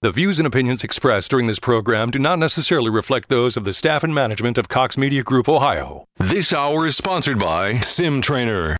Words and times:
The 0.00 0.12
views 0.12 0.38
and 0.38 0.46
opinions 0.46 0.84
expressed 0.84 1.28
during 1.28 1.46
this 1.46 1.58
program 1.58 2.12
do 2.12 2.20
not 2.20 2.38
necessarily 2.38 2.88
reflect 2.88 3.28
those 3.28 3.56
of 3.56 3.64
the 3.64 3.72
staff 3.72 4.04
and 4.04 4.14
management 4.14 4.56
of 4.56 4.68
Cox 4.68 4.96
Media 4.96 5.24
Group 5.24 5.48
Ohio. 5.48 6.04
This 6.18 6.52
hour 6.52 6.86
is 6.86 6.96
sponsored 6.96 7.40
by 7.40 7.80
Sim 7.80 8.22
Trainer. 8.22 8.76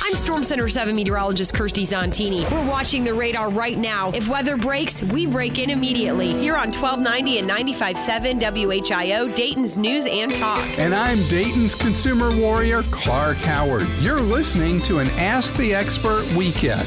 I'm 0.00 0.14
Storm 0.14 0.44
Center 0.44 0.68
7 0.68 0.94
meteorologist 0.94 1.54
Kirstie 1.54 1.82
Zontini. 1.82 2.48
We're 2.52 2.70
watching 2.70 3.02
the 3.02 3.12
radar 3.12 3.50
right 3.50 3.76
now. 3.76 4.12
If 4.12 4.28
weather 4.28 4.56
breaks, 4.56 5.02
we 5.02 5.26
break 5.26 5.58
in 5.58 5.70
immediately. 5.70 6.34
Here 6.40 6.54
on 6.54 6.70
1290 6.70 7.38
and 7.40 7.50
95.7 7.50 8.40
WHIO, 8.40 9.34
Dayton's 9.34 9.76
News 9.76 10.06
and 10.06 10.32
Talk. 10.32 10.78
And 10.78 10.94
I'm 10.94 11.18
Dayton's 11.26 11.74
consumer 11.74 12.30
warrior, 12.32 12.84
Clark 12.92 13.38
Howard. 13.38 13.88
You're 13.98 14.20
listening 14.20 14.80
to 14.82 15.00
an 15.00 15.08
Ask 15.18 15.56
the 15.56 15.74
Expert 15.74 16.32
weekend. 16.34 16.86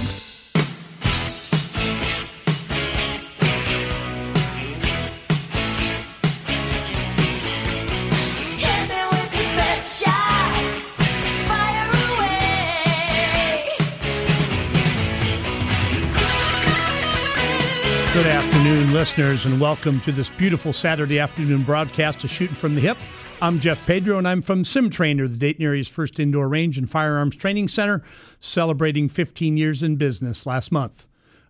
Listeners, 18.97 19.46
and 19.46 19.61
welcome 19.61 20.00
to 20.01 20.11
this 20.11 20.32
beautiful 20.32 20.74
Saturday 20.74 21.19
afternoon 21.19 21.61
broadcast 21.61 22.24
of 22.24 22.32
Shooting 22.32 22.55
from 22.55 22.74
the 22.74 22.82
Hip. 22.82 22.97
I'm 23.43 23.60
Jeff 23.60 23.86
Pedro, 23.86 24.18
and 24.18 24.28
I'm 24.28 24.42
from 24.42 24.64
Sim 24.64 24.89
Trainer, 24.89 25.28
the 25.28 25.38
Dayton 25.38 25.64
area's 25.64 25.88
first 25.88 26.19
indoor 26.19 26.50
range 26.50 26.79
and 26.79 26.89
firearms 26.89 27.36
training 27.36 27.68
center, 27.68 28.04
celebrating 28.39 29.07
15 29.07 29.55
years 29.55 29.83
in 29.83 29.97
business 29.97 30.47
last 30.47 30.71
month. 30.71 31.05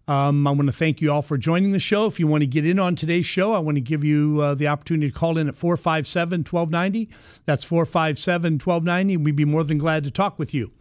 Um, 0.09 0.45
I 0.45 0.51
want 0.51 0.65
to 0.65 0.73
thank 0.73 0.99
you 0.99 1.09
all 1.09 1.21
for 1.21 1.37
joining 1.37 1.71
the 1.71 1.79
show. 1.79 2.05
If 2.05 2.19
you 2.19 2.27
want 2.27 2.41
to 2.41 2.47
get 2.47 2.65
in 2.65 2.79
on 2.79 2.97
today's 2.97 3.25
show, 3.25 3.53
I 3.53 3.59
want 3.59 3.75
to 3.75 3.81
give 3.81 4.03
you 4.03 4.41
uh, 4.41 4.53
the 4.53 4.67
opportunity 4.67 5.09
to 5.09 5.17
call 5.17 5.37
in 5.37 5.47
at 5.47 5.55
457 5.55 6.39
1290. 6.39 7.09
That's 7.45 7.63
457 7.63 8.55
1290. 8.55 9.15
We'd 9.15 9.37
be 9.37 9.45
more 9.45 9.63
than 9.63 9.77
glad 9.77 10.03
to 10.03 10.11
talk 10.11 10.37
with 10.37 10.53
you. 10.53 10.71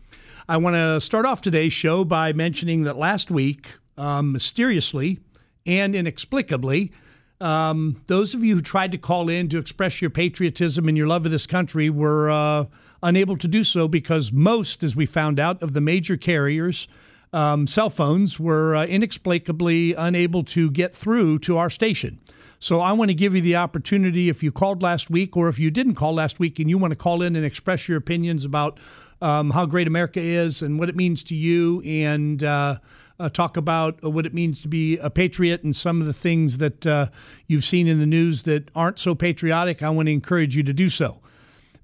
I 0.49 0.57
want 0.57 0.75
to 0.75 1.01
start 1.01 1.27
off 1.27 1.41
today's 1.41 1.73
show 1.73 2.03
by 2.03 2.33
mentioning 2.33 2.83
that 2.83 2.97
last 2.97 3.31
week, 3.31 3.75
um, 3.97 4.33
mysteriously, 4.33 5.21
and 5.67 5.95
inexplicably, 5.95 6.93
um, 7.41 8.03
those 8.07 8.35
of 8.35 8.43
you 8.43 8.57
who 8.57 8.63
tried 8.63 8.93
to 8.93 8.99
call 8.99 9.29
in 9.29 9.49
to 9.51 9.59
express 9.59 10.01
your 10.01 10.11
patriotism 10.11 10.89
and 10.89 10.97
your 10.97 11.07
love 11.07 11.27
of 11.27 11.33
this 11.33 11.47
country 11.47 11.91
were 11.91 12.31
uh, 12.31 12.65
unable 13.03 13.37
to 13.37 13.49
do 13.49 13.63
so 13.63 13.89
because 13.89 14.33
most, 14.33 14.83
as 14.83 14.97
we 14.97 15.07
found 15.07 15.39
out, 15.39 15.63
of 15.63 15.73
the 15.73 15.81
major 15.81 16.17
carriers' 16.17 16.89
um, 17.33 17.67
cell 17.67 17.91
phones 17.91 18.41
were 18.41 18.75
uh, 18.75 18.87
inexplicably 18.87 19.93
unable 19.95 20.43
to 20.45 20.71
get 20.71 20.95
through 20.95 21.39
to 21.41 21.59
our 21.59 21.69
station. 21.69 22.19
So 22.59 22.81
I 22.81 22.93
want 22.93 23.11
to 23.11 23.15
give 23.15 23.35
you 23.35 23.43
the 23.43 23.57
opportunity 23.57 24.31
if 24.31 24.43
you 24.43 24.51
called 24.51 24.83
last 24.83 25.11
week 25.11 25.37
or 25.37 25.49
if 25.49 25.59
you 25.59 25.71
didn't 25.71 25.95
call 25.95 26.15
last 26.15 26.39
week 26.39 26.59
and 26.59 26.71
you 26.71 26.79
want 26.79 26.93
to 26.93 26.97
call 26.97 27.21
in 27.21 27.37
and 27.37 27.45
express 27.45 27.89
your 27.89 27.99
opinions 27.99 28.45
about 28.45 28.79
um, 29.21 29.51
how 29.51 29.67
great 29.67 29.87
America 29.87 30.21
is 30.21 30.63
and 30.63 30.79
what 30.79 30.89
it 30.89 30.97
means 30.97 31.23
to 31.25 31.35
you 31.35 31.83
and 31.83 32.43
uh, 32.43 32.79
uh, 33.19 33.29
talk 33.29 33.57
about 33.57 33.99
uh, 34.05 34.11
what 34.11 34.27
it 34.27 34.35
means 34.35 34.61
to 34.63 34.69
be 34.69 34.99
a 34.99 35.11
patriot 35.11 35.63
and 35.63 35.75
some 35.75 36.01
of 36.01 36.07
the 36.07 36.13
things 36.13 36.59
that 36.59 36.87
uh, 36.87 37.07
you've 37.47 37.65
seen 37.65 37.87
in 37.87 37.99
the 37.99 38.07
news 38.07 38.43
that 38.43 38.71
aren't 38.75 38.99
so 38.99 39.15
patriotic, 39.15 39.83
I 39.83 39.91
want 39.91 40.07
to 40.07 40.13
encourage 40.13 40.57
you 40.57 40.63
to 40.65 40.73
do 40.73 40.89
so. 40.89 41.21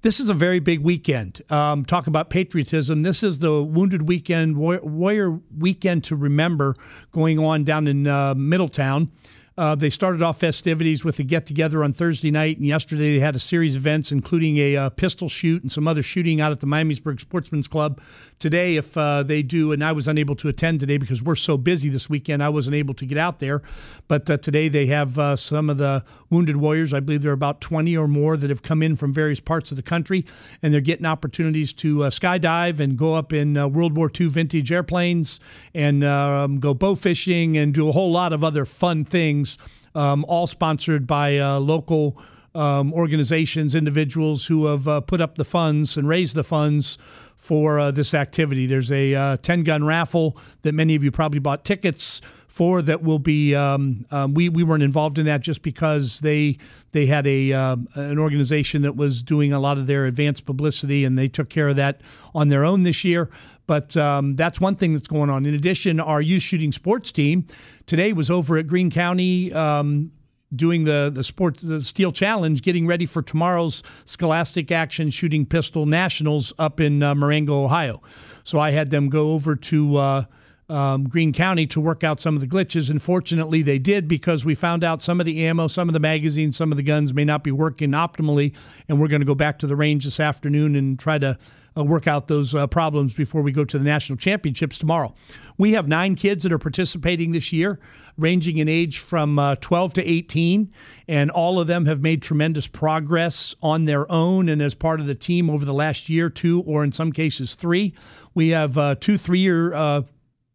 This 0.01 0.19
is 0.19 0.29
a 0.29 0.33
very 0.33 0.59
big 0.59 0.81
weekend. 0.81 1.41
Um, 1.49 1.85
talk 1.85 2.07
about 2.07 2.29
patriotism. 2.29 3.03
This 3.03 3.23
is 3.23 3.39
the 3.39 3.63
Wounded 3.63 4.01
Weekend, 4.07 4.57
Warrior 4.57 5.39
Weekend 5.57 6.03
to 6.05 6.15
remember 6.17 6.75
going 7.13 7.39
on 7.39 7.63
down 7.63 7.87
in 7.87 8.05
uh, 8.05 8.35
Middletown. 8.35 9.11
Uh, 9.55 9.75
they 9.75 9.89
started 9.89 10.19
off 10.21 10.39
festivities 10.39 11.05
with 11.05 11.19
a 11.19 11.23
get 11.23 11.45
together 11.45 11.83
on 11.83 11.93
Thursday 11.93 12.31
night, 12.31 12.57
and 12.57 12.65
yesterday 12.65 13.13
they 13.13 13.19
had 13.19 13.35
a 13.35 13.39
series 13.39 13.75
of 13.75 13.83
events, 13.83 14.11
including 14.11 14.57
a 14.57 14.75
uh, 14.75 14.89
pistol 14.89 15.29
shoot 15.29 15.61
and 15.61 15.71
some 15.71 15.87
other 15.87 16.01
shooting 16.01 16.41
out 16.41 16.51
at 16.51 16.59
the 16.59 16.65
Miamisburg 16.65 17.19
Sportsman's 17.19 17.67
Club. 17.67 18.01
Today, 18.39 18.77
if 18.77 18.97
uh, 18.97 19.21
they 19.21 19.43
do, 19.43 19.71
and 19.71 19.83
I 19.83 19.91
was 19.91 20.07
unable 20.07 20.35
to 20.37 20.47
attend 20.47 20.79
today 20.79 20.97
because 20.97 21.21
we're 21.21 21.35
so 21.35 21.55
busy 21.55 21.87
this 21.87 22.09
weekend, 22.09 22.41
I 22.41 22.49
wasn't 22.49 22.75
able 22.75 22.95
to 22.95 23.05
get 23.05 23.17
out 23.17 23.37
there. 23.37 23.61
But 24.07 24.27
uh, 24.27 24.37
today 24.37 24.69
they 24.69 24.87
have 24.87 25.19
uh, 25.19 25.35
some 25.35 25.69
of 25.69 25.77
the 25.77 26.03
wounded 26.31 26.57
warriors. 26.57 26.91
I 26.91 26.99
believe 26.99 27.21
there 27.21 27.31
are 27.31 27.35
about 27.35 27.61
20 27.61 27.95
or 27.95 28.07
more 28.07 28.35
that 28.35 28.49
have 28.49 28.63
come 28.63 28.81
in 28.81 28.95
from 28.95 29.13
various 29.13 29.39
parts 29.39 29.69
of 29.69 29.77
the 29.77 29.83
country, 29.83 30.25
and 30.63 30.73
they're 30.73 30.81
getting 30.81 31.05
opportunities 31.05 31.73
to 31.73 32.05
uh, 32.05 32.09
skydive 32.09 32.79
and 32.79 32.97
go 32.97 33.13
up 33.13 33.31
in 33.31 33.53
World 33.71 33.95
War 33.95 34.09
II 34.19 34.29
vintage 34.29 34.71
airplanes 34.71 35.39
and 35.75 36.03
um, 36.03 36.59
go 36.59 36.73
bow 36.73 36.95
fishing 36.95 37.55
and 37.55 37.71
do 37.71 37.87
a 37.87 37.91
whole 37.91 38.11
lot 38.11 38.33
of 38.33 38.43
other 38.43 38.65
fun 38.65 39.05
things 39.05 39.42
things, 39.43 39.57
um, 39.95 40.25
all 40.27 40.47
sponsored 40.47 41.05
by 41.05 41.37
uh, 41.37 41.59
local 41.59 42.17
um, 42.55 42.93
organizations, 42.93 43.75
individuals 43.75 44.47
who 44.47 44.67
have 44.67 44.87
uh, 44.87 45.01
put 45.01 45.21
up 45.21 45.35
the 45.35 45.45
funds 45.45 45.97
and 45.97 46.07
raised 46.07 46.35
the 46.35 46.43
funds 46.43 46.97
for 47.37 47.79
uh, 47.79 47.91
this 47.91 48.13
activity. 48.13 48.65
There's 48.65 48.91
a 48.91 49.13
uh, 49.13 49.37
10 49.37 49.63
gun 49.63 49.83
raffle 49.83 50.37
that 50.61 50.73
many 50.73 50.95
of 50.95 51.03
you 51.03 51.11
probably 51.11 51.39
bought 51.39 51.65
tickets 51.65 52.21
for 52.47 52.83
that 52.83 53.01
will 53.01 53.17
be 53.17 53.55
um, 53.55 54.05
um, 54.11 54.35
we, 54.35 54.47
we 54.47 54.63
weren't 54.63 54.83
involved 54.83 55.17
in 55.17 55.25
that 55.25 55.41
just 55.41 55.63
because 55.63 56.19
they 56.19 56.55
they 56.91 57.07
had 57.07 57.25
a 57.25 57.51
uh, 57.51 57.75
an 57.95 58.19
organization 58.19 58.83
that 58.83 58.95
was 58.95 59.23
doing 59.23 59.51
a 59.51 59.59
lot 59.59 59.79
of 59.79 59.87
their 59.87 60.05
advanced 60.05 60.45
publicity 60.45 61.03
and 61.03 61.17
they 61.17 61.27
took 61.27 61.49
care 61.49 61.69
of 61.69 61.75
that 61.77 61.99
on 62.35 62.49
their 62.49 62.63
own 62.63 62.83
this 62.83 63.03
year 63.03 63.27
but 63.65 63.97
um, 63.97 64.35
that's 64.35 64.61
one 64.61 64.75
thing 64.75 64.93
that's 64.93 65.07
going 65.07 65.31
on 65.31 65.47
in 65.47 65.55
addition 65.55 65.99
our 65.99 66.21
youth 66.21 66.43
shooting 66.43 66.71
sports 66.71 67.11
team 67.11 67.43
today 67.85 68.13
was 68.13 68.29
over 68.29 68.57
at 68.57 68.67
Greene 68.67 68.91
County 68.91 69.51
um, 69.53 70.11
doing 70.55 70.83
the 70.83 71.11
the 71.13 71.65
the 71.65 71.81
steel 71.81 72.11
challenge 72.11 72.61
getting 72.61 72.85
ready 72.85 73.05
for 73.05 73.21
tomorrow's 73.21 73.83
scholastic 74.05 74.71
action 74.71 75.09
shooting 75.09 75.45
pistol 75.45 75.85
nationals 75.85 76.53
up 76.59 76.79
in 76.79 77.01
uh, 77.01 77.15
Marengo 77.15 77.63
Ohio 77.63 78.01
so 78.43 78.59
I 78.59 78.71
had 78.71 78.89
them 78.89 79.09
go 79.09 79.31
over 79.31 79.55
to 79.55 79.97
uh, 79.97 80.25
um, 80.69 81.07
Greene 81.07 81.33
County 81.33 81.65
to 81.67 81.79
work 81.79 82.03
out 82.03 82.19
some 82.19 82.35
of 82.35 82.41
the 82.41 82.47
glitches. 82.47 82.89
And 82.89 83.01
fortunately, 83.01 83.61
they 83.61 83.79
did 83.79 84.07
because 84.07 84.45
we 84.45 84.55
found 84.55 84.83
out 84.83 85.01
some 85.01 85.19
of 85.19 85.25
the 85.25 85.45
ammo, 85.45 85.67
some 85.67 85.89
of 85.89 85.93
the 85.93 85.99
magazines, 85.99 86.57
some 86.57 86.71
of 86.71 86.77
the 86.77 86.83
guns 86.83 87.13
may 87.13 87.25
not 87.25 87.43
be 87.43 87.51
working 87.51 87.91
optimally. 87.91 88.53
And 88.87 88.99
we're 88.99 89.07
going 89.07 89.21
to 89.21 89.25
go 89.25 89.35
back 89.35 89.59
to 89.59 89.67
the 89.67 89.75
range 89.75 90.05
this 90.05 90.19
afternoon 90.19 90.75
and 90.75 90.99
try 90.99 91.17
to 91.19 91.37
uh, 91.77 91.83
work 91.83 92.07
out 92.07 92.27
those 92.27 92.53
uh, 92.53 92.67
problems 92.67 93.13
before 93.13 93.41
we 93.41 93.51
go 93.51 93.65
to 93.65 93.77
the 93.77 93.83
national 93.83 94.17
championships 94.17 94.77
tomorrow. 94.77 95.13
We 95.57 95.73
have 95.73 95.87
nine 95.87 96.15
kids 96.15 96.43
that 96.43 96.51
are 96.51 96.59
participating 96.59 97.31
this 97.31 97.53
year, 97.53 97.79
ranging 98.17 98.57
in 98.57 98.67
age 98.67 98.99
from 98.99 99.37
uh, 99.39 99.55
12 99.55 99.93
to 99.93 100.07
18, 100.07 100.71
and 101.07 101.31
all 101.31 101.59
of 101.59 101.67
them 101.67 101.85
have 101.85 102.01
made 102.01 102.21
tremendous 102.21 102.67
progress 102.67 103.55
on 103.61 103.85
their 103.85 104.11
own 104.11 104.49
and 104.49 104.61
as 104.61 104.73
part 104.73 104.99
of 104.99 105.07
the 105.07 105.15
team 105.15 105.49
over 105.49 105.65
the 105.65 105.73
last 105.73 106.09
year, 106.09 106.29
two, 106.29 106.61
or 106.61 106.83
in 106.83 106.91
some 106.91 107.11
cases, 107.11 107.55
three. 107.55 107.93
We 108.33 108.49
have 108.49 108.77
uh, 108.77 108.95
two 108.99 109.17
three 109.17 109.39
year 109.39 109.73
uh, 109.73 110.01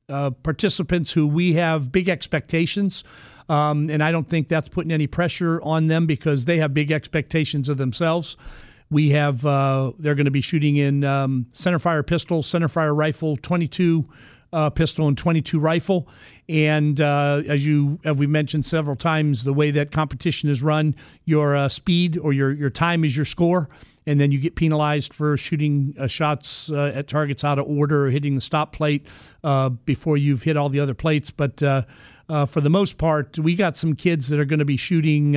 uh, 0.08 0.30
participants 0.30 1.12
who 1.12 1.26
we 1.26 1.54
have 1.54 1.92
big 1.92 2.08
expectations. 2.08 3.04
Um, 3.48 3.88
and 3.88 4.02
I 4.02 4.12
don't 4.12 4.28
think 4.28 4.48
that's 4.48 4.68
putting 4.68 4.92
any 4.92 5.06
pressure 5.06 5.60
on 5.62 5.86
them 5.86 6.06
because 6.06 6.44
they 6.44 6.58
have 6.58 6.74
big 6.74 6.92
expectations 6.92 7.68
of 7.68 7.78
themselves. 7.78 8.36
We 8.90 9.10
have 9.10 9.44
uh, 9.44 9.92
they're 9.98 10.14
going 10.14 10.24
to 10.24 10.30
be 10.30 10.40
shooting 10.40 10.76
in 10.76 11.04
um, 11.04 11.46
centerfire 11.52 12.06
pistol, 12.06 12.42
centerfire 12.42 12.96
rifle, 12.96 13.36
22 13.36 14.08
uh, 14.52 14.70
pistol, 14.70 15.08
and 15.08 15.18
22 15.18 15.58
rifle. 15.58 16.08
And 16.48 17.00
uh, 17.00 17.42
as 17.46 17.66
you 17.66 18.00
as 18.04 18.16
we 18.16 18.26
mentioned 18.26 18.64
several 18.64 18.96
times, 18.96 19.44
the 19.44 19.52
way 19.52 19.70
that 19.72 19.92
competition 19.92 20.48
is 20.48 20.62
run, 20.62 20.94
your 21.26 21.54
uh, 21.54 21.68
speed 21.68 22.16
or 22.16 22.32
your 22.32 22.52
your 22.52 22.70
time 22.70 23.04
is 23.04 23.14
your 23.14 23.26
score 23.26 23.68
and 24.06 24.18
then 24.18 24.32
you 24.32 24.38
get 24.38 24.54
penalized 24.54 25.12
for 25.12 25.36
shooting 25.36 25.94
uh, 26.00 26.06
shots 26.06 26.70
uh, 26.70 26.92
at 26.94 27.08
targets 27.08 27.44
out 27.44 27.58
of 27.58 27.66
order 27.66 28.06
or 28.06 28.10
hitting 28.10 28.34
the 28.36 28.40
stop 28.40 28.72
plate 28.72 29.06
before 29.84 30.16
you've 30.16 30.44
hit 30.44 30.56
all 30.56 30.70
the 30.70 30.80
other 30.80 30.94
plates. 30.94 31.30
But 31.30 31.58
for 31.58 32.60
the 32.62 32.70
most 32.70 32.96
part, 32.96 33.38
we 33.38 33.54
got 33.54 33.76
some 33.76 33.94
kids 33.94 34.28
that 34.28 34.40
are 34.40 34.46
going 34.46 34.60
to 34.60 34.64
be 34.64 34.78
shooting 34.78 35.36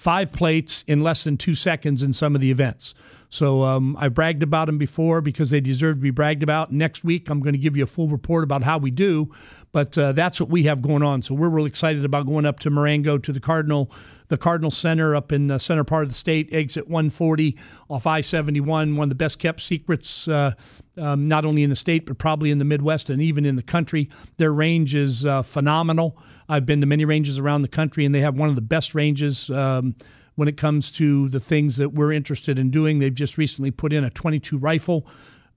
five 0.00 0.32
plates 0.32 0.82
in 0.86 1.02
less 1.02 1.24
than 1.24 1.36
two 1.36 1.54
seconds 1.54 2.02
in 2.02 2.10
some 2.10 2.34
of 2.34 2.40
the 2.40 2.50
events. 2.50 2.94
So 3.28 3.64
um, 3.64 3.98
I 4.00 4.08
bragged 4.08 4.42
about 4.42 4.64
them 4.64 4.78
before 4.78 5.20
because 5.20 5.50
they 5.50 5.60
deserve 5.60 5.96
to 5.96 6.00
be 6.00 6.10
bragged 6.10 6.42
about. 6.42 6.72
Next 6.72 7.04
week, 7.04 7.28
I'm 7.28 7.40
going 7.40 7.52
to 7.52 7.58
give 7.58 7.76
you 7.76 7.84
a 7.84 7.86
full 7.86 8.08
report 8.08 8.42
about 8.42 8.62
how 8.62 8.78
we 8.78 8.90
do. 8.90 9.30
But 9.72 9.92
that's 9.92 10.40
what 10.40 10.48
we 10.48 10.62
have 10.62 10.80
going 10.80 11.02
on. 11.02 11.20
So 11.20 11.34
we're 11.34 11.50
really 11.50 11.68
excited 11.68 12.02
about 12.06 12.24
going 12.24 12.46
up 12.46 12.60
to 12.60 12.70
Marengo 12.70 13.18
to 13.18 13.30
the 13.30 13.40
Cardinal 13.40 13.92
the 14.28 14.38
Cardinal 14.38 14.70
Center 14.70 15.14
up 15.14 15.32
in 15.32 15.48
the 15.48 15.58
center 15.58 15.84
part 15.84 16.04
of 16.04 16.08
the 16.08 16.14
state, 16.14 16.48
exit 16.52 16.88
140 16.88 17.58
off 17.90 18.06
I 18.06 18.20
71, 18.20 18.96
one 18.96 19.04
of 19.04 19.08
the 19.08 19.14
best 19.16 19.40
kept 19.40 19.60
secrets, 19.60 20.28
uh, 20.28 20.52
um, 20.96 21.26
not 21.26 21.44
only 21.44 21.64
in 21.64 21.70
the 21.70 21.76
state, 21.76 22.06
but 22.06 22.16
probably 22.16 22.52
in 22.52 22.58
the 22.58 22.64
Midwest 22.64 23.10
and 23.10 23.20
even 23.20 23.44
in 23.44 23.56
the 23.56 23.62
country. 23.62 24.08
Their 24.36 24.52
range 24.52 24.94
is 24.94 25.26
uh, 25.26 25.42
phenomenal. 25.42 26.16
I've 26.50 26.66
been 26.66 26.80
to 26.80 26.86
many 26.86 27.04
ranges 27.04 27.38
around 27.38 27.62
the 27.62 27.68
country, 27.68 28.04
and 28.04 28.12
they 28.12 28.20
have 28.20 28.36
one 28.36 28.48
of 28.48 28.56
the 28.56 28.60
best 28.60 28.92
ranges. 28.92 29.48
Um, 29.50 29.94
when 30.34 30.48
it 30.48 30.56
comes 30.56 30.90
to 30.92 31.28
the 31.28 31.38
things 31.38 31.76
that 31.76 31.92
we're 31.92 32.12
interested 32.12 32.58
in 32.58 32.70
doing, 32.70 32.98
they've 32.98 33.14
just 33.14 33.38
recently 33.38 33.70
put 33.70 33.92
in 33.92 34.02
a 34.02 34.10
22 34.10 34.58
rifle 34.58 35.06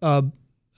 uh, 0.01 0.21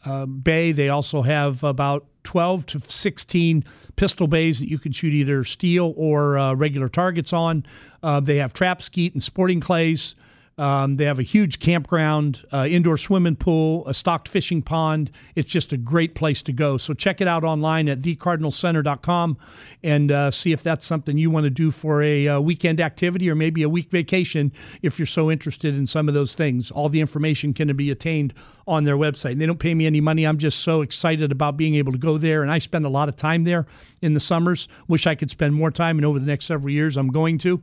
uh, 0.05 0.25
bay. 0.25 0.71
They 0.71 0.87
also 0.87 1.21
have 1.21 1.63
about 1.63 2.05
12 2.23 2.65
to 2.67 2.79
16 2.79 3.65
pistol 3.97 4.27
bays 4.27 4.59
that 4.59 4.69
you 4.69 4.79
can 4.79 4.93
shoot 4.93 5.13
either 5.13 5.43
steel 5.43 5.93
or 5.97 6.37
uh, 6.37 6.53
regular 6.53 6.87
targets 6.87 7.33
on. 7.33 7.65
Uh, 8.01 8.19
they 8.21 8.37
have 8.37 8.53
trap 8.53 8.81
skeet 8.81 9.13
and 9.13 9.21
sporting 9.21 9.59
clays. 9.59 10.15
Um, 10.57 10.95
they 10.95 11.03
have 11.03 11.19
a 11.19 11.23
huge 11.23 11.59
campground, 11.59 12.45
uh, 12.53 12.65
indoor 12.65 12.97
swimming 12.97 13.35
pool, 13.35 13.85
a 13.87 13.93
stocked 13.93 14.29
fishing 14.29 14.61
pond. 14.61 15.11
It's 15.35 15.51
just 15.51 15.73
a 15.73 15.77
great 15.77 16.15
place 16.15 16.41
to 16.43 16.53
go. 16.53 16.77
So 16.77 16.93
check 16.93 17.19
it 17.19 17.27
out 17.27 17.43
online 17.43 17.89
at 17.89 18.01
thecardinalcenter.com 18.01 19.37
and 19.83 20.11
uh, 20.11 20.31
see 20.31 20.53
if 20.53 20.63
that's 20.63 20.85
something 20.85 21.17
you 21.17 21.29
want 21.29 21.43
to 21.43 21.49
do 21.49 21.71
for 21.71 22.01
a 22.01 22.27
uh, 22.29 22.39
weekend 22.39 22.79
activity 22.79 23.29
or 23.29 23.35
maybe 23.35 23.63
a 23.63 23.69
week 23.69 23.91
vacation 23.91 24.53
if 24.81 24.97
you're 24.97 25.05
so 25.05 25.29
interested 25.29 25.75
in 25.75 25.87
some 25.87 26.07
of 26.07 26.13
those 26.13 26.33
things. 26.33 26.71
All 26.71 26.87
the 26.87 27.01
information 27.01 27.53
can 27.53 27.75
be 27.75 27.91
attained 27.91 28.33
on 28.65 28.85
their 28.85 28.95
website. 28.95 29.33
And 29.33 29.41
they 29.41 29.45
don't 29.45 29.59
pay 29.59 29.73
me 29.73 29.85
any 29.85 29.99
money. 29.99 30.25
I'm 30.25 30.37
just 30.37 30.61
so 30.61 30.81
excited 30.81 31.33
about 31.33 31.57
being 31.57 31.75
able 31.75 31.91
to 31.91 31.97
go 31.97 32.17
there. 32.17 32.41
And 32.41 32.51
I 32.51 32.59
spend 32.59 32.85
a 32.85 32.89
lot 32.89 33.09
of 33.09 33.17
time 33.17 33.43
there 33.43 33.65
in 34.01 34.13
the 34.13 34.21
summers. 34.21 34.69
Wish 34.87 35.05
I 35.05 35.15
could 35.15 35.29
spend 35.29 35.53
more 35.53 35.69
time. 35.69 35.97
And 35.97 36.05
over 36.05 36.17
the 36.17 36.25
next 36.25 36.45
several 36.45 36.71
years, 36.71 36.95
I'm 36.95 37.09
going 37.09 37.39
to. 37.39 37.61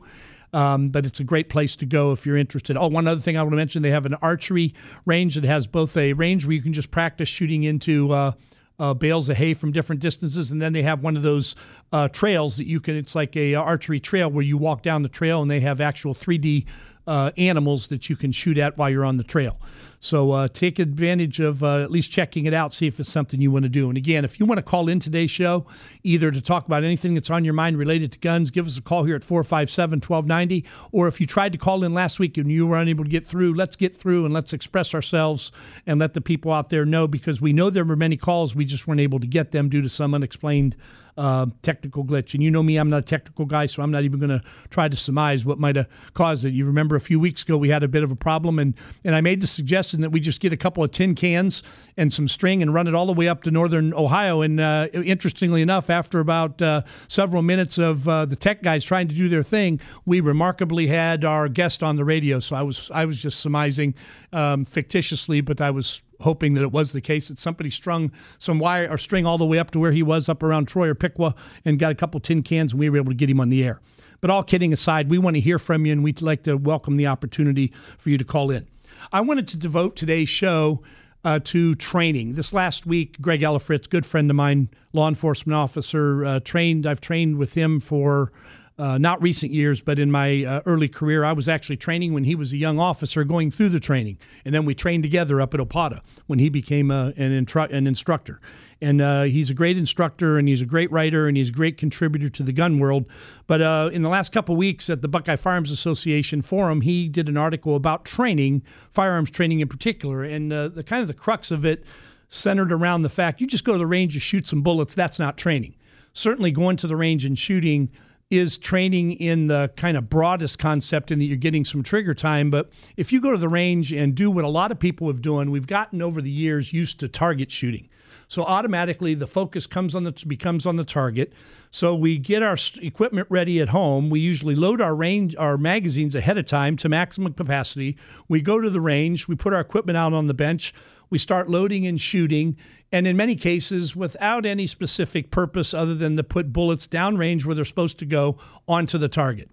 Um, 0.53 0.89
but 0.89 1.05
it's 1.05 1.19
a 1.19 1.23
great 1.23 1.49
place 1.49 1.75
to 1.77 1.85
go 1.85 2.11
if 2.11 2.25
you're 2.25 2.37
interested. 2.37 2.77
Oh, 2.77 2.87
one 2.87 3.07
other 3.07 3.19
thing 3.19 3.37
I 3.37 3.41
want 3.41 3.53
to 3.53 3.57
mention: 3.57 3.81
they 3.81 3.89
have 3.89 4.05
an 4.05 4.13
archery 4.15 4.73
range 5.05 5.35
that 5.35 5.43
has 5.43 5.65
both 5.67 5.97
a 5.97 6.13
range 6.13 6.45
where 6.45 6.53
you 6.53 6.61
can 6.61 6.73
just 6.73 6.91
practice 6.91 7.27
shooting 7.27 7.63
into 7.63 8.11
uh, 8.11 8.31
uh, 8.79 8.93
bales 8.93 9.29
of 9.29 9.37
hay 9.37 9.53
from 9.53 9.71
different 9.71 10.01
distances, 10.01 10.51
and 10.51 10.61
then 10.61 10.73
they 10.73 10.83
have 10.83 11.01
one 11.01 11.17
of 11.17 11.23
those 11.23 11.55
uh, 11.91 12.07
trails 12.07 12.57
that 12.57 12.67
you 12.67 12.79
can. 12.79 12.95
It's 12.95 13.15
like 13.15 13.35
a 13.35 13.55
archery 13.55 13.99
trail 13.99 14.29
where 14.29 14.43
you 14.43 14.57
walk 14.57 14.83
down 14.83 15.03
the 15.03 15.09
trail, 15.09 15.41
and 15.41 15.49
they 15.49 15.59
have 15.61 15.81
actual 15.81 16.13
3D 16.13 16.65
uh, 17.07 17.31
animals 17.37 17.87
that 17.87 18.09
you 18.09 18.15
can 18.15 18.31
shoot 18.31 18.57
at 18.57 18.77
while 18.77 18.89
you're 18.89 19.05
on 19.05 19.17
the 19.17 19.23
trail. 19.23 19.59
So 19.99 20.31
uh, 20.31 20.47
take 20.49 20.79
advantage 20.79 21.39
of 21.39 21.63
uh, 21.63 21.81
at 21.81 21.89
least 21.89 22.11
checking 22.11 22.45
it 22.45 22.53
out, 22.53 22.73
see 22.73 22.87
if 22.87 22.99
it's 22.99 23.09
something 23.09 23.39
you 23.39 23.51
want 23.51 23.63
to 23.63 23.69
do. 23.69 23.87
And 23.87 23.97
again, 23.97 24.25
if 24.25 24.37
you 24.37 24.45
want 24.45 24.57
to 24.57 24.61
call 24.61 24.89
in 24.89 24.99
today's 24.99 25.31
show, 25.31 25.65
either 26.03 26.29
to 26.29 26.41
talk 26.41 26.65
about 26.65 26.83
anything 26.83 27.13
that's 27.13 27.29
on 27.29 27.45
your 27.45 27.53
mind 27.53 27.77
related 27.77 28.11
to 28.11 28.19
guns, 28.19 28.51
give 28.51 28.67
us 28.67 28.77
a 28.77 28.81
call 28.81 29.05
here 29.05 29.15
at 29.15 29.23
457 29.23 29.99
1290. 29.99 30.65
Or 30.91 31.07
if 31.07 31.21
you 31.21 31.25
tried 31.25 31.53
to 31.53 31.57
call 31.57 31.85
in 31.85 31.93
last 31.93 32.19
week 32.19 32.37
and 32.37 32.51
you 32.51 32.67
were 32.67 32.77
unable 32.77 33.05
to 33.05 33.09
get 33.09 33.25
through, 33.25 33.53
let's 33.53 33.77
get 33.77 33.95
through 33.95 34.25
and 34.25 34.33
let's 34.33 34.51
express 34.51 34.93
ourselves 34.93 35.53
and 35.87 36.01
let 36.01 36.13
the 36.13 36.21
people 36.21 36.51
out 36.51 36.69
there 36.69 36.85
know 36.85 37.07
because 37.07 37.39
we 37.39 37.53
know 37.53 37.69
there 37.69 37.85
were 37.85 37.95
many 37.95 38.17
calls. 38.17 38.53
We 38.53 38.65
just 38.65 38.85
weren't 38.85 38.99
able 38.99 39.21
to 39.21 39.27
get 39.27 39.51
them 39.51 39.69
due 39.69 39.81
to 39.81 39.89
some 39.89 40.13
unexplained 40.13 40.75
uh, 41.17 41.47
technical 41.61 42.03
glitch. 42.03 42.33
And 42.33 42.43
you 42.43 42.49
know 42.49 42.63
me, 42.63 42.77
I'm 42.77 42.89
not 42.89 42.99
a 42.99 43.03
technical 43.03 43.45
guy, 43.45 43.65
so 43.65 43.83
I'm 43.83 43.91
not 43.91 44.03
even 44.03 44.19
going 44.19 44.29
to 44.29 44.41
try 44.69 44.87
to 44.87 44.95
surmise 44.95 45.45
what 45.45 45.59
might 45.59 45.75
have 45.75 45.87
caused 46.13 46.45
it. 46.45 46.53
You 46.53 46.65
remember 46.65 46.95
a 46.95 47.01
few 47.01 47.19
weeks 47.19 47.43
ago 47.43 47.57
we 47.57 47.69
had 47.69 47.83
a 47.83 47.87
bit 47.87 48.03
of 48.03 48.11
a 48.11 48.15
problem, 48.15 48.59
and, 48.59 48.73
and 49.03 49.15
I 49.15 49.21
made 49.21 49.41
the 49.41 49.47
suggestion 49.47 50.01
that 50.01 50.11
we 50.11 50.19
just 50.19 50.39
get 50.39 50.53
a 50.53 50.57
couple 50.57 50.83
of 50.83 50.91
tin 50.91 51.15
cans 51.15 51.63
and 51.97 52.11
some 52.11 52.27
string 52.27 52.61
and 52.61 52.73
run 52.73 52.87
it 52.87 52.95
all 52.95 53.05
the 53.05 53.13
way 53.13 53.27
up 53.27 53.43
to 53.43 53.51
northern 53.51 53.93
Ohio. 53.93 54.41
And 54.41 54.59
uh, 54.59 54.87
interestingly 54.93 55.61
enough, 55.61 55.89
after 55.89 56.19
about 56.19 56.61
uh, 56.61 56.81
several 57.07 57.41
minutes 57.41 57.77
of 57.77 58.07
uh, 58.07 58.25
the 58.25 58.35
tech 58.35 58.61
guys 58.61 58.83
trying 58.83 59.07
to 59.07 59.15
do 59.15 59.29
their 59.29 59.43
thing, 59.43 59.79
we 60.05 60.19
remarkably 60.19 60.87
had 60.87 61.23
our 61.23 61.47
guest 61.47 61.83
on 61.83 61.95
the 61.95 62.05
radio. 62.05 62.39
So 62.39 62.55
I 62.55 62.61
was 62.61 62.89
I 62.91 63.05
was 63.05 63.21
just 63.21 63.39
surmising 63.39 63.95
um, 64.31 64.65
fictitiously, 64.65 65.41
but 65.41 65.61
I 65.61 65.71
was 65.71 66.01
hoping 66.23 66.53
that 66.55 66.61
it 66.63 66.71
was 66.71 66.91
the 66.91 67.01
case 67.01 67.27
that 67.27 67.39
somebody 67.39 67.69
strung 67.69 68.11
some 68.37 68.59
wire 68.59 68.87
or 68.89 68.97
string 68.97 69.25
all 69.25 69.37
the 69.37 69.45
way 69.45 69.59
up 69.59 69.71
to 69.71 69.79
where 69.79 69.91
he 69.91 70.03
was 70.03 70.27
up 70.27 70.43
around 70.43 70.67
Troy 70.67 70.87
or 70.87 70.95
Piqua 70.95 71.35
and 71.63 71.79
got 71.79 71.91
a 71.91 71.95
couple 71.95 72.19
tin 72.19 72.43
cans 72.43 72.73
and 72.73 72.79
we 72.79 72.89
were 72.89 72.97
able 72.97 73.11
to 73.11 73.17
get 73.17 73.29
him 73.29 73.39
on 73.39 73.49
the 73.49 73.63
air. 73.63 73.79
But 74.21 74.29
all 74.29 74.43
kidding 74.43 74.73
aside, 74.73 75.09
we 75.09 75.17
want 75.17 75.35
to 75.35 75.41
hear 75.41 75.59
from 75.59 75.85
you 75.85 75.91
and 75.91 76.03
we'd 76.03 76.21
like 76.21 76.43
to 76.43 76.55
welcome 76.55 76.97
the 76.97 77.07
opportunity 77.07 77.71
for 77.97 78.09
you 78.09 78.17
to 78.17 78.23
call 78.23 78.51
in. 78.51 78.67
I 79.11 79.21
wanted 79.21 79.47
to 79.49 79.57
devote 79.57 79.95
today's 79.95 80.29
show 80.29 80.81
uh, 81.25 81.39
to 81.43 81.73
training. 81.75 82.35
This 82.35 82.53
last 82.53 82.85
week, 82.85 83.19
Greg 83.21 83.41
Ellifritz, 83.41 83.89
good 83.89 84.05
friend 84.05 84.29
of 84.29 84.35
mine, 84.35 84.69
law 84.91 85.07
enforcement 85.07 85.55
officer, 85.55 86.25
uh, 86.25 86.39
trained. 86.39 86.85
I've 86.85 87.01
trained 87.01 87.37
with 87.37 87.53
him 87.53 87.79
for 87.79 88.31
uh, 88.77 88.97
not 88.97 89.21
recent 89.21 89.51
years, 89.51 89.81
but 89.81 89.99
in 89.99 90.09
my 90.09 90.43
uh, 90.43 90.61
early 90.65 90.87
career, 90.87 91.23
I 91.23 91.31
was 91.31 91.47
actually 91.47 91.77
training 91.77 92.13
when 92.13 92.23
he 92.23 92.33
was 92.33 92.51
a 92.53 92.57
young 92.57 92.79
officer 92.79 93.23
going 93.23 93.51
through 93.51 93.69
the 93.69 93.79
training. 93.79 94.17
And 94.43 94.53
then 94.53 94.65
we 94.65 94.73
trained 94.73 95.03
together 95.03 95.39
up 95.39 95.53
at 95.53 95.59
OPOTA 95.59 96.01
when 96.25 96.39
he 96.39 96.49
became 96.49 96.89
uh, 96.89 97.09
an, 97.09 97.45
intru- 97.45 97.71
an 97.71 97.85
instructor. 97.85 98.41
And 98.81 98.99
uh, 98.99 99.23
he's 99.23 99.49
a 99.49 99.53
great 99.53 99.77
instructor 99.77 100.37
and 100.37 100.47
he's 100.47 100.59
a 100.59 100.65
great 100.65 100.91
writer 100.91 101.27
and 101.27 101.37
he's 101.37 101.49
a 101.49 101.53
great 101.53 101.77
contributor 101.77 102.29
to 102.29 102.43
the 102.43 102.51
gun 102.51 102.79
world. 102.79 103.05
But 103.47 103.61
uh, 103.61 103.89
in 103.93 104.01
the 104.01 104.09
last 104.09 104.33
couple 104.33 104.55
weeks 104.55 104.89
at 104.89 105.01
the 105.01 105.07
Buckeye 105.07 105.35
Firearms 105.35 105.71
Association 105.71 106.41
Forum, 106.41 106.81
he 106.81 107.07
did 107.07 107.29
an 107.29 107.37
article 107.37 107.75
about 107.75 108.03
training, 108.03 108.63
firearms 108.91 109.29
training 109.29 109.59
in 109.59 109.69
particular. 109.69 110.23
And 110.23 110.51
the 110.51 110.83
kind 110.85 111.01
of 111.01 111.07
the 111.07 111.13
crux 111.13 111.49
of 111.51 111.63
it 111.63 111.85
centered 112.27 112.71
around 112.71 113.03
the 113.03 113.09
fact 113.09 113.39
you 113.39 113.47
just 113.47 113.63
go 113.63 113.73
to 113.73 113.77
the 113.77 113.85
range 113.85 114.15
to 114.15 114.19
shoot 114.19 114.47
some 114.47 114.63
bullets, 114.63 114.95
that's 114.95 115.19
not 115.19 115.37
training. 115.37 115.75
Certainly 116.13 116.51
going 116.51 116.77
to 116.77 116.87
the 116.87 116.95
range 116.95 117.25
and 117.25 117.37
shooting 117.37 117.89
is 118.33 118.57
training 118.57 119.11
in 119.13 119.47
the 119.47 119.71
kind 119.77 119.95
of 119.95 120.09
broadest 120.09 120.57
concept 120.57 121.11
in 121.11 121.19
that 121.19 121.25
you're 121.25 121.37
getting 121.37 121.63
some 121.63 121.83
trigger 121.83 122.13
time. 122.13 122.49
But 122.49 122.71
if 122.97 123.13
you 123.13 123.21
go 123.21 123.31
to 123.31 123.37
the 123.37 123.49
range 123.49 123.93
and 123.93 124.15
do 124.15 124.31
what 124.31 124.43
a 124.43 124.49
lot 124.49 124.71
of 124.71 124.79
people 124.79 125.07
have 125.07 125.21
done, 125.21 125.51
we've 125.51 125.67
gotten 125.67 126.01
over 126.01 126.21
the 126.21 126.29
years 126.29 126.73
used 126.73 126.99
to 127.01 127.07
target 127.07 127.51
shooting. 127.51 127.89
So 128.27 128.43
automatically 128.43 129.13
the 129.13 129.27
focus 129.27 129.67
comes 129.67 129.93
on 129.93 130.03
the 130.05 130.23
becomes 130.27 130.65
on 130.65 130.77
the 130.77 130.83
target. 130.83 131.33
So 131.69 131.93
we 131.93 132.17
get 132.17 132.41
our 132.41 132.57
equipment 132.81 133.27
ready 133.29 133.61
at 133.61 133.69
home. 133.69 134.09
We 134.09 134.19
usually 134.19 134.55
load 134.55 134.81
our 134.81 134.95
range 134.95 135.35
our 135.35 135.57
magazines 135.57 136.15
ahead 136.15 136.37
of 136.37 136.45
time 136.45 136.75
to 136.77 136.89
maximum 136.89 137.33
capacity. 137.33 137.97
We 138.27 138.41
go 138.41 138.59
to 138.59 138.69
the 138.69 138.81
range, 138.81 139.27
we 139.27 139.35
put 139.35 139.53
our 139.53 139.59
equipment 139.59 139.97
out 139.97 140.13
on 140.13 140.27
the 140.27 140.33
bench, 140.33 140.73
we 141.09 141.19
start 141.19 141.47
loading 141.47 141.85
and 141.85 142.01
shooting, 142.01 142.57
and 142.93 143.07
in 143.07 143.17
many 143.17 143.35
cases 143.35 143.95
without 143.95 144.45
any 144.45 144.67
specific 144.67 145.31
purpose 145.31 145.73
other 145.73 145.95
than 145.95 146.15
to 146.15 146.23
put 146.23 146.53
bullets 146.53 146.87
downrange 146.87 147.43
where 147.43 147.55
they're 147.55 147.65
supposed 147.65 147.97
to 147.97 148.05
go 148.05 148.37
onto 148.67 148.99
the 148.99 149.09
target. 149.09 149.49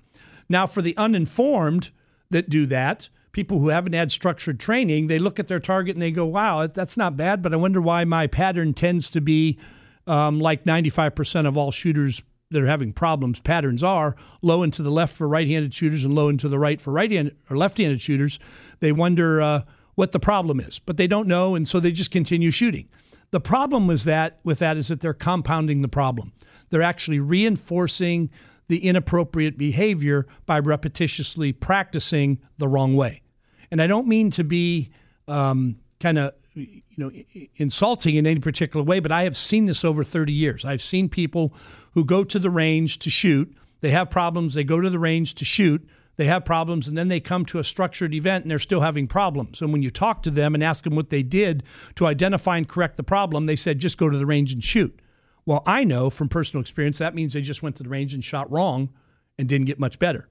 Now, 0.50 0.66
for 0.66 0.82
the 0.82 0.94
uninformed 0.98 1.90
that 2.28 2.50
do 2.50 2.66
that, 2.66 3.08
people 3.32 3.58
who 3.58 3.68
haven't 3.68 3.94
had 3.94 4.12
structured 4.12 4.60
training, 4.60 5.06
they 5.06 5.18
look 5.18 5.40
at 5.40 5.46
their 5.46 5.58
target 5.58 5.96
and 5.96 6.02
they 6.02 6.10
go, 6.10 6.26
wow, 6.26 6.66
that's 6.66 6.98
not 6.98 7.16
bad, 7.16 7.40
but 7.40 7.54
I 7.54 7.56
wonder 7.56 7.80
why 7.80 8.04
my 8.04 8.26
pattern 8.26 8.74
tends 8.74 9.08
to 9.10 9.22
be 9.22 9.58
um, 10.06 10.38
like 10.38 10.64
95% 10.64 11.46
of 11.46 11.56
all 11.56 11.70
shooters 11.70 12.22
that 12.50 12.62
are 12.62 12.66
having 12.66 12.92
problems 12.92 13.40
patterns 13.40 13.82
are 13.82 14.16
low 14.42 14.62
and 14.62 14.72
to 14.74 14.82
the 14.82 14.90
left 14.90 15.16
for 15.16 15.26
right-handed 15.26 15.72
shooters 15.72 16.04
and 16.04 16.14
low 16.14 16.28
and 16.28 16.38
to 16.40 16.48
the 16.48 16.58
right 16.58 16.80
for 16.80 16.92
right-handed 16.92 17.36
or 17.48 17.56
left-handed 17.56 18.02
shooters. 18.02 18.38
They 18.80 18.92
wonder 18.92 19.40
uh, 19.40 19.62
what 19.94 20.12
the 20.12 20.20
problem 20.20 20.60
is, 20.60 20.78
but 20.78 20.98
they 20.98 21.06
don't 21.06 21.28
know, 21.28 21.54
and 21.54 21.66
so 21.66 21.80
they 21.80 21.92
just 21.92 22.10
continue 22.10 22.50
shooting. 22.50 22.88
The 23.30 23.40
problem 23.40 23.86
with 23.86 24.04
that 24.04 24.40
with 24.42 24.58
that 24.58 24.76
is 24.76 24.88
that 24.88 25.00
they're 25.00 25.14
compounding 25.14 25.82
the 25.82 25.88
problem. 25.88 26.32
They're 26.70 26.82
actually 26.82 27.20
reinforcing 27.20 28.30
the 28.68 28.86
inappropriate 28.86 29.58
behavior 29.58 30.26
by 30.46 30.60
repetitiously 30.60 31.58
practicing 31.58 32.38
the 32.58 32.68
wrong 32.68 32.94
way. 32.94 33.22
And 33.70 33.82
I 33.82 33.86
don't 33.86 34.06
mean 34.06 34.30
to 34.32 34.44
be 34.44 34.90
um, 35.28 35.76
kind 35.98 36.18
of 36.18 36.34
you 36.54 36.82
know 36.96 37.10
insulting 37.56 38.16
in 38.16 38.26
any 38.26 38.40
particular 38.40 38.84
way, 38.84 39.00
but 39.00 39.12
I 39.12 39.24
have 39.24 39.36
seen 39.36 39.66
this 39.66 39.84
over 39.84 40.02
30 40.02 40.32
years. 40.32 40.64
I've 40.64 40.82
seen 40.82 41.08
people 41.08 41.54
who 41.94 42.04
go 42.04 42.24
to 42.24 42.38
the 42.38 42.50
range 42.50 42.98
to 43.00 43.10
shoot. 43.10 43.54
They 43.80 43.90
have 43.90 44.10
problems. 44.10 44.54
They 44.54 44.64
go 44.64 44.80
to 44.80 44.90
the 44.90 44.98
range 44.98 45.34
to 45.36 45.44
shoot 45.44 45.88
they 46.20 46.26
have 46.26 46.44
problems 46.44 46.86
and 46.86 46.98
then 46.98 47.08
they 47.08 47.18
come 47.18 47.46
to 47.46 47.58
a 47.58 47.64
structured 47.64 48.12
event 48.12 48.44
and 48.44 48.50
they're 48.50 48.58
still 48.58 48.82
having 48.82 49.06
problems. 49.06 49.62
And 49.62 49.72
when 49.72 49.80
you 49.80 49.88
talk 49.88 50.22
to 50.24 50.30
them 50.30 50.54
and 50.54 50.62
ask 50.62 50.84
them 50.84 50.94
what 50.94 51.08
they 51.08 51.22
did 51.22 51.62
to 51.94 52.04
identify 52.04 52.58
and 52.58 52.68
correct 52.68 52.98
the 52.98 53.02
problem, 53.02 53.46
they 53.46 53.56
said, 53.56 53.78
just 53.78 53.96
go 53.96 54.10
to 54.10 54.18
the 54.18 54.26
range 54.26 54.52
and 54.52 54.62
shoot. 54.62 55.00
Well, 55.46 55.62
I 55.64 55.82
know 55.82 56.10
from 56.10 56.28
personal 56.28 56.60
experience 56.60 56.98
that 56.98 57.14
means 57.14 57.32
they 57.32 57.40
just 57.40 57.62
went 57.62 57.76
to 57.76 57.82
the 57.82 57.88
range 57.88 58.12
and 58.12 58.22
shot 58.22 58.52
wrong 58.52 58.90
and 59.38 59.48
didn't 59.48 59.66
get 59.66 59.80
much 59.80 59.98
better. 59.98 60.28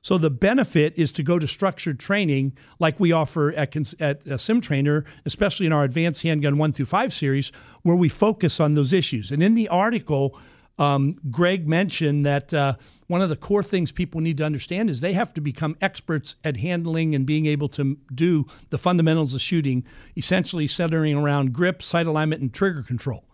So 0.00 0.16
the 0.16 0.30
benefit 0.30 0.94
is 0.96 1.10
to 1.10 1.24
go 1.24 1.40
to 1.40 1.48
structured 1.48 1.98
training 1.98 2.56
like 2.78 3.00
we 3.00 3.10
offer 3.10 3.50
at, 3.50 3.74
at 4.00 4.24
uh, 4.28 4.36
Sim 4.36 4.60
Trainer, 4.60 5.04
especially 5.26 5.66
in 5.66 5.72
our 5.72 5.82
Advanced 5.82 6.22
Handgun 6.22 6.56
1 6.56 6.72
through 6.72 6.86
5 6.86 7.12
series, 7.12 7.50
where 7.82 7.96
we 7.96 8.08
focus 8.08 8.60
on 8.60 8.74
those 8.74 8.92
issues. 8.92 9.32
And 9.32 9.42
in 9.42 9.54
the 9.54 9.68
article, 9.68 10.38
um, 10.82 11.16
Greg 11.30 11.68
mentioned 11.68 12.26
that 12.26 12.52
uh, 12.52 12.74
one 13.06 13.22
of 13.22 13.28
the 13.28 13.36
core 13.36 13.62
things 13.62 13.92
people 13.92 14.20
need 14.20 14.36
to 14.38 14.44
understand 14.44 14.90
is 14.90 15.00
they 15.00 15.12
have 15.12 15.32
to 15.34 15.40
become 15.40 15.76
experts 15.80 16.34
at 16.42 16.56
handling 16.56 17.14
and 17.14 17.24
being 17.24 17.46
able 17.46 17.68
to 17.68 17.98
do 18.12 18.46
the 18.70 18.78
fundamentals 18.78 19.32
of 19.32 19.40
shooting, 19.40 19.84
essentially 20.16 20.66
centering 20.66 21.16
around 21.16 21.52
grip, 21.52 21.82
sight 21.82 22.06
alignment, 22.06 22.42
and 22.42 22.52
trigger 22.52 22.82
control. 22.82 23.24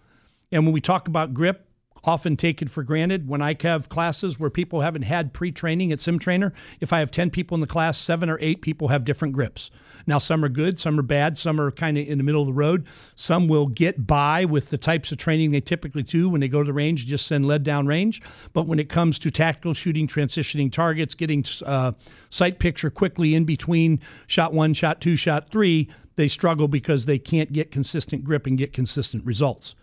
And 0.53 0.65
when 0.65 0.73
we 0.73 0.81
talk 0.81 1.09
about 1.09 1.33
grip, 1.33 1.68
often 2.05 2.37
taken 2.37 2.69
for 2.69 2.83
granted. 2.83 3.29
When 3.29 3.43
I 3.43 3.57
have 3.61 3.89
classes 3.89 4.39
where 4.39 4.51
people 4.51 4.81
haven't 4.81 5.03
had 5.03 5.33
pre 5.33 5.53
training 5.53 5.93
at 5.93 6.01
Sim 6.01 6.19
Trainer, 6.19 6.53
if 6.81 6.93
I 6.93 7.01
have 7.01 7.11
10 7.11 7.31
people 7.31 7.55
in 7.55 7.61
the 7.61 7.67
class, 7.67 7.99
seven 7.99 8.29
or 8.29 8.39
eight 8.41 8.63
people 8.63 8.89
have 8.89 9.05
different 9.05 9.35
grips. 9.35 9.71
Now, 10.07 10.19
some 10.19 10.45
are 10.45 10.49
good, 10.49 10.79
some 10.79 10.99
are 10.99 11.03
bad, 11.03 11.37
some 11.37 11.61
are 11.61 11.71
kind 11.71 11.99
of 11.99 12.07
in 12.07 12.19
the 12.19 12.25
middle 12.25 12.41
of 12.41 12.47
the 12.47 12.53
road. 12.53 12.87
Some 13.15 13.49
will 13.49 13.67
get 13.67 14.07
by 14.07 14.45
with 14.45 14.71
the 14.71 14.79
types 14.79 15.13
of 15.13 15.19
training 15.19 15.51
they 15.51 15.61
typically 15.61 16.03
do 16.03 16.29
when 16.29 16.41
they 16.41 16.49
go 16.49 16.63
to 16.63 16.67
the 16.67 16.73
range, 16.73 17.07
just 17.07 17.27
send 17.27 17.47
lead 17.47 17.63
down 17.63 17.87
range. 17.87 18.23
But 18.53 18.67
when 18.67 18.79
it 18.79 18.89
comes 18.89 19.19
to 19.21 19.31
tactical 19.31 19.75
shooting, 19.75 20.07
transitioning 20.07 20.73
targets, 20.73 21.15
getting 21.15 21.45
uh, 21.65 21.93
sight 22.31 22.59
picture 22.59 22.91
quickly 22.91 23.35
in 23.35 23.45
between 23.45 24.01
shot 24.27 24.53
one, 24.53 24.73
shot 24.73 25.01
two, 25.01 25.17
shot 25.17 25.51
three, 25.51 25.89
they 26.17 26.29
struggle 26.29 26.69
because 26.69 27.07
they 27.07 27.19
can't 27.19 27.53
get 27.53 27.71
consistent 27.71 28.25
grip 28.25 28.47
and 28.47 28.59
get 28.59 28.73
consistent 28.73 29.25
results. 29.25 29.75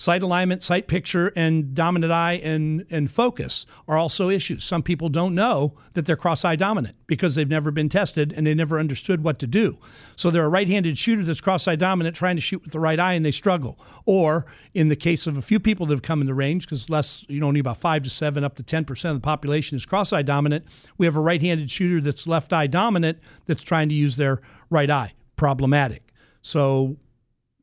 Sight 0.00 0.22
alignment, 0.22 0.62
sight 0.62 0.86
picture, 0.86 1.32
and 1.34 1.74
dominant 1.74 2.12
eye 2.12 2.34
and, 2.34 2.86
and 2.88 3.10
focus 3.10 3.66
are 3.88 3.96
also 3.96 4.30
issues. 4.30 4.62
Some 4.62 4.80
people 4.80 5.08
don't 5.08 5.34
know 5.34 5.74
that 5.94 6.06
they're 6.06 6.14
cross 6.14 6.44
eye 6.44 6.54
dominant 6.54 6.94
because 7.08 7.34
they've 7.34 7.48
never 7.48 7.72
been 7.72 7.88
tested 7.88 8.32
and 8.32 8.46
they 8.46 8.54
never 8.54 8.78
understood 8.78 9.24
what 9.24 9.40
to 9.40 9.48
do. 9.48 9.76
So 10.14 10.30
they're 10.30 10.44
a 10.44 10.48
right 10.48 10.68
handed 10.68 10.96
shooter 10.98 11.24
that's 11.24 11.40
cross 11.40 11.66
eye 11.66 11.74
dominant 11.74 12.14
trying 12.14 12.36
to 12.36 12.40
shoot 12.40 12.62
with 12.62 12.72
the 12.72 12.78
right 12.78 13.00
eye 13.00 13.14
and 13.14 13.26
they 13.26 13.32
struggle. 13.32 13.76
Or 14.06 14.46
in 14.72 14.86
the 14.86 14.94
case 14.94 15.26
of 15.26 15.36
a 15.36 15.42
few 15.42 15.58
people 15.58 15.84
that 15.86 15.94
have 15.94 16.02
come 16.02 16.20
in 16.20 16.28
the 16.28 16.34
range, 16.34 16.66
because 16.66 16.88
less, 16.88 17.24
you 17.28 17.40
know, 17.40 17.48
only 17.48 17.58
about 17.58 17.78
five 17.78 18.04
to 18.04 18.10
seven, 18.10 18.44
up 18.44 18.54
to 18.54 18.62
10% 18.62 19.10
of 19.10 19.16
the 19.16 19.20
population 19.20 19.76
is 19.76 19.84
cross 19.84 20.12
eye 20.12 20.22
dominant, 20.22 20.64
we 20.96 21.06
have 21.06 21.16
a 21.16 21.20
right 21.20 21.42
handed 21.42 21.72
shooter 21.72 22.00
that's 22.00 22.24
left 22.24 22.52
eye 22.52 22.68
dominant 22.68 23.18
that's 23.46 23.62
trying 23.64 23.88
to 23.88 23.96
use 23.96 24.16
their 24.16 24.40
right 24.70 24.90
eye. 24.90 25.14
Problematic. 25.34 26.12
So 26.40 26.98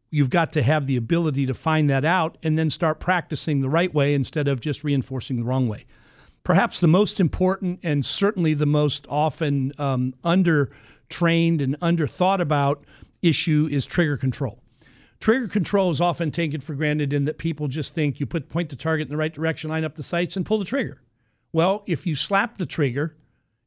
you've 0.10 0.30
got 0.30 0.54
to 0.54 0.64
have 0.64 0.88
the 0.88 0.96
ability 0.96 1.46
to 1.46 1.54
find 1.54 1.90
that 1.90 2.06
out 2.06 2.38
and 2.44 2.58
then 2.58 2.70
start 2.70 3.00
practicing 3.00 3.62
the 3.62 3.70
right 3.70 3.94
way 3.94 4.14
instead 4.14 4.48
of 4.48 4.60
just 4.60 4.84
reinforcing 4.84 5.38
the 5.38 5.44
wrong 5.44 5.68
way. 5.68 5.86
Perhaps 6.44 6.80
the 6.80 6.88
most 6.88 7.20
important 7.20 7.80
and 7.84 8.06
certainly 8.06 8.54
the 8.54 8.66
most 8.68 9.08
often 9.10 9.74
um, 9.80 10.14
under 10.24 10.72
trained 11.10 11.60
and 11.60 11.76
under 11.82 12.08
thought 12.08 12.40
about 12.40 12.84
issue 13.22 13.68
is 13.72 13.86
trigger 13.86 14.18
control. 14.18 14.60
Trigger 15.20 15.48
control 15.48 15.90
is 15.90 16.02
often 16.02 16.30
taken 16.30 16.62
for 16.62 16.76
granted 16.76 17.14
in 17.14 17.26
that 17.26 17.38
people 17.38 17.68
just 17.68 17.96
think 17.96 18.20
you 18.20 18.26
put 18.26 18.50
point 18.50 18.70
the 18.70 18.76
target 18.76 19.08
in 19.08 19.12
the 19.12 19.18
right 19.18 19.34
direction, 19.34 19.70
line 19.70 19.84
up 19.84 19.96
the 19.96 20.04
sights, 20.04 20.36
and 20.36 20.46
pull 20.46 20.60
the 20.60 20.66
trigger. 20.66 21.02
Well, 21.52 21.84
if 21.88 22.06
you 22.06 22.16
slap 22.16 22.58
the 22.58 22.66
trigger 22.66 23.16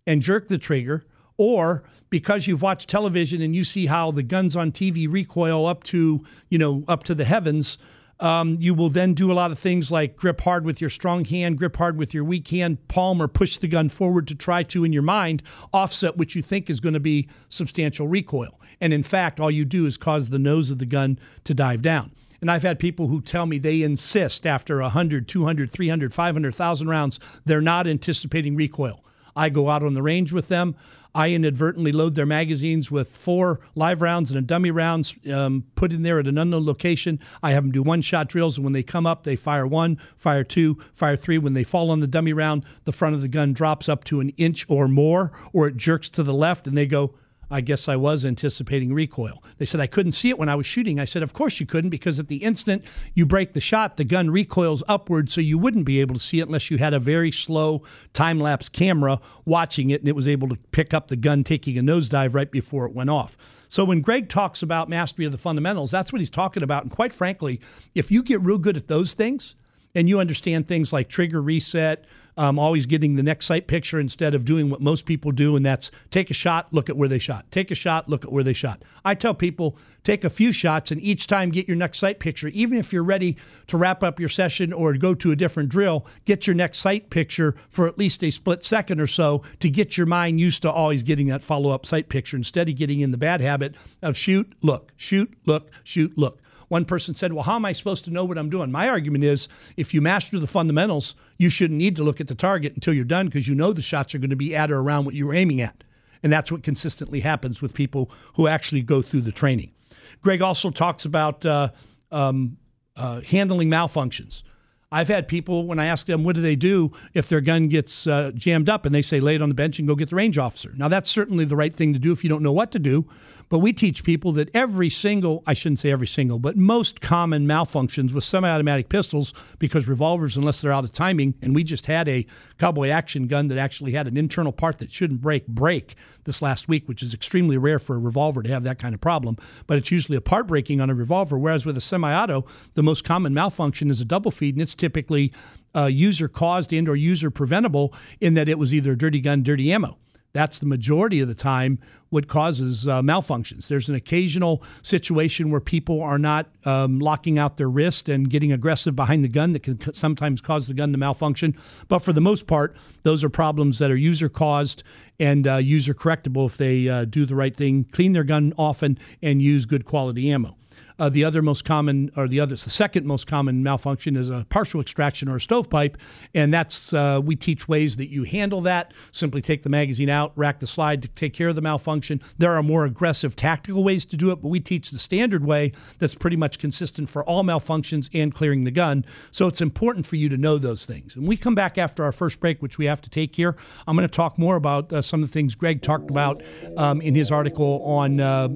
and 0.07 0.23
jerk 0.23 0.49
the 0.49 0.59
trigger, 0.59 1.05
or 1.39 1.83
because 2.11 2.47
you've 2.47 2.63
watched 2.63 2.89
television 2.89 3.41
and 3.41 3.55
you 3.55 3.65
see 3.65 3.87
how 3.87 4.11
the 4.11 4.23
guns 4.23 4.57
on 4.57 4.73
TV 4.73 5.11
recoil 5.11 5.67
up 5.67 5.85
to, 5.85 6.25
you 6.51 6.59
know, 6.59 6.85
up 6.89 7.05
to 7.05 7.15
the 7.15 7.25
heavens, 7.25 7.79
um, 8.21 8.57
you 8.61 8.75
will 8.75 8.89
then 8.89 9.15
do 9.15 9.31
a 9.31 9.35
lot 9.35 9.53
of 9.53 9.59
things 9.59 9.93
like 9.93 10.17
grip 10.17 10.41
hard 10.41 10.65
with 10.65 10.81
your 10.81 10.91
strong 10.91 11.25
hand, 11.25 11.57
grip 11.57 11.77
hard 11.77 11.97
with 11.97 12.13
your 12.13 12.25
weak 12.25 12.49
hand, 12.49 12.89
palm 12.89 13.23
or 13.23 13.29
push 13.29 13.57
the 13.57 13.69
gun 13.69 13.89
forward 13.89 14.27
to 14.29 14.35
try 14.35 14.63
to, 14.65 14.85
in 14.85 14.93
your 14.93 15.03
mind, 15.03 15.43
offset 15.73 16.17
what 16.17 16.35
you 16.35 16.43
think 16.43 16.69
is 16.69 16.81
going 16.81 16.95
to 16.95 17.01
be 17.01 17.29
substantial 17.49 18.09
recoil. 18.09 18.61
And 18.81 18.93
in 18.93 19.05
fact, 19.05 19.39
all 19.39 19.51
you 19.51 19.65
do 19.65 19.87
is 19.87 19.97
cause 19.97 20.31
the 20.31 20.39
nose 20.39 20.71
of 20.71 20.79
the 20.79 20.87
gun 20.87 21.19
to 21.45 21.55
dive 21.55 21.83
down. 21.83 22.13
And 22.41 22.51
I've 22.51 22.63
had 22.63 22.79
people 22.79 23.09
who 23.09 23.21
tell 23.21 23.47
me 23.47 23.59
they 23.59 23.83
insist 23.83 24.47
after 24.47 24.81
100, 24.81 25.29
200, 25.29 25.71
300, 25.71 26.15
500,000 26.15 26.89
rounds, 26.89 27.21
they're 27.45 27.61
not 27.61 27.87
anticipating 27.87 28.57
recoil. 28.57 29.05
I 29.35 29.49
go 29.49 29.71
out 29.71 29.85
on 29.85 29.95
the 29.95 30.03
range 30.03 30.33
with 30.33 30.49
them. 30.49 30.75
I 31.19 31.31
inadvertently 31.31 31.91
load 31.91 32.15
their 32.15 32.27
magazines 32.27 32.93
with 32.93 33.09
four 33.09 33.59
live 33.75 34.03
rounds 34.03 34.31
and 34.31 34.39
a 34.39 34.41
dummy 34.41 34.71
rounds 34.71 35.17
um, 35.29 35.65
put 35.75 35.93
in 35.93 36.03
there 36.03 36.21
at 36.21 36.29
an 36.29 36.39
unknown 36.39 36.65
location. 36.65 37.19
I 37.43 37.51
have 37.51 37.65
them 37.65 37.73
do 37.73 37.83
one 37.83 38.03
shot 38.03 38.29
drills, 38.29 38.57
and 38.57 38.63
when 38.63 38.73
they 38.73 38.85
come 38.85 39.05
up, 39.05 39.25
they 39.25 39.35
fire 39.35 39.67
one, 39.67 39.99
fire 40.15 40.45
two, 40.45 40.79
fire 40.95 41.17
three. 41.17 41.37
When 41.37 41.55
they 41.55 41.65
fall 41.65 41.91
on 41.91 41.99
the 41.99 42.07
dummy 42.07 42.33
round, 42.33 42.65
the 42.85 42.93
front 42.93 43.17
of 43.17 43.21
the 43.21 43.27
gun 43.27 43.53
drops 43.53 43.89
up 43.89 44.05
to 44.05 44.21
an 44.21 44.29
inch 44.37 44.65
or 44.69 44.87
more, 44.87 45.33
or 45.53 45.67
it 45.67 45.77
jerks 45.77 46.09
to 46.11 46.23
the 46.23 46.33
left, 46.33 46.69
and 46.69 46.77
they 46.77 46.87
go, 46.87 47.15
I 47.51 47.61
guess 47.61 47.89
I 47.89 47.97
was 47.97 48.25
anticipating 48.25 48.93
recoil. 48.93 49.43
They 49.57 49.65
said 49.65 49.81
I 49.81 49.87
couldn't 49.87 50.13
see 50.13 50.29
it 50.29 50.39
when 50.39 50.49
I 50.49 50.55
was 50.55 50.67
shooting. 50.67 51.01
I 51.01 51.05
said, 51.05 51.23
Of 51.23 51.33
course 51.33 51.61
you 51.61 51.67
couldn't, 51.67 51.91
because 51.91 52.19
at 52.19 52.29
the 52.29 52.39
instant 52.39 52.85
you 53.15 53.25
break 53.25 53.53
the 53.53 53.61
shot, 53.61 53.97
the 53.97 54.05
gun 54.05 54.31
recoils 54.31 54.83
upward, 54.87 55.31
so 55.31 55.41
you 55.41 55.59
wouldn't 55.59 55.85
be 55.87 56.01
able 56.01 56.15
to 56.15 56.21
see 56.21 56.41
it 56.41 56.47
unless 56.47 56.71
you 56.71 56.79
had 56.79 56.95
a 56.95 57.01
very 57.01 57.33
slow 57.33 57.83
time 58.13 58.39
lapse 58.39 58.69
camera 58.69 59.21
watching 59.45 59.91
it 59.91 60.01
and 60.01 60.09
it 60.09 60.17
was 60.17 60.29
able 60.29 60.49
to 60.49 60.57
pick 60.73 60.93
up 60.93 61.09
the 61.09 61.17
gun 61.17 61.45
taking 61.45 61.79
a 61.79 61.83
nosedive 61.83 62.35
right 62.35 62.51
before 62.51 62.87
it 62.87 62.95
went 62.95 63.11
off. 63.11 63.37
So 63.69 63.85
when 63.85 64.01
Greg 64.01 64.29
talks 64.29 64.63
about 64.63 64.89
mastery 64.89 65.27
of 65.27 65.33
the 65.33 65.39
fundamentals, 65.39 65.91
that's 65.91 66.13
what 66.13 66.21
he's 66.21 66.31
talking 66.31 66.63
about. 66.63 66.83
And 66.85 66.93
quite 66.93 67.13
frankly, 67.13 67.61
if 67.95 68.11
you 68.11 68.23
get 68.23 68.41
real 68.41 68.59
good 68.59 68.77
at 68.77 68.89
those 68.89 69.13
things 69.13 69.55
and 69.95 70.09
you 70.09 70.21
understand 70.21 70.67
things 70.67 70.93
like 70.93 71.09
trigger 71.09 71.43
reset, 71.43 72.05
um, 72.39 72.57
always 72.57 72.87
getting 72.87 73.17
the 73.17 73.23
next 73.23 73.47
sight 73.47 73.67
picture 73.67 73.99
instead 73.99 74.33
of 74.33 74.45
doing 74.45 74.71
what 74.71 74.81
most 74.81 75.07
people 75.07 75.33
do, 75.33 75.57
and 75.57 75.67
that's 75.67 75.91
take 76.11 76.31
a 76.31 76.35
shot, 76.35 76.73
look 76.73 76.89
at 76.89 76.97
where 76.97 77.09
they 77.09 77.19
shot. 77.19 77.51
Take 77.51 77.73
a 77.73 77.75
shot, 77.75 78.09
look 78.09 78.25
at 78.25 78.31
where 78.31 78.45
they 78.45 78.53
shot. 78.53 78.81
I 79.05 79.17
tell 79.17 79.35
people 79.35 79.77
take 80.05 80.23
a 80.23 80.31
few 80.31 80.53
shots 80.53 80.93
and 80.93 81.01
each 81.03 81.27
time 81.27 81.51
get 81.51 81.67
your 81.67 81.77
next 81.77 81.99
sight 81.99 82.21
picture. 82.21 82.47
Even 82.49 82.79
if 82.79 82.93
you're 82.93 83.03
ready 83.03 83.37
to 83.67 83.77
wrap 83.77 84.05
up 84.05 84.21
your 84.21 84.29
session 84.29 84.73
or 84.73 84.95
go 84.95 85.15
to 85.15 85.33
a 85.33 85.37
different 85.37 85.69
drill, 85.69 86.07
get 86.25 86.47
your 86.47 86.55
next 86.55 86.79
sight 86.79 87.11
picture 87.11 87.57
for 87.69 87.89
at 87.89 87.99
least 87.99 88.23
a 88.23 88.31
split 88.31 88.63
second 88.63 89.01
or 89.01 89.09
so 89.09 89.43
to 89.59 89.69
get 89.69 89.99
your 89.99 90.07
mind 90.07 90.39
used 90.39 90.63
to 90.63 90.71
always 90.71 91.03
getting 91.03 91.27
that 91.27 91.43
follow 91.43 91.71
up 91.71 91.85
sight 91.85 92.09
picture 92.09 92.37
instead 92.37 92.69
of 92.69 92.77
getting 92.77 93.01
in 93.01 93.11
the 93.11 93.19
bad 93.19 93.41
habit 93.41 93.75
of 94.01 94.17
shoot, 94.17 94.53
look, 94.63 94.93
shoot, 94.97 95.35
look, 95.45 95.71
shoot, 95.83 96.17
look. 96.17 96.41
One 96.69 96.85
person 96.85 97.15
said, 97.15 97.33
Well, 97.33 97.45
how 97.45 97.57
am 97.57 97.65
I 97.65 97.73
supposed 97.73 98.05
to 98.05 98.11
know 98.11 98.25
what 98.25 98.39
I'm 98.39 98.51
doing? 98.51 98.71
My 98.71 98.89
argument 98.89 99.25
is 99.25 99.49
if 99.77 99.93
you 99.93 100.01
master 100.01 100.39
the 100.39 100.47
fundamentals, 100.47 101.15
you 101.39 101.49
shouldn't 101.49 101.79
need 101.79 101.97
to 101.97 102.03
look 102.03 102.21
at 102.21 102.29
the 102.29 102.35
target 102.35 102.75
until 102.75 102.95
you're 102.95 103.05
done 103.05 103.27
because 103.27 103.49
you 103.49 103.55
know 103.55 103.73
the 103.73 103.83
shots 103.83 104.15
are 104.15 104.19
going 104.19 104.31
to 104.31 104.37
be 104.37 104.55
at 104.55 104.71
or 104.71 104.79
around 104.79 105.05
what 105.05 105.15
you 105.15 105.27
were 105.27 105.35
aiming 105.35 105.61
at. 105.61 105.85
And 106.23 106.33
that's 106.33 106.51
what 106.51 106.63
consistently 106.63 107.21
happens 107.21 107.63
with 107.63 107.75
people 107.75 108.11
who 108.35 108.49
actually 108.49 108.83
go 108.83 109.03
through 109.03 109.23
the 109.23 109.33
training. 109.33 109.73
Greg 110.21 110.43
also 110.43 110.71
talks 110.71 111.05
about 111.05 111.47
uh, 111.47 111.71
um, 112.11 112.59
uh, 112.97 113.21
handling 113.21 113.71
malfunctions. 113.71 114.43
I've 114.91 115.09
had 115.09 115.29
people 115.29 115.67
when 115.67 115.79
I 115.79 115.87
ask 115.87 116.07
them 116.07 116.25
what 116.25 116.35
do 116.35 116.41
they 116.41 116.57
do 116.57 116.93
if 117.13 117.29
their 117.29 117.43
gun 117.43 117.69
gets 117.69 118.07
uh, 118.07 118.31
jammed 118.35 118.71
up, 118.71 118.87
and 118.87 118.95
they 118.95 119.03
say 119.03 119.21
lay 119.21 119.35
it 119.35 119.43
on 119.43 119.51
the 119.51 119.55
bench 119.55 119.79
and 119.79 119.87
go 119.87 119.95
get 119.95 120.09
the 120.09 120.17
range 120.17 120.39
officer. 120.39 120.73
Now 120.77 120.89
that's 120.89 121.11
certainly 121.11 121.45
the 121.45 121.57
right 121.57 121.75
thing 121.75 121.93
to 121.93 121.99
do 121.99 122.11
if 122.11 122.25
you 122.25 122.31
don't 122.31 122.43
know 122.43 122.53
what 122.53 122.71
to 122.73 122.79
do. 122.79 123.07
But 123.49 123.61
we 123.61 123.73
teach 123.73 124.05
people 124.05 124.33
that 124.33 124.55
every 124.55 124.91
single, 124.91 125.43
I 125.47 125.55
shouldn't 125.55 125.79
say 125.79 125.91
every 125.91 126.07
single, 126.07 126.39
but 126.39 126.57
most 126.57 127.01
common 127.01 127.47
malfunctions 127.47 128.13
with 128.13 128.25
semi 128.25 128.49
automatic 128.49 128.89
pistols, 128.89 129.33
because 129.59 129.89
revolvers, 129.89 130.37
unless 130.37 130.61
they're 130.61 130.73
out 130.73 130.85
of 130.85 130.93
timing, 130.93 131.35
and 131.41 131.55
we 131.55 131.65
just 131.65 131.87
had 131.87 132.09
a 132.09 132.27
cowboy 132.59 132.89
action 132.89 133.27
gun 133.27 133.49
that 133.49 133.59
actually 133.59 133.93
had 133.93 134.07
an 134.07 134.17
internal 134.17 134.53
part 134.53 134.79
that 134.79 134.93
shouldn't 134.93 135.21
break, 135.21 135.47
break 135.47 135.95
this 136.25 136.43
last 136.43 136.69
week, 136.69 136.89
which 136.89 137.03
is 137.03 137.15
extremely 137.15 137.57
rare 137.57 137.79
for 137.79 137.97
a 137.97 137.99
revolver 137.99 138.43
to 138.43 138.51
have 138.51 138.65
that 138.65 138.79
kind 138.79 138.95
of 138.95 139.01
problem. 139.01 139.37
But 139.67 139.79
it's 139.79 139.91
usually 139.91 140.17
a 140.17 140.21
part 140.21 140.47
breaking 140.47 140.81
on 140.81 140.91
a 140.91 140.95
revolver, 140.95 141.39
whereas 141.39 141.65
with 141.65 141.77
a 141.77 141.81
semi 141.81 142.13
auto, 142.15 142.45
the 142.75 142.83
most 142.83 143.05
common 143.05 143.33
malfunction 143.33 143.91
is 143.91 144.01
a 144.01 144.05
double 144.05 144.31
feed, 144.31 144.55
and 144.55 144.63
it's 144.63 144.75
typically 144.75 145.33
uh, 145.75 145.87
user 145.87 146.29
caused 146.29 146.73
and 146.73 146.89
or 146.89 146.97
user 146.97 147.31
preventable 147.31 147.95
in 148.21 148.35
that 148.35 148.49
it 148.49 148.59
was 148.59 148.75
either 148.75 148.93
a 148.93 148.99
dirty 148.99 149.21
gun, 149.21 149.43
dirty 149.43 149.73
ammo. 149.73 149.97
That's 150.33 150.59
the 150.59 150.67
majority 150.67 151.21
of 151.21 151.29
the 151.29 151.35
time 151.35 151.79
what 152.11 152.29
causes 152.29 152.87
uh, 152.87 153.03
malfunctions. 153.03 153.69
There's 153.69 153.89
an 153.89 153.95
occasional 153.95 154.63
situation 154.83 155.51
where 155.51 155.61
people 155.61 156.01
are 156.03 156.19
not 156.19 156.49
um, 156.65 156.99
locking 156.99 157.39
out 157.39 157.57
their 157.57 157.69
wrist 157.69 158.09
and 158.09 158.31
getting 158.31 158.53
aggressive 158.53 158.97
behind 158.97 159.25
the 159.25 159.29
gun 159.29 159.53
that 159.53 159.63
can 159.63 159.93
sometimes 159.95 160.41
cause 160.41 160.67
the 160.69 160.75
gun 160.75 160.93
to 160.93 160.99
malfunction. 160.99 161.57
But 161.89 162.01
for 162.01 162.13
the 162.13 162.21
most 162.21 162.47
part, 162.47 162.77
those 163.03 163.25
are 163.25 163.31
problems 163.31 163.79
that 163.79 163.91
are 163.91 163.97
user 163.97 164.29
caused 164.29 164.83
and 165.21 165.47
uh, 165.47 165.57
user 165.57 165.95
correctable 165.95 166.47
if 166.47 166.57
they 166.57 166.89
uh, 166.89 167.05
do 167.05 167.27
the 167.27 167.35
right 167.35 167.57
thing, 167.57 167.85
clean 167.85 168.13
their 168.13 168.25
gun 168.25 168.53
often, 168.57 168.99
and 169.23 169.43
use 169.43 169.67
good 169.67 169.85
quality 169.85 170.31
ammo. 170.31 170.58
Uh, 170.99 171.09
the 171.09 171.25
other 171.25 171.43
most 171.43 171.65
common, 171.65 172.11
or 172.17 172.27
the 172.27 172.41
other, 172.41 172.55
the 172.57 172.71
second 172.71 173.07
most 173.07 173.27
common 173.27 173.63
malfunction 173.63 174.17
is 174.17 174.29
a 174.29 174.47
partial 174.51 174.81
extraction 174.81 175.29
or 175.29 175.37
a 175.37 175.41
stovepipe, 175.41 175.97
and 176.35 176.53
that's 176.53 176.93
uh, 176.93 177.21
we 177.23 177.37
teach 177.37 177.69
ways 177.69 177.97
that 177.97 178.11
you 178.11 178.25
handle 178.25 178.61
that. 178.61 178.93
Simply 179.13 179.41
take 179.41 179.63
the 179.63 179.69
magazine 179.69 180.11
out, 180.11 180.33
rack 180.37 180.61
the 180.61 180.67
slide 180.67 181.03
to 181.03 181.09
take 181.09 181.33
care 181.35 181.49
of 181.49 181.55
the 181.55 181.61
malfunction. 181.61 182.21
There 182.37 182.53
are 182.53 182.63
more 182.63 182.85
aggressive 182.85 183.37
tactical 183.37 183.85
ways 183.85 184.05
to 184.07 184.17
do 184.17 184.31
it, 184.31 184.43
but 184.43 184.49
we 184.49 184.61
teach 184.61 184.91
the 184.91 184.99
standard 184.99 185.45
way 185.45 185.73
that's 185.99 186.15
pretty 186.15 186.37
much 186.37 186.59
consistent 186.59 187.09
for 187.09 187.25
all 187.25 187.45
malfunctions 187.45 188.09
and 188.13 188.35
clearing 188.35 188.65
the 188.65 188.71
gun. 188.71 189.05
So 189.31 189.47
it's 189.47 189.61
important 189.61 190.07
for 190.07 190.17
you 190.17 190.29
to 190.29 190.37
know 190.37 190.59
those 190.59 190.85
things. 190.85 191.17
And 191.17 191.29
we 191.29 191.37
come 191.37 191.55
back 191.55 191.79
after 191.79 192.05
our 192.05 192.13
first 192.13 192.41
break, 192.41 192.61
which 192.61 192.79
we 192.79 192.87
have 192.87 193.01
to 193.03 193.11
take 193.11 193.37
here. 193.37 193.57
I'm 193.87 193.97
going 193.97 194.09
to 194.09 194.15
talk 194.15 194.39
more 194.39 194.57
about 194.57 194.93
uh, 194.93 195.03
some 195.03 195.23
of 195.23 195.29
the 195.29 195.33
things 195.33 195.55
Greg 195.55 195.83
talked 195.83 196.11
about 196.11 196.43
um, 196.77 197.01
in 197.01 197.15
his 197.15 197.31
article 197.31 197.83
on 197.85 198.21
uh, 198.21 198.49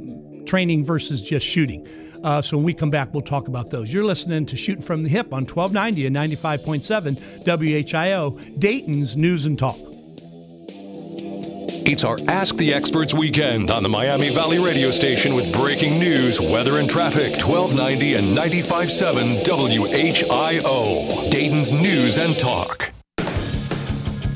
training 0.47 0.85
versus 0.85 1.23
just 1.23 1.47
shooting. 1.47 1.87
Uh, 2.23 2.41
so 2.41 2.57
when 2.57 2.64
we 2.64 2.75
come 2.75 2.91
back, 2.91 3.12
we'll 3.12 3.23
talk 3.23 3.49
about 3.49 3.71
those. 3.71 3.93
You're 3.93 4.05
listening 4.05 4.47
to 4.47 4.57
Shooting 4.57 4.85
from 4.85 5.02
the 5.02 5.09
Hip 5.09 5.33
on 5.33 5.45
1290 5.45 6.07
and 6.07 6.17
95.7 6.17 7.45
WHIO, 7.45 8.59
Dayton's 8.59 9.17
News 9.17 9.47
and 9.47 9.59
Talk. 9.59 9.79
It's 11.85 12.05
our 12.05 12.19
Ask 12.29 12.55
the 12.57 12.73
Experts 12.73 13.12
weekend 13.12 13.73
on 13.73 13.83
the 13.83 13.88
Miami 13.88 14.31
Valley 14.31 14.61
radio 14.61 14.93
station 14.93 15.35
with 15.35 15.52
breaking 15.52 15.99
news, 15.99 16.41
weather, 16.41 16.79
and 16.79 16.88
traffic. 16.88 17.33
1290 17.45 18.14
and 18.14 18.38
95.7 18.38 19.43
WHIO, 19.45 21.31
Dayton's 21.31 21.73
News 21.73 22.19
and 22.19 22.38
Talk. 22.38 22.93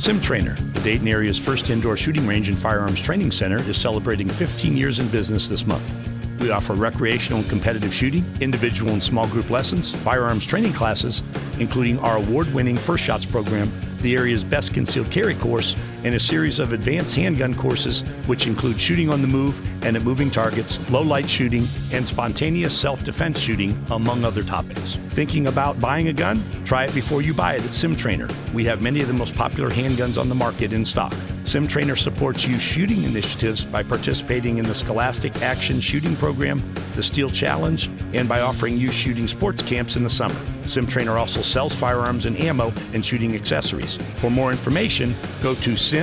Sim 0.00 0.21
Trainer, 0.21 0.55
the 0.55 0.81
Dayton 0.81 1.07
area's 1.07 1.38
first 1.38 1.71
indoor 1.71 1.97
shooting 1.97 2.26
range 2.26 2.49
and 2.49 2.59
firearms 2.59 3.00
training 3.00 3.31
center, 3.31 3.59
is 3.59 3.81
celebrating 3.81 4.28
15 4.28 4.76
years 4.76 4.99
in 4.99 5.07
business 5.09 5.49
this 5.49 5.66
month. 5.66 6.16
We 6.40 6.50
offer 6.50 6.75
recreational 6.75 7.40
and 7.40 7.49
competitive 7.49 7.93
shooting, 7.95 8.25
individual 8.40 8.93
and 8.93 9.02
small 9.02 9.26
group 9.28 9.50
lessons, 9.50 9.95
firearms 9.95 10.47
training 10.47 10.75
classes, 10.75 11.23
including 11.59 11.99
our 12.00 12.16
award 12.19 12.52
winning 12.52 12.76
First 12.76 13.05
Shots 13.05 13.26
program, 13.26 13.71
the 14.02 14.16
area's 14.16 14.45
best 14.45 14.75
concealed 14.75 15.11
carry 15.11 15.35
course, 15.35 15.75
and 16.07 16.15
a 16.15 16.21
series 16.21 16.61
of 16.61 16.73
advanced 16.73 17.17
handgun 17.17 17.53
courses, 17.53 18.03
which 18.29 18.47
include 18.47 18.81
shooting 18.81 19.11
on 19.11 19.21
the 19.21 19.27
move 19.27 19.61
and 19.85 19.97
at 19.97 20.03
moving 20.05 20.31
targets, 20.31 20.89
low 20.89 21.03
light 21.03 21.29
shooting, 21.29 21.67
and 21.93 22.07
spontaneous 22.07 22.79
self 22.79 23.05
defense 23.05 23.41
shooting, 23.41 23.77
among 23.91 24.25
other 24.25 24.45
topics. 24.45 24.95
Thinking 25.11 25.49
about 25.49 25.81
buying 25.81 26.07
a 26.07 26.13
gun? 26.13 26.41
Try 26.65 26.85
it 26.85 26.95
before 26.95 27.23
you 27.23 27.35
buy 27.35 27.55
it 27.55 27.65
at 27.65 27.75
Sim 27.75 27.97
Trainer. 27.97 28.29
We 28.55 28.65
have 28.67 28.81
many 28.81 29.01
of 29.01 29.09
the 29.09 29.15
most 29.15 29.35
popular 29.35 29.69
handguns 29.69 30.19
on 30.19 30.29
the 30.29 30.35
market 30.35 30.73
in 30.73 30.85
stock. 30.85 31.13
Sim 31.47 31.67
Trainer 31.69 31.95
supports 31.95 32.47
youth 32.47 32.61
shooting 32.61 33.05
initiatives 33.05 33.65
by 33.65 33.83
participating 33.85 34.59
in 34.59 34.65
the 34.65 34.75
Scholastic 34.75 35.43
Action 35.43 35.81
Shooting 35.81 36.17
Program, 36.17 36.61
the 36.97 37.03
Steel 37.03 37.31
Challenge, 37.31 37.89
and 38.13 38.29
by 38.29 38.41
offering 38.41 38.77
youth 38.77 38.95
shooting 38.95 39.29
sports 39.29 39.63
camps 39.63 39.95
in 39.95 40.03
the 40.03 40.11
summer. 40.11 40.35
Sim 40.67 40.87
Trainer 40.87 41.17
also 41.17 41.43
sells 41.43 41.73
firearms 41.73 42.27
and 42.27 42.37
ammo 42.39 42.73
and 42.95 43.07
shooting 43.07 43.37
accessories. 43.37 43.97
For 44.17 44.29
more 44.29 44.51
information, 44.51 45.15
go 45.41 45.55
to 45.55 45.77
sim-trainer.com. 45.77 45.96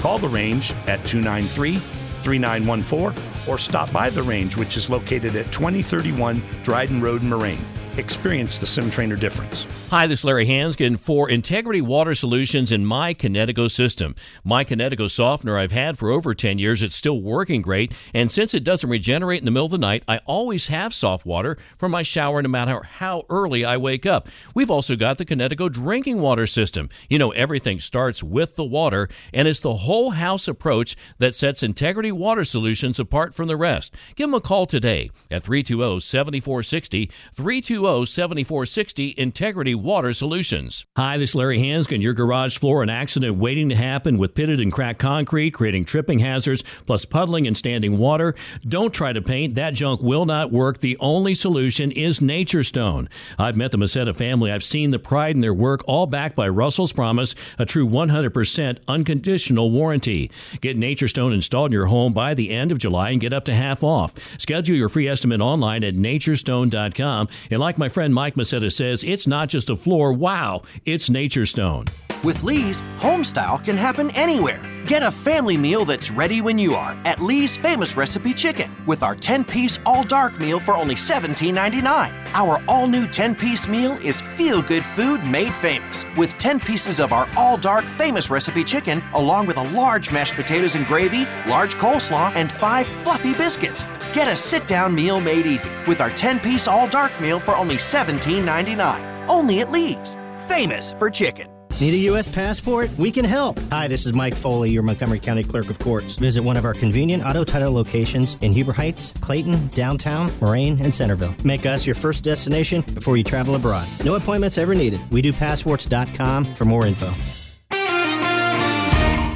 Call 0.00 0.18
the 0.18 0.28
range 0.28 0.72
at 0.88 1.04
293 1.06 1.76
3914 1.76 3.22
or 3.48 3.58
stop 3.58 3.92
by 3.92 4.10
the 4.10 4.22
range, 4.22 4.56
which 4.56 4.76
is 4.76 4.90
located 4.90 5.36
at 5.36 5.52
2031 5.52 6.42
Dryden 6.62 7.00
Road, 7.00 7.22
Moraine. 7.22 7.64
Experience 7.96 8.58
the 8.58 8.66
Sim 8.66 8.90
Trainer 8.90 9.14
difference. 9.14 9.68
Hi, 9.90 10.08
this 10.08 10.20
is 10.20 10.24
Larry 10.24 10.46
Hansgen 10.46 10.98
for 10.98 11.30
Integrity 11.30 11.80
Water 11.80 12.16
Solutions 12.16 12.72
in 12.72 12.84
my 12.84 13.14
Kinetico 13.14 13.70
system. 13.70 14.16
My 14.42 14.64
Kinetico 14.64 15.08
softener 15.08 15.56
I've 15.56 15.70
had 15.70 15.96
for 15.96 16.10
over 16.10 16.34
10 16.34 16.58
years. 16.58 16.82
It's 16.82 16.96
still 16.96 17.22
working 17.22 17.62
great. 17.62 17.92
And 18.12 18.32
since 18.32 18.52
it 18.52 18.64
doesn't 18.64 18.90
regenerate 18.90 19.42
in 19.42 19.44
the 19.44 19.52
middle 19.52 19.66
of 19.66 19.70
the 19.70 19.78
night, 19.78 20.02
I 20.08 20.18
always 20.26 20.66
have 20.66 20.92
soft 20.92 21.24
water 21.24 21.56
for 21.78 21.88
my 21.88 22.02
shower 22.02 22.42
no 22.42 22.48
matter 22.48 22.82
how 22.82 23.26
early 23.30 23.64
I 23.64 23.76
wake 23.76 24.06
up. 24.06 24.28
We've 24.56 24.72
also 24.72 24.96
got 24.96 25.18
the 25.18 25.24
Kinetico 25.24 25.70
drinking 25.70 26.20
water 26.20 26.48
system. 26.48 26.88
You 27.08 27.20
know, 27.20 27.30
everything 27.30 27.78
starts 27.78 28.24
with 28.24 28.56
the 28.56 28.64
water, 28.64 29.08
and 29.32 29.46
it's 29.46 29.60
the 29.60 29.76
whole 29.76 30.10
house 30.10 30.48
approach 30.48 30.96
that 31.18 31.36
sets 31.36 31.62
Integrity 31.62 32.10
Water 32.10 32.44
Solutions 32.44 32.98
apart 32.98 33.34
from 33.34 33.46
the 33.46 33.56
rest. 33.56 33.94
Give 34.16 34.26
them 34.28 34.34
a 34.34 34.40
call 34.40 34.66
today 34.66 35.12
at 35.30 35.44
320 35.44 36.00
7460. 36.00 37.08
320 37.32 37.83
7460 37.84 39.14
Integrity 39.18 39.74
Water 39.74 40.14
Solutions. 40.14 40.86
Hi, 40.96 41.18
this 41.18 41.30
is 41.30 41.34
Larry 41.34 41.58
Hansgen, 41.58 42.00
your 42.00 42.14
garage 42.14 42.56
floor 42.56 42.82
an 42.82 42.88
accident 42.88 43.36
waiting 43.36 43.68
to 43.68 43.76
happen 43.76 44.16
with 44.16 44.34
pitted 44.34 44.58
and 44.58 44.72
cracked 44.72 44.98
concrete, 44.98 45.50
creating 45.50 45.84
tripping 45.84 46.20
hazards, 46.20 46.64
plus 46.86 47.04
puddling 47.04 47.46
and 47.46 47.56
standing 47.56 47.98
water. 47.98 48.34
Don't 48.66 48.94
try 48.94 49.12
to 49.12 49.20
paint. 49.20 49.54
That 49.54 49.74
junk 49.74 50.00
will 50.02 50.24
not 50.24 50.50
work. 50.50 50.78
The 50.78 50.96
only 50.98 51.34
solution 51.34 51.92
is 51.92 52.22
Nature 52.22 52.62
Stone. 52.62 53.10
I've 53.38 53.56
met 53.56 53.70
the 53.70 53.76
Macetta 53.76 54.14
family. 54.14 54.50
I've 54.50 54.64
seen 54.64 54.90
the 54.90 54.98
pride 54.98 55.34
in 55.34 55.42
their 55.42 55.52
work, 55.52 55.82
all 55.86 56.06
backed 56.06 56.36
by 56.36 56.48
Russell's 56.48 56.94
Promise, 56.94 57.34
a 57.58 57.66
true 57.66 57.86
100% 57.86 58.78
unconditional 58.88 59.70
warranty. 59.70 60.30
Get 60.62 60.78
Nature 60.78 61.08
Stone 61.08 61.34
installed 61.34 61.68
in 61.68 61.74
your 61.74 61.86
home 61.86 62.14
by 62.14 62.32
the 62.32 62.50
end 62.50 62.72
of 62.72 62.78
July 62.78 63.10
and 63.10 63.20
get 63.20 63.34
up 63.34 63.44
to 63.44 63.54
half 63.54 63.84
off. 63.84 64.14
Schedule 64.38 64.76
your 64.76 64.88
free 64.88 65.06
estimate 65.06 65.42
online 65.42 65.84
at 65.84 65.94
naturestone.com. 65.94 67.28
And 67.50 67.60
like 67.60 67.73
my 67.78 67.88
friend 67.88 68.14
Mike 68.14 68.34
Macetta 68.34 68.70
says, 68.70 69.04
it's 69.04 69.26
not 69.26 69.48
just 69.48 69.70
a 69.70 69.76
floor. 69.76 70.12
Wow, 70.12 70.62
it's 70.84 71.10
Nature 71.10 71.46
Stone. 71.46 71.86
With 72.22 72.42
Lee's, 72.42 72.82
homestyle 73.00 73.62
can 73.64 73.76
happen 73.76 74.10
anywhere. 74.10 74.73
Get 74.86 75.02
a 75.02 75.10
family 75.10 75.56
meal 75.56 75.86
that's 75.86 76.10
ready 76.10 76.42
when 76.42 76.58
you 76.58 76.74
are 76.74 76.94
at 77.06 77.18
Lee's 77.18 77.56
Famous 77.56 77.96
Recipe 77.96 78.34
Chicken 78.34 78.70
with 78.84 79.02
our 79.02 79.16
10 79.16 79.42
piece 79.46 79.80
all 79.86 80.04
dark 80.04 80.38
meal 80.38 80.60
for 80.60 80.74
only 80.74 80.94
$17.99. 80.94 82.12
Our 82.34 82.62
all 82.68 82.86
new 82.86 83.06
10 83.06 83.34
piece 83.34 83.66
meal 83.66 83.92
is 84.04 84.20
feel 84.20 84.60
good 84.60 84.84
food 84.84 85.24
made 85.24 85.54
famous 85.54 86.04
with 86.18 86.36
10 86.36 86.60
pieces 86.60 87.00
of 87.00 87.14
our 87.14 87.26
all 87.34 87.56
dark 87.56 87.82
famous 87.82 88.28
recipe 88.28 88.62
chicken, 88.62 89.02
along 89.14 89.46
with 89.46 89.56
a 89.56 89.62
large 89.70 90.10
mashed 90.10 90.34
potatoes 90.34 90.74
and 90.74 90.86
gravy, 90.86 91.24
large 91.46 91.76
coleslaw, 91.76 92.30
and 92.34 92.52
five 92.52 92.86
fluffy 93.04 93.32
biscuits. 93.32 93.84
Get 94.12 94.28
a 94.28 94.36
sit 94.36 94.68
down 94.68 94.94
meal 94.94 95.18
made 95.18 95.46
easy 95.46 95.70
with 95.86 96.02
our 96.02 96.10
10 96.10 96.40
piece 96.40 96.68
all 96.68 96.86
dark 96.86 97.18
meal 97.22 97.40
for 97.40 97.56
only 97.56 97.76
$17.99. 97.76 99.28
Only 99.30 99.60
at 99.60 99.70
Lee's. 99.70 100.14
Famous 100.46 100.90
for 100.90 101.08
chicken. 101.08 101.53
Need 101.80 101.94
a 101.94 101.98
U.S. 102.10 102.28
passport? 102.28 102.88
We 102.96 103.10
can 103.10 103.24
help. 103.24 103.58
Hi, 103.72 103.88
this 103.88 104.06
is 104.06 104.12
Mike 104.12 104.34
Foley, 104.34 104.70
your 104.70 104.84
Montgomery 104.84 105.18
County 105.18 105.42
Clerk 105.42 105.68
of 105.70 105.78
Courts. 105.80 106.14
Visit 106.14 106.42
one 106.42 106.56
of 106.56 106.64
our 106.64 106.72
convenient 106.72 107.24
auto 107.24 107.42
title 107.42 107.72
locations 107.72 108.36
in 108.42 108.52
Huber 108.52 108.72
Heights, 108.72 109.12
Clayton, 109.20 109.68
downtown, 109.68 110.32
Moraine, 110.40 110.80
and 110.80 110.94
Centerville. 110.94 111.34
Make 111.44 111.66
us 111.66 111.84
your 111.84 111.96
first 111.96 112.22
destination 112.22 112.82
before 112.94 113.16
you 113.16 113.24
travel 113.24 113.56
abroad. 113.56 113.88
No 114.04 114.14
appointments 114.14 114.56
ever 114.56 114.74
needed. 114.74 115.00
We 115.10 115.20
do 115.20 115.32
passports.com 115.32 116.44
for 116.54 116.64
more 116.64 116.86
info. 116.86 117.12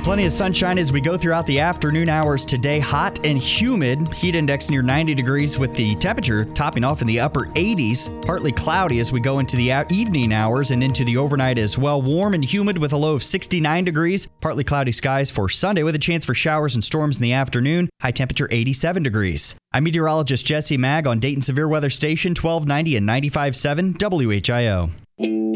Plenty 0.09 0.25
of 0.25 0.33
sunshine 0.33 0.79
as 0.79 0.91
we 0.91 1.03
go 1.03 1.19
throughout 1.19 1.45
the 1.45 1.61
afternoon 1.61 2.09
hours 2.09 2.47
today. 2.47 2.79
Hot 2.79 3.27
and 3.27 3.37
humid. 3.39 4.11
Heat 4.15 4.37
index 4.37 4.71
near 4.71 4.81
90 4.81 5.15
degrees 5.15 5.59
with 5.59 5.75
the 5.75 5.95
temperature 5.97 6.47
topping 6.47 6.83
off 6.83 7.03
in 7.03 7.07
the 7.07 7.21
upper 7.21 7.45
80s. 7.49 8.25
Partly 8.25 8.51
cloudy 8.51 9.01
as 9.01 9.13
we 9.13 9.21
go 9.21 9.39
into 9.39 9.55
the 9.59 9.71
evening 9.91 10.33
hours 10.33 10.71
and 10.71 10.83
into 10.83 11.05
the 11.05 11.19
overnight 11.19 11.59
as 11.59 11.77
well. 11.77 12.01
Warm 12.01 12.33
and 12.33 12.43
humid 12.43 12.79
with 12.79 12.95
a 12.95 12.97
low 12.97 13.17
of 13.17 13.23
69 13.23 13.85
degrees. 13.85 14.27
Partly 14.41 14.65
cloudy 14.65 14.93
skies 14.93 15.31
for 15.31 15.51
Sunday 15.51 15.83
with 15.83 15.95
a 15.95 15.99
chance 15.99 16.25
for 16.25 16.35
showers 16.35 16.75
and 16.75 16.83
storms 16.83 17.19
in 17.19 17.23
the 17.23 17.35
afternoon. 17.35 17.91
High 18.01 18.13
temperature 18.13 18.49
87 18.51 19.03
degrees. 19.03 19.57
I'm 19.75 19.85
meteorologist 19.85 20.47
Jesse 20.47 20.79
Mag 20.79 21.07
on 21.07 21.21
Dayton 21.21 21.43
Severe 21.43 21.69
Weather 21.69 21.91
Station 21.91 22.31
1290 22.31 22.97
and 22.97 23.07
95.7 23.07 23.99
WHIO. 23.99 25.48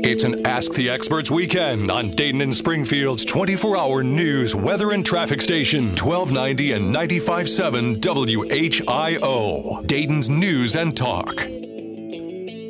It's 0.00 0.22
an 0.22 0.46
Ask 0.46 0.74
the 0.74 0.88
Experts 0.90 1.28
weekend 1.28 1.90
on 1.90 2.10
Dayton 2.10 2.40
and 2.40 2.54
Springfield's 2.54 3.24
24 3.24 3.76
hour 3.76 4.04
news, 4.04 4.54
weather, 4.54 4.92
and 4.92 5.04
traffic 5.04 5.42
station, 5.42 5.88
1290 5.96 6.72
and 6.72 6.94
95.7 6.94 7.96
WHIO. 7.96 9.86
Dayton's 9.86 10.30
News 10.30 10.76
and 10.76 10.96
Talk. 10.96 11.34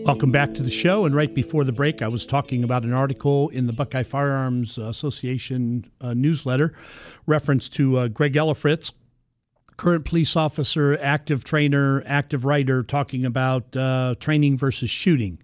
Welcome 0.06 0.32
back 0.32 0.54
to 0.54 0.62
the 0.62 0.70
show. 0.70 1.04
And 1.04 1.14
right 1.14 1.34
before 1.34 1.64
the 1.64 1.72
break, 1.72 2.00
I 2.00 2.08
was 2.08 2.24
talking 2.24 2.64
about 2.64 2.84
an 2.84 2.94
article 2.94 3.50
in 3.50 3.66
the 3.66 3.74
Buckeye 3.74 4.04
Firearms 4.04 4.78
Association 4.78 5.90
uh, 6.00 6.14
newsletter, 6.14 6.72
reference 7.26 7.68
to 7.70 7.98
uh, 7.98 8.08
Greg 8.08 8.32
Ellifritz, 8.32 8.92
current 9.76 10.06
police 10.06 10.34
officer, 10.34 10.98
active 11.02 11.44
trainer, 11.44 12.02
active 12.06 12.46
writer, 12.46 12.82
talking 12.82 13.26
about 13.26 13.76
uh, 13.76 14.14
training 14.18 14.56
versus 14.56 14.88
shooting 14.88 15.38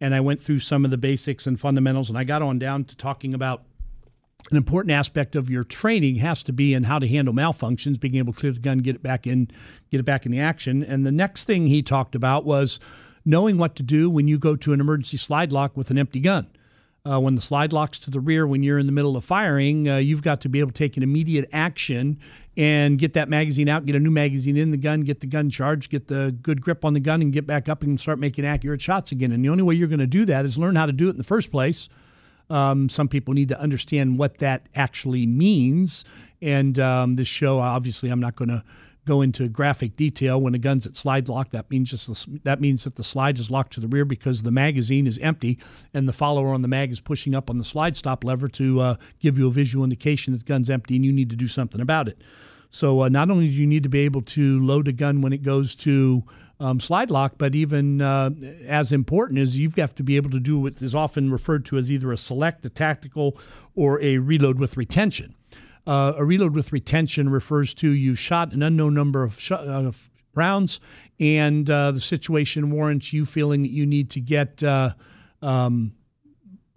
and 0.00 0.14
I 0.14 0.20
went 0.20 0.40
through 0.40 0.60
some 0.60 0.84
of 0.84 0.90
the 0.90 0.98
basics 0.98 1.46
and 1.46 1.58
fundamentals, 1.58 2.08
and 2.08 2.18
I 2.18 2.24
got 2.24 2.42
on 2.42 2.58
down 2.58 2.84
to 2.84 2.96
talking 2.96 3.34
about 3.34 3.64
an 4.50 4.56
important 4.56 4.92
aspect 4.92 5.36
of 5.36 5.50
your 5.50 5.64
training 5.64 6.16
has 6.16 6.42
to 6.44 6.52
be 6.52 6.72
in 6.72 6.84
how 6.84 6.98
to 6.98 7.08
handle 7.08 7.34
malfunctions, 7.34 8.00
being 8.00 8.14
able 8.16 8.32
to 8.32 8.38
clear 8.38 8.52
the 8.52 8.60
gun, 8.60 8.78
get 8.78 8.96
it 8.96 9.02
back 9.02 9.26
in, 9.26 9.50
get 9.90 10.00
it 10.00 10.04
back 10.04 10.24
in 10.24 10.32
the 10.32 10.40
action. 10.40 10.82
And 10.82 11.04
the 11.04 11.12
next 11.12 11.44
thing 11.44 11.66
he 11.66 11.82
talked 11.82 12.14
about 12.14 12.44
was 12.44 12.80
knowing 13.24 13.58
what 13.58 13.76
to 13.76 13.82
do 13.82 14.08
when 14.08 14.26
you 14.28 14.38
go 14.38 14.56
to 14.56 14.72
an 14.72 14.80
emergency 14.80 15.16
slide 15.16 15.52
lock 15.52 15.76
with 15.76 15.90
an 15.90 15.98
empty 15.98 16.20
gun. 16.20 16.46
Uh, 17.08 17.18
when 17.20 17.34
the 17.34 17.40
slide 17.40 17.72
locks 17.72 17.98
to 17.98 18.10
the 18.10 18.20
rear 18.20 18.46
when 18.46 18.62
you're 18.62 18.78
in 18.78 18.86
the 18.86 18.92
middle 18.92 19.16
of 19.16 19.24
firing, 19.24 19.88
uh, 19.88 19.96
you've 19.96 20.22
got 20.22 20.40
to 20.40 20.48
be 20.48 20.60
able 20.60 20.70
to 20.70 20.76
take 20.76 20.96
an 20.96 21.02
immediate 21.02 21.48
action 21.52 22.18
and 22.58 22.98
get 22.98 23.12
that 23.12 23.28
magazine 23.28 23.68
out, 23.68 23.86
get 23.86 23.94
a 23.94 24.00
new 24.00 24.10
magazine 24.10 24.56
in 24.56 24.72
the 24.72 24.76
gun, 24.76 25.02
get 25.02 25.20
the 25.20 25.28
gun 25.28 25.48
charged, 25.48 25.92
get 25.92 26.08
the 26.08 26.36
good 26.42 26.60
grip 26.60 26.84
on 26.84 26.92
the 26.92 26.98
gun, 26.98 27.22
and 27.22 27.32
get 27.32 27.46
back 27.46 27.68
up 27.68 27.84
and 27.84 28.00
start 28.00 28.18
making 28.18 28.44
accurate 28.44 28.82
shots 28.82 29.12
again. 29.12 29.30
And 29.30 29.44
the 29.44 29.48
only 29.48 29.62
way 29.62 29.76
you're 29.76 29.86
going 29.86 30.00
to 30.00 30.08
do 30.08 30.24
that 30.24 30.44
is 30.44 30.58
learn 30.58 30.74
how 30.74 30.84
to 30.84 30.92
do 30.92 31.06
it 31.06 31.12
in 31.12 31.18
the 31.18 31.24
first 31.24 31.52
place. 31.52 31.88
Um, 32.50 32.88
some 32.88 33.06
people 33.06 33.32
need 33.32 33.48
to 33.50 33.60
understand 33.60 34.18
what 34.18 34.38
that 34.38 34.68
actually 34.74 35.24
means. 35.24 36.04
And 36.42 36.80
um, 36.80 37.14
this 37.14 37.28
show, 37.28 37.60
obviously, 37.60 38.10
I'm 38.10 38.18
not 38.18 38.34
going 38.34 38.48
to 38.48 38.64
go 39.06 39.22
into 39.22 39.48
graphic 39.48 39.94
detail. 39.94 40.40
When 40.40 40.54
a 40.54 40.58
gun's 40.58 40.84
at 40.84 40.96
slide 40.96 41.28
lock, 41.28 41.50
that 41.50 41.70
means 41.70 41.90
just 41.90 42.08
the, 42.08 42.40
that 42.42 42.60
means 42.60 42.82
that 42.82 42.96
the 42.96 43.04
slide 43.04 43.38
is 43.38 43.52
locked 43.52 43.72
to 43.74 43.80
the 43.80 43.86
rear 43.86 44.04
because 44.04 44.42
the 44.42 44.50
magazine 44.50 45.06
is 45.06 45.18
empty, 45.18 45.60
and 45.94 46.08
the 46.08 46.12
follower 46.12 46.52
on 46.52 46.62
the 46.62 46.68
mag 46.68 46.90
is 46.90 46.98
pushing 46.98 47.36
up 47.36 47.48
on 47.48 47.58
the 47.58 47.64
slide 47.64 47.96
stop 47.96 48.24
lever 48.24 48.48
to 48.48 48.80
uh, 48.80 48.94
give 49.20 49.38
you 49.38 49.46
a 49.46 49.50
visual 49.52 49.84
indication 49.84 50.32
that 50.32 50.40
the 50.40 50.44
gun's 50.44 50.68
empty, 50.68 50.96
and 50.96 51.04
you 51.04 51.12
need 51.12 51.30
to 51.30 51.36
do 51.36 51.46
something 51.46 51.80
about 51.80 52.08
it. 52.08 52.20
So 52.70 53.02
uh, 53.02 53.08
not 53.08 53.30
only 53.30 53.48
do 53.48 53.54
you 53.54 53.66
need 53.66 53.82
to 53.82 53.88
be 53.88 54.00
able 54.00 54.22
to 54.22 54.64
load 54.64 54.88
a 54.88 54.92
gun 54.92 55.22
when 55.22 55.32
it 55.32 55.42
goes 55.42 55.74
to 55.76 56.22
um, 56.60 56.80
slide 56.80 57.10
lock, 57.10 57.34
but 57.38 57.54
even 57.54 58.02
uh, 58.02 58.30
as 58.66 58.92
important 58.92 59.38
is 59.38 59.56
you've 59.56 59.76
got 59.76 59.96
to 59.96 60.02
be 60.02 60.16
able 60.16 60.30
to 60.30 60.40
do 60.40 60.58
what 60.58 60.82
is 60.82 60.94
often 60.94 61.30
referred 61.30 61.64
to 61.66 61.78
as 61.78 61.90
either 61.90 62.12
a 62.12 62.18
select, 62.18 62.66
a 62.66 62.68
tactical, 62.68 63.38
or 63.74 64.00
a 64.02 64.18
reload 64.18 64.58
with 64.58 64.76
retention. 64.76 65.34
Uh, 65.86 66.12
a 66.16 66.24
reload 66.24 66.54
with 66.54 66.72
retention 66.72 67.30
refers 67.30 67.72
to 67.74 67.90
you 67.90 68.14
shot 68.14 68.52
an 68.52 68.62
unknown 68.62 68.92
number 68.92 69.22
of, 69.22 69.40
sh- 69.40 69.52
uh, 69.52 69.90
rounds, 70.34 70.80
and 71.18 71.70
uh, 71.70 71.92
the 71.92 72.00
situation 72.00 72.70
warrants 72.70 73.12
you 73.12 73.24
feeling 73.24 73.62
that 73.62 73.70
you 73.70 73.86
need 73.86 74.10
to 74.10 74.20
get 74.20 74.62
uh, 74.62 74.90
um, 75.40 75.92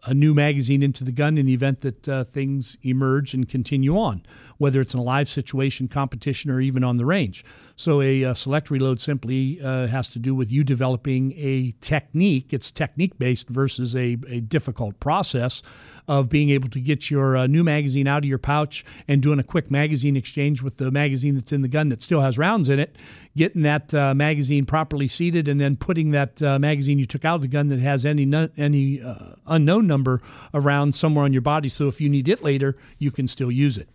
a 0.04 0.14
new 0.14 0.34
magazine 0.34 0.82
into 0.82 1.04
the 1.04 1.12
gun 1.12 1.38
in 1.38 1.46
the 1.46 1.54
event 1.54 1.82
that 1.82 2.10
uh, 2.10 2.24
things 2.24 2.78
emerge 2.84 3.34
and 3.34 3.48
continue 3.48 3.98
on. 3.98 4.24
Whether 4.62 4.80
it's 4.80 4.94
in 4.94 5.00
a 5.00 5.04
live 5.04 5.28
situation, 5.28 5.88
competition, 5.88 6.52
or 6.52 6.62
even 6.62 6.84
on 6.84 6.98
the 6.98 7.04
range. 7.04 7.44
So 7.76 8.00
a, 8.00 8.22
a 8.22 8.36
select 8.36 8.70
reload 8.70 9.02
simply 9.02 9.60
uh, 9.60 9.88
has 9.88 10.08
to 10.10 10.20
do 10.20 10.36
with 10.36 10.52
you 10.52 10.64
developing 10.64 11.34
a 11.36 11.74
technique. 11.82 12.54
It's 12.54 12.70
technique 12.70 13.18
based 13.18 13.50
versus 13.50 13.96
a, 13.96 14.18
a 14.28 14.40
difficult 14.40 15.00
process 15.00 15.64
of 16.08 16.30
being 16.30 16.52
able 16.52 16.70
to 16.70 16.80
get 16.80 17.10
your 17.10 17.36
uh, 17.36 17.48
new 17.48 17.64
magazine 17.64 18.06
out 18.06 18.20
of 18.20 18.26
your 18.26 18.38
pouch 18.38 18.86
and 19.08 19.20
doing 19.24 19.40
a 19.40 19.44
quick 19.44 19.72
magazine 19.72 20.16
exchange 20.16 20.62
with 20.62 20.78
the 20.78 20.92
magazine 20.92 21.34
that's 21.34 21.52
in 21.52 21.64
the 21.64 21.68
gun 21.68 21.90
that 21.90 22.04
still 22.04 22.22
has 22.22 22.38
rounds 22.38 22.70
in 22.70 22.80
it, 22.80 22.96
getting 23.36 23.64
that 23.64 23.92
uh, 23.96 24.14
magazine 24.14 24.68
properly 24.68 25.08
seated, 25.08 25.48
and 25.48 25.60
then 25.60 25.76
putting 25.76 26.12
that 26.12 26.40
uh, 26.44 26.60
magazine 26.60 27.00
you 27.00 27.08
took 27.08 27.26
out 27.26 27.36
of 27.38 27.42
the 27.42 27.48
gun 27.48 27.70
that 27.70 27.80
has 27.80 28.06
any 28.06 28.32
any 28.58 29.02
uh, 29.02 29.34
unknown 29.48 29.88
number 29.88 30.22
around 30.54 30.94
somewhere 30.94 31.26
on 31.26 31.34
your 31.34 31.42
body. 31.42 31.68
So 31.70 31.88
if 31.88 32.00
you 32.00 32.10
need 32.10 32.28
it 32.28 32.44
later, 32.44 32.78
you 33.00 33.10
can 33.10 33.28
still 33.28 33.52
use 33.52 33.80
it. 33.80 33.90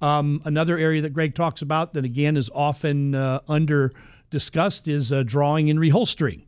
Um, 0.00 0.40
another 0.44 0.78
area 0.78 1.02
that 1.02 1.12
Greg 1.12 1.34
talks 1.34 1.62
about 1.62 1.94
that 1.94 2.04
again 2.04 2.36
is 2.36 2.50
often 2.54 3.14
uh, 3.14 3.40
under 3.48 3.92
discussed 4.30 4.88
is 4.88 5.12
uh, 5.12 5.22
drawing 5.24 5.68
and 5.68 5.78
reholstering. 5.78 6.44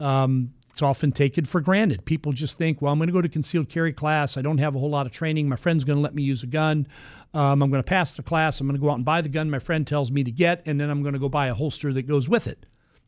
Um, 0.00 0.52
it's 0.70 0.82
often 0.82 1.10
taken 1.10 1.46
for 1.46 1.62
granted. 1.62 2.04
People 2.04 2.32
just 2.32 2.58
think, 2.58 2.82
well, 2.82 2.92
I'm 2.92 2.98
going 2.98 3.06
to 3.06 3.12
go 3.12 3.22
to 3.22 3.30
concealed 3.30 3.70
carry 3.70 3.94
class. 3.94 4.36
I 4.36 4.42
don't 4.42 4.58
have 4.58 4.76
a 4.76 4.78
whole 4.78 4.90
lot 4.90 5.06
of 5.06 5.12
training. 5.12 5.48
My 5.48 5.56
friend's 5.56 5.84
going 5.84 5.96
to 5.96 6.02
let 6.02 6.14
me 6.14 6.22
use 6.22 6.42
a 6.42 6.46
gun. 6.46 6.86
Um, 7.32 7.62
I'm 7.62 7.70
going 7.70 7.82
to 7.82 7.88
pass 7.88 8.14
the 8.14 8.22
class. 8.22 8.60
I'm 8.60 8.66
going 8.66 8.78
to 8.78 8.82
go 8.82 8.90
out 8.90 8.96
and 8.96 9.04
buy 9.04 9.22
the 9.22 9.30
gun 9.30 9.48
my 9.48 9.58
friend 9.58 9.86
tells 9.86 10.10
me 10.10 10.22
to 10.22 10.30
get, 10.30 10.62
and 10.66 10.78
then 10.78 10.90
I'm 10.90 11.02
going 11.02 11.14
to 11.14 11.18
go 11.18 11.30
buy 11.30 11.46
a 11.46 11.54
holster 11.54 11.94
that 11.94 12.02
goes 12.02 12.28
with 12.28 12.46
it. 12.46 12.66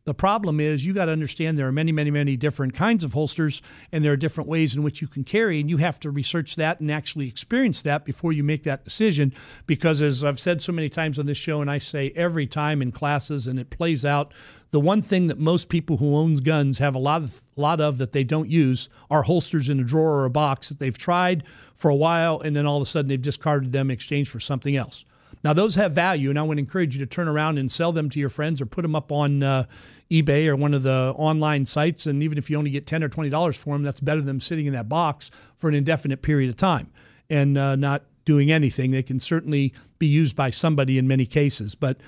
The 0.09 0.15
problem 0.15 0.59
is 0.59 0.87
you 0.87 0.95
got 0.95 1.05
to 1.05 1.13
understand 1.13 1.59
there 1.59 1.69
are 1.69 1.71
many, 1.71 1.93
many, 1.93 2.11
many 2.11 2.35
different 2.35 2.73
kinds 2.73 3.05
of 3.05 3.13
holsters, 3.13 3.61
and 3.93 4.03
there 4.03 4.13
are 4.13 4.17
different 4.17 4.49
ways 4.49 4.75
in 4.75 4.83
which 4.83 5.03
you 5.03 5.07
can 5.07 5.23
carry, 5.23 5.61
and 5.61 5.69
you 5.69 5.77
have 5.77 6.01
to 6.01 6.11
research 6.11 6.57
that 6.57 6.81
and 6.81 6.91
actually 6.91 7.29
experience 7.29 7.83
that 7.83 8.07
before 8.07 8.33
you 8.33 8.43
make 8.43 8.63
that 8.63 8.85
decision. 8.85 9.35
Because 9.67 10.01
as 10.01 10.25
I've 10.25 10.41
said 10.41 10.63
so 10.63 10.73
many 10.73 10.89
times 10.89 11.19
on 11.19 11.27
this 11.27 11.37
show, 11.37 11.61
and 11.61 11.71
I 11.71 11.77
say 11.77 12.11
every 12.17 12.47
time 12.47 12.81
in 12.81 12.91
classes, 12.91 13.47
and 13.47 13.61
it 13.61 13.69
plays 13.69 14.03
out, 14.03 14.33
the 14.71 14.81
one 14.81 15.03
thing 15.03 15.27
that 15.27 15.39
most 15.39 15.69
people 15.69 15.99
who 15.99 16.17
own 16.17 16.37
guns 16.37 16.79
have 16.79 16.95
a 16.95 16.99
lot 16.99 17.23
of 17.23 17.43
lot 17.55 17.79
of 17.79 17.99
that 17.99 18.13
they 18.13 18.25
don't 18.25 18.49
use 18.49 18.89
are 19.11 19.25
holsters 19.25 19.69
in 19.69 19.79
a 19.79 19.85
drawer 19.85 20.21
or 20.21 20.25
a 20.25 20.31
box 20.31 20.71
that 20.71 20.79
they've 20.79 20.97
tried 20.97 21.45
for 21.75 21.91
a 21.91 21.95
while, 21.95 22.41
and 22.41 22.57
then 22.57 22.65
all 22.65 22.79
of 22.79 22.83
a 22.83 22.87
sudden 22.87 23.11
they've 23.11 23.21
discarded 23.21 23.73
them 23.73 23.91
in 23.91 23.95
exchange 23.95 24.31
for 24.31 24.41
something 24.41 24.75
else. 24.75 25.05
Now, 25.45 25.53
those 25.53 25.77
have 25.77 25.93
value, 25.93 26.31
and 26.31 26.39
I 26.39 26.43
would 26.43 26.59
encourage 26.59 26.97
you 26.97 27.05
to 27.05 27.07
turn 27.07 27.29
around 27.29 27.59
and 27.59 27.71
sell 27.71 27.93
them 27.93 28.11
to 28.11 28.21
your 28.21 28.29
friends 28.29 28.61
or 28.61 28.67
put 28.67 28.83
them 28.83 28.97
up 28.97 29.13
on 29.13 29.43
uh, 29.43 29.65
eBay 30.11 30.47
or 30.47 30.57
one 30.57 30.75
of 30.75 30.83
the 30.83 31.13
online 31.17 31.65
sites. 31.65 32.07
And 32.07 32.23
even 32.23 32.39
if 32.39 32.51
you 32.51 32.59
only 32.59 32.71
get 32.71 32.87
10 32.87 33.03
or 33.03 33.09
$20 33.09 33.57
for 33.57 33.75
them, 33.75 33.83
that's 33.83 34.01
better 34.01 34.21
than 34.21 34.41
sitting 34.41 34.67
in 34.67 34.73
that 34.73 34.89
box 34.89 35.31
for 35.57 35.69
an 35.69 35.75
indefinite 35.75 36.23
period 36.23 36.51
of 36.51 36.57
time 36.57 36.91
and 37.31 37.57
uh, 37.57 37.77
not 37.77 38.05
doing 38.25 38.51
anything. 38.51 38.91
They 38.91 39.03
can 39.03 39.21
certainly 39.21 39.73
be 39.99 40.07
used 40.07 40.37
by 40.37 40.51
somebody 40.51 40.99
in 40.99 41.07
many 41.07 41.27
cases, 41.27 41.75
but 41.75 41.99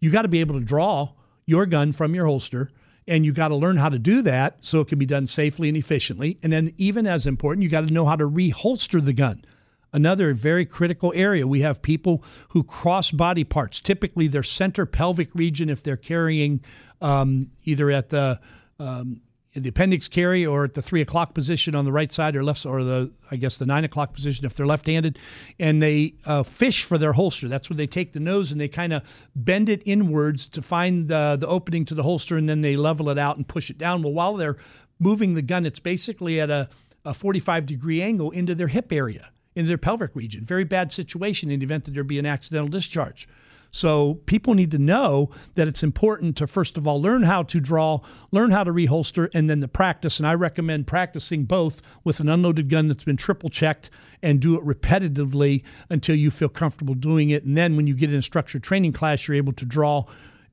you 0.00 0.10
got 0.10 0.22
to 0.22 0.28
be 0.28 0.40
able 0.40 0.58
to 0.58 0.64
draw 0.64 1.10
your 1.46 1.66
gun 1.66 1.92
from 1.92 2.14
your 2.14 2.26
holster 2.26 2.70
and 3.08 3.24
you 3.24 3.32
got 3.32 3.48
to 3.48 3.56
learn 3.56 3.78
how 3.78 3.88
to 3.88 3.98
do 3.98 4.20
that 4.22 4.58
so 4.60 4.80
it 4.80 4.88
can 4.88 4.98
be 4.98 5.06
done 5.06 5.26
safely 5.26 5.68
and 5.68 5.76
efficiently. 5.76 6.38
And 6.42 6.52
then, 6.52 6.74
even 6.76 7.06
as 7.06 7.26
important, 7.26 7.62
you 7.62 7.70
got 7.70 7.86
to 7.88 7.92
know 7.92 8.04
how 8.04 8.16
to 8.16 8.28
reholster 8.28 9.02
the 9.02 9.14
gun. 9.14 9.44
Another 9.98 10.32
very 10.32 10.64
critical 10.64 11.12
area. 11.16 11.44
We 11.44 11.62
have 11.62 11.82
people 11.82 12.22
who 12.50 12.62
cross 12.62 13.10
body 13.10 13.42
parts, 13.42 13.80
typically 13.80 14.28
their 14.28 14.44
center 14.44 14.86
pelvic 14.86 15.34
region, 15.34 15.68
if 15.68 15.82
they're 15.82 15.96
carrying 15.96 16.60
um, 17.00 17.50
either 17.64 17.90
at 17.90 18.10
the 18.10 18.38
um, 18.78 19.22
the 19.54 19.70
appendix 19.70 20.06
carry 20.06 20.46
or 20.46 20.62
at 20.62 20.74
the 20.74 20.82
three 20.82 21.00
o'clock 21.00 21.34
position 21.34 21.74
on 21.74 21.84
the 21.84 21.90
right 21.90 22.12
side 22.12 22.36
or 22.36 22.44
left, 22.44 22.64
or 22.64 22.84
the 22.84 23.10
I 23.28 23.34
guess 23.34 23.56
the 23.56 23.66
nine 23.66 23.82
o'clock 23.82 24.12
position 24.12 24.46
if 24.46 24.54
they're 24.54 24.68
left-handed, 24.68 25.18
and 25.58 25.82
they 25.82 26.14
uh, 26.24 26.44
fish 26.44 26.84
for 26.84 26.96
their 26.96 27.14
holster. 27.14 27.48
That's 27.48 27.68
where 27.68 27.76
they 27.76 27.88
take 27.88 28.12
the 28.12 28.20
nose 28.20 28.52
and 28.52 28.60
they 28.60 28.68
kind 28.68 28.92
of 28.92 29.02
bend 29.34 29.68
it 29.68 29.82
inwards 29.84 30.46
to 30.46 30.62
find 30.62 31.08
the 31.08 31.36
the 31.40 31.48
opening 31.48 31.84
to 31.86 31.96
the 31.96 32.04
holster, 32.04 32.36
and 32.36 32.48
then 32.48 32.60
they 32.60 32.76
level 32.76 33.10
it 33.10 33.18
out 33.18 33.36
and 33.36 33.48
push 33.48 33.68
it 33.68 33.78
down. 33.78 34.04
Well, 34.04 34.12
while 34.12 34.36
they're 34.36 34.58
moving 35.00 35.34
the 35.34 35.42
gun, 35.42 35.66
it's 35.66 35.80
basically 35.80 36.40
at 36.40 36.50
a, 36.50 36.68
a 37.04 37.14
45 37.14 37.66
degree 37.66 38.00
angle 38.00 38.30
into 38.30 38.54
their 38.54 38.68
hip 38.68 38.92
area 38.92 39.32
into 39.54 39.68
their 39.68 39.78
pelvic 39.78 40.14
region. 40.14 40.44
Very 40.44 40.64
bad 40.64 40.92
situation 40.92 41.50
in 41.50 41.60
the 41.60 41.64
event 41.64 41.84
that 41.84 41.94
there 41.94 42.04
be 42.04 42.18
an 42.18 42.26
accidental 42.26 42.68
discharge. 42.68 43.28
So 43.70 44.14
people 44.26 44.54
need 44.54 44.70
to 44.70 44.78
know 44.78 45.30
that 45.54 45.68
it's 45.68 45.82
important 45.82 46.36
to 46.38 46.46
first 46.46 46.78
of 46.78 46.86
all 46.86 47.00
learn 47.00 47.24
how 47.24 47.42
to 47.44 47.60
draw, 47.60 48.00
learn 48.30 48.50
how 48.50 48.64
to 48.64 48.72
reholster, 48.72 49.28
and 49.34 49.48
then 49.48 49.60
the 49.60 49.68
practice. 49.68 50.18
And 50.18 50.26
I 50.26 50.34
recommend 50.34 50.86
practicing 50.86 51.44
both 51.44 51.82
with 52.04 52.20
an 52.20 52.28
unloaded 52.28 52.68
gun 52.68 52.88
that's 52.88 53.04
been 53.04 53.16
triple 53.16 53.50
checked 53.50 53.90
and 54.22 54.40
do 54.40 54.56
it 54.56 54.64
repetitively 54.64 55.62
until 55.90 56.16
you 56.16 56.30
feel 56.30 56.48
comfortable 56.48 56.94
doing 56.94 57.30
it. 57.30 57.44
And 57.44 57.56
then 57.56 57.76
when 57.76 57.86
you 57.86 57.94
get 57.94 58.12
in 58.12 58.18
a 58.18 58.22
structured 58.22 58.62
training 58.62 58.92
class, 58.92 59.28
you're 59.28 59.36
able 59.36 59.52
to 59.54 59.64
draw 59.64 60.04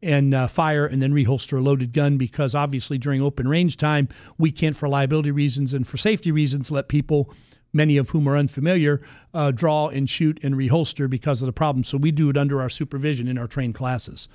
and 0.03 0.35
uh, 0.35 0.47
fire 0.47 0.85
and 0.85 1.01
then 1.01 1.13
reholster 1.13 1.57
a 1.57 1.61
loaded 1.61 1.93
gun 1.93 2.17
because 2.17 2.53
obviously 2.53 2.97
during 2.97 3.21
open 3.21 3.47
range 3.47 3.77
time, 3.77 4.07
we 4.37 4.51
can't, 4.51 4.75
for 4.75 4.87
liability 4.87 5.31
reasons 5.31 5.73
and 5.73 5.87
for 5.87 5.97
safety 5.97 6.31
reasons, 6.31 6.69
let 6.69 6.89
people 6.89 7.33
many 7.75 7.97
of 7.97 8.09
whom 8.11 8.27
are 8.27 8.37
unfamiliar, 8.37 9.01
uh, 9.33 9.51
draw 9.51 9.89
and 9.89 10.09
shoot 10.09 10.39
and 10.41 10.55
reholster 10.55 11.09
because 11.09 11.41
of 11.41 11.45
the 11.45 11.53
problem. 11.53 11.83
So 11.83 11.97
we 11.97 12.11
do 12.11 12.29
it 12.29 12.37
under 12.37 12.61
our 12.61 12.69
supervision 12.69 13.27
in 13.27 13.37
our 13.37 13.47
trained 13.47 13.75
classes. 13.75 14.27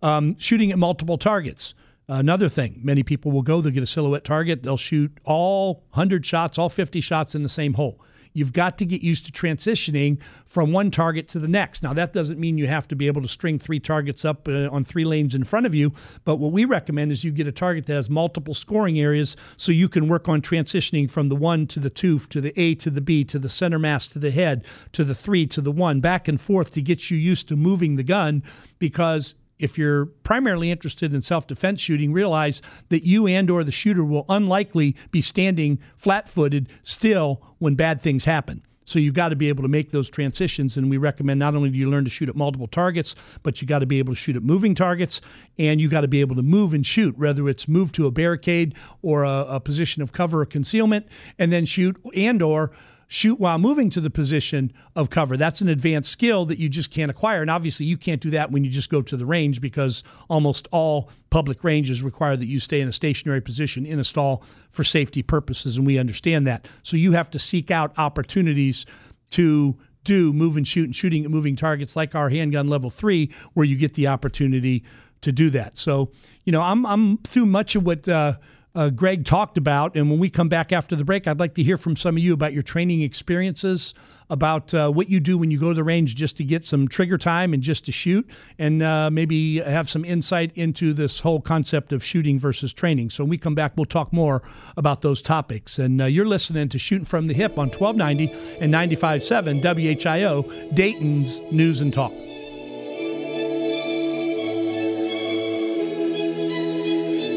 Um, 0.00 0.36
shooting 0.38 0.70
at 0.70 0.78
multiple 0.78 1.18
targets. 1.18 1.74
Another 2.06 2.50
thing, 2.50 2.80
many 2.82 3.02
people 3.02 3.32
will 3.32 3.42
go, 3.42 3.60
they'll 3.62 3.72
get 3.72 3.82
a 3.82 3.86
silhouette 3.86 4.24
target, 4.24 4.62
they'll 4.62 4.76
shoot 4.76 5.10
all 5.24 5.84
100 5.92 6.26
shots, 6.26 6.58
all 6.58 6.68
50 6.68 7.00
shots 7.00 7.34
in 7.34 7.42
the 7.42 7.48
same 7.48 7.74
hole. 7.74 7.98
You've 8.34 8.52
got 8.52 8.76
to 8.78 8.84
get 8.84 9.00
used 9.00 9.24
to 9.26 9.32
transitioning 9.32 10.18
from 10.44 10.72
one 10.72 10.90
target 10.90 11.28
to 11.28 11.38
the 11.38 11.48
next. 11.48 11.82
Now, 11.82 11.94
that 11.94 12.12
doesn't 12.12 12.38
mean 12.38 12.58
you 12.58 12.66
have 12.66 12.88
to 12.88 12.96
be 12.96 13.06
able 13.06 13.22
to 13.22 13.28
string 13.28 13.58
three 13.60 13.78
targets 13.78 14.24
up 14.24 14.48
uh, 14.48 14.68
on 14.70 14.82
three 14.82 15.04
lanes 15.04 15.34
in 15.34 15.44
front 15.44 15.66
of 15.66 15.74
you, 15.74 15.92
but 16.24 16.36
what 16.36 16.52
we 16.52 16.64
recommend 16.64 17.12
is 17.12 17.22
you 17.22 17.30
get 17.30 17.46
a 17.46 17.52
target 17.52 17.86
that 17.86 17.94
has 17.94 18.10
multiple 18.10 18.52
scoring 18.52 18.98
areas 18.98 19.36
so 19.56 19.70
you 19.70 19.88
can 19.88 20.08
work 20.08 20.28
on 20.28 20.42
transitioning 20.42 21.08
from 21.08 21.28
the 21.28 21.36
one 21.36 21.66
to 21.68 21.78
the 21.78 21.90
two 21.90 22.18
to 22.18 22.40
the 22.40 22.58
A 22.60 22.74
to 22.74 22.90
the 22.90 23.00
B 23.00 23.24
to 23.24 23.38
the 23.38 23.48
center 23.48 23.78
mass 23.78 24.06
to 24.08 24.18
the 24.18 24.32
head 24.32 24.64
to 24.92 25.04
the 25.04 25.14
three 25.14 25.46
to 25.46 25.60
the 25.60 25.72
one, 25.72 26.00
back 26.00 26.26
and 26.26 26.40
forth 26.40 26.72
to 26.72 26.82
get 26.82 27.10
you 27.10 27.16
used 27.16 27.46
to 27.48 27.56
moving 27.56 27.94
the 27.94 28.02
gun 28.02 28.42
because 28.80 29.36
if 29.58 29.78
you're 29.78 30.06
primarily 30.06 30.70
interested 30.70 31.14
in 31.14 31.22
self-defense 31.22 31.80
shooting 31.80 32.12
realize 32.12 32.60
that 32.88 33.04
you 33.04 33.26
and 33.26 33.50
or 33.50 33.64
the 33.64 33.72
shooter 33.72 34.04
will 34.04 34.24
unlikely 34.28 34.96
be 35.10 35.20
standing 35.20 35.78
flat-footed 35.96 36.68
still 36.82 37.40
when 37.58 37.74
bad 37.74 38.00
things 38.02 38.24
happen. 38.24 38.62
So 38.86 38.98
you've 38.98 39.14
got 39.14 39.30
to 39.30 39.36
be 39.36 39.48
able 39.48 39.62
to 39.62 39.68
make 39.68 39.90
those 39.90 40.10
transitions 40.10 40.76
and 40.76 40.90
we 40.90 40.98
recommend 40.98 41.40
not 41.40 41.54
only 41.54 41.70
do 41.70 41.78
you 41.78 41.90
learn 41.90 42.04
to 42.04 42.10
shoot 42.10 42.28
at 42.28 42.36
multiple 42.36 42.66
targets 42.66 43.14
but 43.42 43.60
you 43.60 43.68
got 43.68 43.78
to 43.78 43.86
be 43.86 43.98
able 43.98 44.12
to 44.12 44.18
shoot 44.18 44.36
at 44.36 44.42
moving 44.42 44.74
targets 44.74 45.20
and 45.58 45.80
you 45.80 45.88
got 45.88 46.02
to 46.02 46.08
be 46.08 46.20
able 46.20 46.36
to 46.36 46.42
move 46.42 46.74
and 46.74 46.86
shoot 46.86 47.16
whether 47.18 47.48
it's 47.48 47.66
move 47.66 47.92
to 47.92 48.06
a 48.06 48.10
barricade 48.10 48.74
or 49.02 49.24
a, 49.24 49.46
a 49.48 49.60
position 49.60 50.02
of 50.02 50.12
cover 50.12 50.42
or 50.42 50.46
concealment 50.46 51.06
and 51.38 51.50
then 51.50 51.64
shoot 51.64 51.96
and 52.14 52.42
or 52.42 52.72
shoot 53.08 53.38
while 53.38 53.58
moving 53.58 53.90
to 53.90 54.00
the 54.00 54.10
position 54.10 54.72
of 54.96 55.10
cover. 55.10 55.36
That's 55.36 55.60
an 55.60 55.68
advanced 55.68 56.10
skill 56.10 56.44
that 56.46 56.58
you 56.58 56.68
just 56.68 56.90
can't 56.90 57.10
acquire. 57.10 57.42
And 57.42 57.50
obviously, 57.50 57.86
you 57.86 57.96
can't 57.96 58.20
do 58.20 58.30
that 58.30 58.50
when 58.50 58.64
you 58.64 58.70
just 58.70 58.90
go 58.90 59.02
to 59.02 59.16
the 59.16 59.26
range 59.26 59.60
because 59.60 60.02
almost 60.28 60.68
all 60.72 61.10
public 61.30 61.64
ranges 61.64 62.02
require 62.02 62.36
that 62.36 62.46
you 62.46 62.58
stay 62.58 62.80
in 62.80 62.88
a 62.88 62.92
stationary 62.92 63.40
position 63.40 63.86
in 63.86 63.98
a 63.98 64.04
stall 64.04 64.42
for 64.70 64.84
safety 64.84 65.22
purposes. 65.22 65.76
And 65.76 65.86
we 65.86 65.98
understand 65.98 66.46
that. 66.46 66.68
So 66.82 66.96
you 66.96 67.12
have 67.12 67.30
to 67.30 67.38
seek 67.38 67.70
out 67.70 67.92
opportunities 67.98 68.86
to 69.30 69.76
do 70.04 70.32
move 70.32 70.56
and 70.56 70.66
shoot 70.66 70.84
and 70.84 70.94
shooting 70.94 71.24
at 71.24 71.30
moving 71.30 71.56
targets 71.56 71.96
like 71.96 72.14
our 72.14 72.28
handgun 72.28 72.68
level 72.68 72.90
three, 72.90 73.32
where 73.54 73.64
you 73.64 73.76
get 73.76 73.94
the 73.94 74.06
opportunity 74.06 74.84
to 75.22 75.32
do 75.32 75.48
that. 75.50 75.76
So, 75.76 76.12
you 76.44 76.52
know, 76.52 76.60
I'm, 76.60 76.84
I'm 76.84 77.18
through 77.18 77.46
much 77.46 77.76
of 77.76 77.84
what. 77.84 78.08
Uh, 78.08 78.34
uh, 78.74 78.90
Greg 78.90 79.24
talked 79.24 79.56
about. 79.56 79.96
And 79.96 80.10
when 80.10 80.18
we 80.18 80.30
come 80.30 80.48
back 80.48 80.72
after 80.72 80.96
the 80.96 81.04
break, 81.04 81.26
I'd 81.26 81.38
like 81.38 81.54
to 81.54 81.62
hear 81.62 81.78
from 81.78 81.96
some 81.96 82.16
of 82.16 82.22
you 82.22 82.32
about 82.32 82.52
your 82.52 82.62
training 82.62 83.02
experiences, 83.02 83.94
about 84.30 84.74
uh, 84.74 84.90
what 84.90 85.08
you 85.08 85.20
do 85.20 85.38
when 85.38 85.50
you 85.50 85.58
go 85.58 85.68
to 85.68 85.74
the 85.74 85.84
range 85.84 86.16
just 86.16 86.36
to 86.38 86.44
get 86.44 86.64
some 86.64 86.88
trigger 86.88 87.18
time 87.18 87.54
and 87.54 87.62
just 87.62 87.84
to 87.84 87.92
shoot, 87.92 88.28
and 88.58 88.82
uh, 88.82 89.10
maybe 89.10 89.60
have 89.60 89.88
some 89.88 90.04
insight 90.04 90.50
into 90.54 90.92
this 90.92 91.20
whole 91.20 91.40
concept 91.40 91.92
of 91.92 92.02
shooting 92.02 92.38
versus 92.38 92.72
training. 92.72 93.10
So 93.10 93.22
when 93.24 93.30
we 93.30 93.38
come 93.38 93.54
back, 93.54 93.76
we'll 93.76 93.86
talk 93.86 94.12
more 94.12 94.42
about 94.76 95.02
those 95.02 95.22
topics. 95.22 95.78
And 95.78 96.00
uh, 96.00 96.06
you're 96.06 96.26
listening 96.26 96.68
to 96.70 96.78
Shooting 96.78 97.04
from 97.04 97.28
the 97.28 97.34
Hip 97.34 97.58
on 97.58 97.68
1290 97.70 98.32
and 98.60 98.72
95.7 98.72 99.62
WHIO, 99.62 100.74
Dayton's 100.74 101.40
News 101.52 101.80
and 101.80 101.92
Talk. 101.92 102.12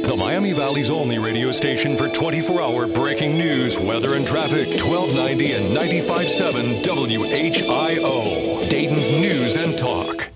The 0.07 0.15
Miami 0.15 0.53
Valley's 0.53 0.89
only 0.89 1.19
radio 1.19 1.51
station 1.51 1.97
for 1.97 2.07
24 2.07 2.61
hour 2.61 2.87
breaking 2.87 3.37
news, 3.37 3.77
weather, 3.77 4.13
and 4.13 4.25
traffic. 4.25 4.67
1290 4.81 5.51
and 5.51 5.75
95.7 5.75 6.81
WHIO. 6.81 8.69
Dayton's 8.69 9.11
News 9.11 9.57
and 9.57 9.77
Talk. 9.77 10.29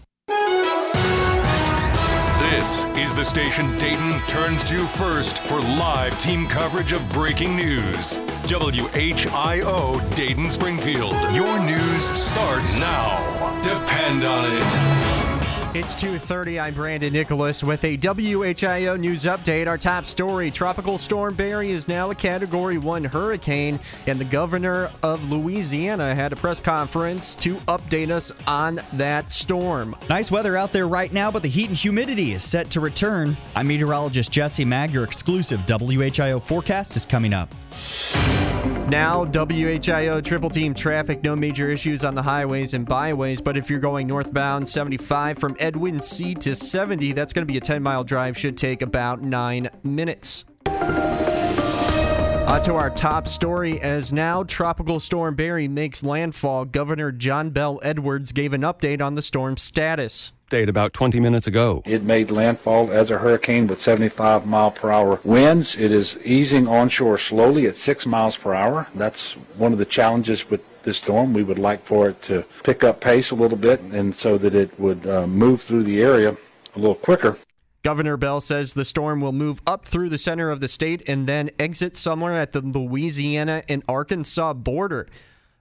This 2.41 2.83
is 2.97 3.13
the 3.13 3.23
station 3.23 3.77
Dayton 3.77 4.19
turns 4.27 4.65
to 4.65 4.85
first 4.85 5.41
for 5.43 5.61
live 5.61 6.19
team 6.19 6.47
coverage 6.47 6.91
of 6.91 7.09
breaking 7.13 7.55
news. 7.55 8.17
WHIO 8.47 10.15
Dayton 10.15 10.49
Springfield. 10.51 11.15
Your 11.33 11.59
news 11.63 12.09
starts 12.09 12.77
now. 12.77 13.61
Depend 13.61 14.21
depend 14.21 14.25
on 14.25 14.45
it. 14.51 15.30
It's 15.73 15.95
2:30. 15.95 16.59
I'm 16.59 16.73
Brandon 16.73 17.13
Nicholas 17.13 17.63
with 17.63 17.85
a 17.85 17.95
WHIO 17.97 18.99
news 18.99 19.23
update. 19.23 19.67
Our 19.67 19.77
top 19.77 20.05
story: 20.05 20.51
Tropical 20.51 20.97
Storm 20.97 21.33
Barry 21.33 21.71
is 21.71 21.87
now 21.87 22.11
a 22.11 22.15
Category 22.15 22.77
1 22.77 23.05
hurricane, 23.05 23.79
and 24.05 24.19
the 24.19 24.25
governor 24.25 24.91
of 25.01 25.31
Louisiana 25.31 26.13
had 26.13 26.33
a 26.33 26.35
press 26.35 26.59
conference 26.59 27.35
to 27.35 27.55
update 27.69 28.09
us 28.09 28.33
on 28.47 28.81
that 28.91 29.31
storm. 29.31 29.95
Nice 30.09 30.29
weather 30.29 30.57
out 30.57 30.73
there 30.73 30.89
right 30.89 31.13
now, 31.13 31.31
but 31.31 31.41
the 31.41 31.47
heat 31.47 31.69
and 31.69 31.77
humidity 31.77 32.33
is 32.33 32.43
set 32.43 32.69
to 32.71 32.81
return. 32.81 33.37
I'm 33.55 33.69
meteorologist 33.69 34.29
Jesse 34.29 34.65
Mag. 34.65 34.91
Your 34.91 35.05
exclusive 35.05 35.61
WHIO 35.65 36.41
forecast 36.43 36.97
is 36.97 37.05
coming 37.05 37.31
up. 37.31 37.47
Now, 38.87 39.23
WHIO 39.25 40.21
triple 40.21 40.49
team 40.49 40.73
traffic, 40.73 41.23
no 41.23 41.35
major 41.35 41.69
issues 41.69 42.03
on 42.03 42.13
the 42.13 42.23
highways 42.23 42.73
and 42.73 42.85
byways, 42.85 43.39
but 43.39 43.55
if 43.55 43.69
you're 43.69 43.79
going 43.79 44.05
northbound 44.07 44.67
75 44.67 45.37
from 45.37 45.55
Edwin 45.59 46.01
C 46.01 46.35
to 46.35 46.53
70, 46.53 47.13
that's 47.13 47.31
going 47.31 47.47
to 47.47 47.51
be 47.51 47.57
a 47.57 47.61
10 47.61 47.81
mile 47.81 48.03
drive, 48.03 48.37
should 48.37 48.57
take 48.57 48.81
about 48.81 49.21
nine 49.21 49.69
minutes. 49.83 50.43
On 52.51 52.61
to 52.63 52.73
our 52.73 52.89
top 52.89 53.29
story 53.29 53.79
as 53.79 54.11
now 54.11 54.43
Tropical 54.43 54.99
Storm 54.99 55.35
Barry 55.35 55.69
makes 55.69 56.03
landfall. 56.03 56.65
Governor 56.65 57.13
John 57.13 57.51
Bell 57.51 57.79
Edwards 57.81 58.33
gave 58.33 58.51
an 58.51 58.59
update 58.63 59.01
on 59.01 59.15
the 59.15 59.21
storm's 59.21 59.61
status 59.61 60.33
update 60.49 60.67
about 60.67 60.91
20 60.91 61.17
minutes 61.21 61.47
ago. 61.47 61.81
It 61.85 62.03
made 62.03 62.29
landfall 62.29 62.91
as 62.91 63.09
a 63.09 63.19
hurricane 63.19 63.67
with 63.67 63.79
75 63.79 64.45
mile 64.45 64.69
per 64.69 64.91
hour 64.91 65.21
winds. 65.23 65.77
It 65.77 65.93
is 65.93 66.19
easing 66.25 66.67
onshore 66.67 67.19
slowly 67.19 67.67
at 67.67 67.77
6 67.77 68.05
miles 68.05 68.35
per 68.35 68.53
hour. 68.53 68.87
That's 68.93 69.35
one 69.55 69.71
of 69.71 69.77
the 69.77 69.85
challenges 69.85 70.49
with 70.49 70.61
this 70.83 70.97
storm. 70.97 71.31
We 71.33 71.43
would 71.43 71.57
like 71.57 71.79
for 71.79 72.09
it 72.09 72.21
to 72.23 72.43
pick 72.63 72.83
up 72.83 72.99
pace 72.99 73.31
a 73.31 73.35
little 73.35 73.57
bit 73.57 73.79
and 73.79 74.13
so 74.13 74.37
that 74.39 74.53
it 74.53 74.77
would 74.77 75.07
uh, 75.07 75.25
move 75.25 75.61
through 75.61 75.83
the 75.83 76.01
area 76.01 76.35
a 76.75 76.79
little 76.79 76.95
quicker. 76.95 77.37
Governor 77.83 78.15
Bell 78.15 78.39
says 78.41 78.73
the 78.73 78.85
storm 78.85 79.21
will 79.21 79.31
move 79.31 79.61
up 79.65 79.85
through 79.85 80.09
the 80.09 80.19
center 80.19 80.51
of 80.51 80.59
the 80.59 80.67
state 80.67 81.01
and 81.07 81.27
then 81.27 81.49
exit 81.57 81.97
somewhere 81.97 82.37
at 82.37 82.53
the 82.53 82.61
Louisiana 82.61 83.63
and 83.67 83.83
Arkansas 83.87 84.53
border. 84.53 85.07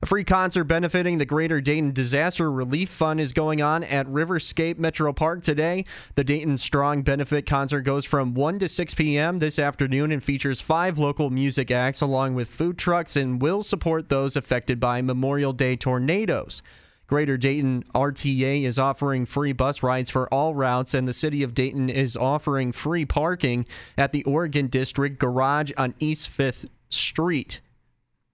A 0.02 0.06
free 0.06 0.24
concert 0.24 0.64
benefiting 0.64 1.18
the 1.18 1.26
Greater 1.26 1.60
Dayton 1.60 1.92
Disaster 1.92 2.50
Relief 2.50 2.88
Fund 2.88 3.20
is 3.20 3.34
going 3.34 3.60
on 3.60 3.84
at 3.84 4.06
Riverscape 4.06 4.78
Metro 4.78 5.12
Park 5.12 5.42
today. 5.42 5.84
The 6.14 6.24
Dayton 6.24 6.56
Strong 6.56 7.02
Benefit 7.02 7.44
Concert 7.44 7.82
goes 7.82 8.06
from 8.06 8.32
1 8.32 8.60
to 8.60 8.68
6 8.68 8.94
p.m. 8.94 9.40
this 9.40 9.58
afternoon 9.58 10.10
and 10.10 10.24
features 10.24 10.62
five 10.62 10.96
local 10.96 11.28
music 11.28 11.70
acts 11.70 12.00
along 12.00 12.34
with 12.34 12.48
food 12.48 12.78
trucks 12.78 13.14
and 13.14 13.42
will 13.42 13.62
support 13.62 14.08
those 14.08 14.36
affected 14.36 14.80
by 14.80 15.02
Memorial 15.02 15.52
Day 15.52 15.76
tornadoes. 15.76 16.62
Greater 17.10 17.36
Dayton 17.36 17.82
RTA 17.92 18.62
is 18.62 18.78
offering 18.78 19.26
free 19.26 19.52
bus 19.52 19.82
rides 19.82 20.10
for 20.10 20.32
all 20.32 20.54
routes, 20.54 20.94
and 20.94 21.08
the 21.08 21.12
city 21.12 21.42
of 21.42 21.54
Dayton 21.54 21.90
is 21.90 22.16
offering 22.16 22.70
free 22.70 23.04
parking 23.04 23.66
at 23.98 24.12
the 24.12 24.22
Oregon 24.22 24.68
District 24.68 25.18
Garage 25.18 25.72
on 25.76 25.94
East 25.98 26.30
5th 26.30 26.66
Street. 26.88 27.60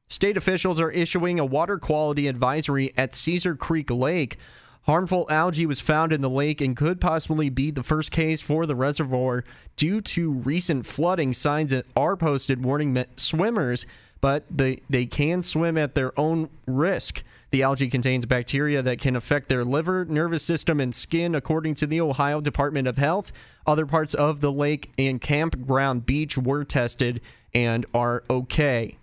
State 0.09 0.37
officials 0.37 0.79
are 0.79 0.91
issuing 0.91 1.41
a 1.41 1.45
water 1.47 1.79
quality 1.79 2.29
advisory 2.29 2.93
at 2.99 3.15
Caesar 3.15 3.57
Creek 3.57 3.91
Lake. 3.91 4.37
Harmful 4.83 5.27
algae 5.31 5.65
was 5.65 5.81
found 5.81 6.13
in 6.13 6.21
the 6.21 6.29
lake 6.29 6.61
and 6.61 6.77
could 6.77 7.01
possibly 7.01 7.49
be 7.49 7.71
the 7.71 7.83
first 7.83 8.11
case 8.11 8.43
for 8.43 8.67
the 8.67 8.77
reservoir 8.77 9.43
due 9.77 10.03
to 10.03 10.31
recent 10.31 10.85
flooding. 10.85 11.33
Signs 11.33 11.73
are 11.97 12.15
posted 12.15 12.63
warning 12.63 13.03
swimmers, 13.17 13.87
but 14.21 14.45
they, 14.51 14.83
they 14.91 15.07
can 15.07 15.41
swim 15.41 15.79
at 15.79 15.95
their 15.95 16.13
own 16.21 16.51
risk. 16.67 17.23
The 17.51 17.63
algae 17.63 17.89
contains 17.89 18.27
bacteria 18.27 18.83
that 18.83 19.01
can 19.01 19.17
affect 19.17 19.49
their 19.49 19.65
liver, 19.65 20.05
nervous 20.05 20.43
system, 20.43 20.81
and 20.81 20.95
skin, 20.95 21.35
according 21.35 21.77
to 21.77 21.87
the 21.87 22.01
Ohio 22.01 22.41
Department 22.41 22.89
of 22.89 22.99
Health. 22.99 23.33
Other 23.67 23.87
parts 23.87 24.15
of 24.15 24.41
the 24.41 24.53
lake 24.53 24.93
and 24.99 25.21
campground 25.21 26.07
beach 26.07 26.37
were 26.37 26.65
tested 26.65 27.21
and 27.55 27.87
are 27.95 28.25
okay. 28.29 28.99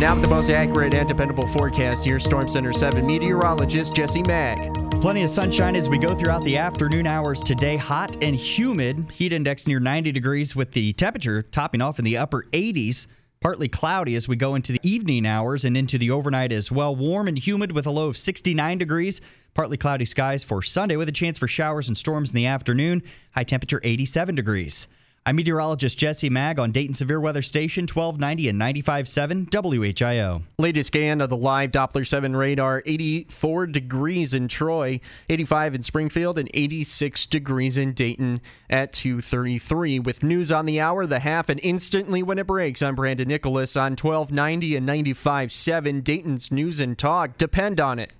Now 0.00 0.14
with 0.14 0.22
the 0.22 0.28
most 0.28 0.48
accurate 0.48 0.94
and 0.94 1.06
dependable 1.06 1.46
forecast, 1.48 2.06
here's 2.06 2.24
Storm 2.24 2.48
Center 2.48 2.72
7 2.72 3.06
meteorologist 3.06 3.94
Jesse 3.94 4.22
Mag. 4.22 4.58
Plenty 5.02 5.22
of 5.24 5.30
sunshine 5.30 5.76
as 5.76 5.90
we 5.90 5.98
go 5.98 6.14
throughout 6.14 6.42
the 6.44 6.56
afternoon 6.56 7.06
hours 7.06 7.42
today. 7.42 7.76
Hot 7.76 8.22
and 8.22 8.34
humid. 8.34 9.10
Heat 9.12 9.32
index 9.32 9.66
near 9.66 9.78
90 9.78 10.10
degrees 10.12 10.56
with 10.56 10.72
the 10.72 10.94
temperature 10.94 11.42
topping 11.42 11.82
off 11.82 11.98
in 11.98 12.04
the 12.06 12.16
upper 12.16 12.44
80s. 12.52 13.06
Partly 13.40 13.68
cloudy 13.68 14.16
as 14.16 14.28
we 14.28 14.36
go 14.36 14.54
into 14.54 14.70
the 14.70 14.80
evening 14.82 15.24
hours 15.24 15.64
and 15.64 15.74
into 15.74 15.96
the 15.96 16.10
overnight 16.10 16.52
as 16.52 16.70
well. 16.70 16.94
Warm 16.94 17.26
and 17.26 17.38
humid 17.38 17.72
with 17.72 17.86
a 17.86 17.90
low 17.90 18.08
of 18.08 18.18
69 18.18 18.76
degrees. 18.76 19.22
Partly 19.54 19.78
cloudy 19.78 20.04
skies 20.04 20.44
for 20.44 20.60
Sunday 20.60 20.96
with 20.96 21.08
a 21.08 21.12
chance 21.12 21.38
for 21.38 21.48
showers 21.48 21.88
and 21.88 21.96
storms 21.96 22.32
in 22.32 22.36
the 22.36 22.44
afternoon. 22.44 23.02
High 23.34 23.44
temperature 23.44 23.80
87 23.82 24.34
degrees. 24.34 24.88
I'm 25.26 25.36
meteorologist 25.36 25.98
Jesse 25.98 26.30
Mag 26.30 26.58
on 26.58 26.72
Dayton 26.72 26.94
Severe 26.94 27.20
Weather 27.20 27.42
Station 27.42 27.82
1290 27.82 28.48
and 28.48 28.58
95.7 28.58 29.50
WHIO. 29.50 30.42
Latest 30.58 30.86
scan 30.86 31.20
of 31.20 31.28
the 31.28 31.36
live 31.36 31.70
Doppler 31.70 32.06
7 32.06 32.34
radar 32.34 32.82
84 32.86 33.66
degrees 33.66 34.32
in 34.32 34.48
Troy, 34.48 34.98
85 35.28 35.74
in 35.74 35.82
Springfield, 35.82 36.38
and 36.38 36.50
86 36.54 37.26
degrees 37.26 37.76
in 37.76 37.92
Dayton 37.92 38.40
at 38.70 38.94
233. 38.94 39.98
With 39.98 40.22
news 40.22 40.50
on 40.50 40.64
the 40.64 40.80
hour, 40.80 41.04
the 41.04 41.18
half, 41.18 41.50
and 41.50 41.60
instantly 41.62 42.22
when 42.22 42.38
it 42.38 42.46
breaks, 42.46 42.80
I'm 42.80 42.94
Brandon 42.94 43.28
Nicholas 43.28 43.76
on 43.76 43.96
1290 43.96 44.74
and 44.76 44.88
95.7 44.88 46.02
Dayton's 46.02 46.50
News 46.50 46.80
and 46.80 46.96
Talk. 46.96 47.36
Depend 47.36 47.78
on 47.78 47.98
it. 47.98 48.12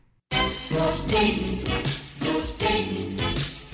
North 0.70 1.10
Dayton, 1.10 1.64
North 2.22 2.58
Dayton, 2.58 3.16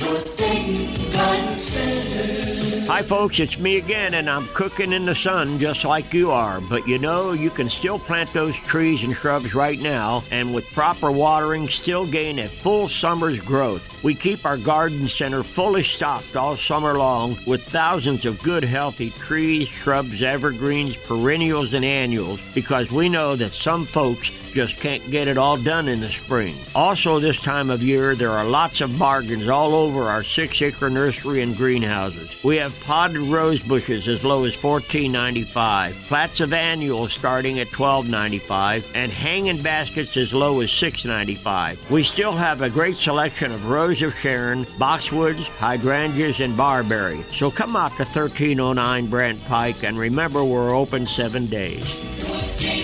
North 0.07 0.37
Dayton 0.37 1.12
Garden 1.12 1.59
Center. 1.59 2.65
Hi, 2.88 3.03
folks, 3.03 3.40
it's 3.40 3.59
me 3.59 3.79
again, 3.79 4.14
and 4.14 4.31
I'm 4.31 4.46
cooking 4.46 4.92
in 4.92 5.07
the 5.07 5.14
sun 5.14 5.59
just 5.59 5.85
like 5.85 6.14
you 6.14 6.31
are. 6.31 6.61
But 6.61 6.87
you 6.87 6.99
know, 6.99 7.33
you 7.33 7.51
can 7.51 7.68
still 7.68 7.99
plant 7.99 8.33
those 8.33 8.55
trees 8.55 9.03
and 9.03 9.12
shrubs 9.12 9.57
right 9.57 9.81
now, 9.81 10.22
and 10.31 10.55
with 10.55 10.72
proper 10.72 11.11
watering, 11.11 11.66
still 11.66 12.07
gain 12.07 12.38
a 12.38 12.46
full 12.46 12.87
summer's 12.87 13.40
growth. 13.40 14.05
We 14.05 14.14
keep 14.14 14.46
our 14.46 14.57
garden 14.57 15.09
center 15.09 15.42
fully 15.42 15.83
stocked 15.83 16.37
all 16.37 16.55
summer 16.55 16.96
long 16.96 17.37
with 17.44 17.64
thousands 17.64 18.25
of 18.25 18.40
good, 18.40 18.62
healthy 18.62 19.11
trees, 19.11 19.66
shrubs, 19.66 20.22
evergreens, 20.22 20.96
perennials, 20.96 21.75
and 21.75 21.85
annuals 21.85 22.40
because 22.55 22.92
we 22.92 23.09
know 23.09 23.35
that 23.35 23.53
some 23.53 23.85
folks 23.85 24.31
just 24.57 24.81
can't 24.81 25.11
get 25.11 25.29
it 25.29 25.37
all 25.37 25.59
done 25.59 25.87
in 25.87 26.01
the 26.01 26.09
spring. 26.09 26.57
Also, 26.75 27.21
this 27.21 27.38
time 27.38 27.69
of 27.69 27.83
year, 27.83 28.14
there 28.14 28.31
are 28.31 28.47
lots 28.47 28.81
of 28.81 28.99
bargains 28.99 29.49
all 29.49 29.75
over 29.75 30.05
our 30.05 30.23
six 30.23 30.62
acre 30.62 30.88
nursery 30.88 31.42
and 31.42 31.55
greenhouses. 31.55 32.42
We 32.42 32.57
have 32.57 32.83
potted 32.85 33.19
rose 33.19 33.61
bushes 33.62 34.09
as 34.09 34.25
low 34.25 34.45
as 34.45 34.57
$14.95, 34.57 36.09
plats 36.09 36.40
of 36.40 36.55
annuals 36.55 37.12
starting 37.12 37.59
at 37.59 37.66
$12.95, 37.66 38.92
and 38.95 39.12
hanging 39.12 39.61
baskets 39.61 40.16
as 40.16 40.33
low 40.33 40.62
as 40.62 40.71
$6.95. 40.71 41.90
We 41.90 42.03
still 42.03 42.33
have 42.33 42.62
a 42.62 42.71
great 42.71 42.97
selection 42.97 43.53
of 43.53 43.69
rose 43.69 44.01
of 44.01 44.14
Sharon, 44.14 44.64
boxwoods, 44.64 45.49
hydrangeas, 45.59 46.40
and 46.40 46.57
barberry. 46.57 47.21
So 47.25 47.51
come 47.51 47.77
out 47.77 47.90
to 47.90 48.05
1309 48.05 49.07
Brandt 49.09 49.45
Pike 49.45 49.85
and 49.85 49.99
remember 49.99 50.42
we're 50.42 50.75
open 50.75 51.05
seven 51.05 51.45
days. 51.45 52.76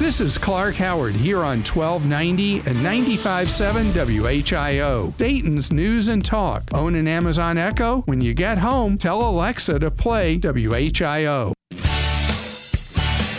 This 0.00 0.22
is 0.22 0.38
Clark 0.38 0.76
Howard 0.76 1.14
here 1.14 1.40
on 1.40 1.58
1290 1.58 2.60
and 2.60 2.78
95.7 2.78 3.92
WHIO. 3.92 5.14
Dayton's 5.18 5.70
News 5.70 6.08
and 6.08 6.24
Talk. 6.24 6.62
Own 6.72 6.94
an 6.94 7.06
Amazon 7.06 7.58
Echo? 7.58 8.00
When 8.06 8.22
you 8.22 8.32
get 8.32 8.56
home, 8.56 8.96
tell 8.96 9.20
Alexa 9.20 9.78
to 9.78 9.90
play 9.90 10.38
WHIO. 10.38 11.52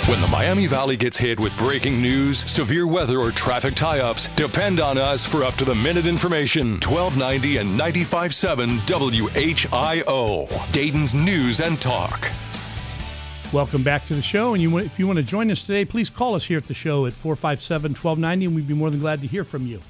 When 0.06 0.22
the 0.22 0.28
Miami 0.32 0.68
Valley 0.68 0.98
gets 0.98 1.18
hit 1.18 1.40
with 1.40 1.58
breaking 1.58 2.00
news, 2.00 2.48
severe 2.50 2.86
weather, 2.86 3.18
or 3.18 3.32
traffic 3.32 3.74
tie 3.74 4.02
ups, 4.02 4.28
depend 4.36 4.80
on 4.80 5.00
us 5.00 5.26
for 5.26 5.44
up 5.44 5.56
to 5.56 5.66
the 5.66 5.74
minute 5.74 6.06
information. 6.06 6.74
1290 6.74 7.58
and 7.58 7.80
95.7 7.80 8.78
WHIO. 8.86 10.72
Dayton's 10.72 11.16
News 11.16 11.60
and 11.60 11.82
Talk. 11.82 12.32
Welcome 13.54 13.84
back 13.84 14.06
to 14.06 14.16
the 14.16 14.22
show. 14.22 14.54
And 14.54 14.64
you, 14.64 14.78
if 14.78 14.98
you 14.98 15.06
want 15.06 15.18
to 15.18 15.24
join 15.24 15.52
us 15.52 15.64
today, 15.64 15.84
please 15.84 16.10
call 16.10 16.36
us 16.36 16.46
here 16.46 16.58
at 16.58 16.68
the 16.68 16.74
show 16.74 17.06
at 17.06 17.12
457 17.12 17.92
1290, 17.92 18.46
and 18.46 18.56
we'd 18.56 18.66
be 18.66 18.74
more 18.74 18.90
than 18.90 19.02
glad 19.02 19.20
to 19.22 19.28
hear 19.28 19.44
from 19.44 19.68
you. 19.68 19.82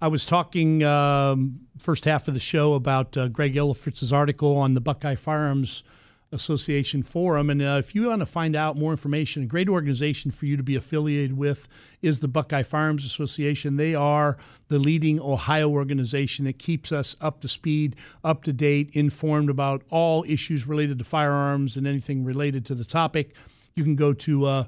I 0.00 0.06
was 0.06 0.24
talking 0.24 0.84
um, 0.84 1.62
first 1.80 2.04
half 2.04 2.28
of 2.28 2.34
the 2.34 2.40
show 2.40 2.74
about 2.74 3.16
uh, 3.16 3.26
Greg 3.26 3.56
Ellifritz's 3.56 4.12
article 4.12 4.56
on 4.56 4.74
the 4.74 4.80
Buckeye 4.80 5.16
Firearms 5.16 5.82
Association 6.32 7.02
Forum. 7.02 7.50
And 7.50 7.62
uh, 7.62 7.76
if 7.78 7.94
you 7.94 8.08
want 8.08 8.20
to 8.20 8.26
find 8.26 8.56
out 8.56 8.76
more 8.76 8.90
information, 8.90 9.42
a 9.42 9.46
great 9.46 9.68
organization 9.68 10.30
for 10.30 10.46
you 10.46 10.56
to 10.56 10.62
be 10.62 10.74
affiliated 10.74 11.36
with 11.36 11.68
is 12.00 12.20
the 12.20 12.28
Buckeye 12.28 12.62
Firearms 12.62 13.04
Association. 13.04 13.76
They 13.76 13.94
are 13.94 14.38
the 14.68 14.78
leading 14.78 15.20
Ohio 15.20 15.68
organization 15.68 16.46
that 16.46 16.58
keeps 16.58 16.90
us 16.90 17.14
up 17.20 17.40
to 17.40 17.48
speed, 17.48 17.94
up 18.24 18.42
to 18.44 18.52
date, 18.52 18.90
informed 18.92 19.50
about 19.50 19.82
all 19.90 20.24
issues 20.26 20.66
related 20.66 20.98
to 20.98 21.04
firearms 21.04 21.76
and 21.76 21.86
anything 21.86 22.24
related 22.24 22.64
to 22.66 22.74
the 22.74 22.84
topic. 22.84 23.34
You 23.74 23.84
can 23.84 23.96
go 23.96 24.12
to 24.14 24.46
uh, 24.46 24.64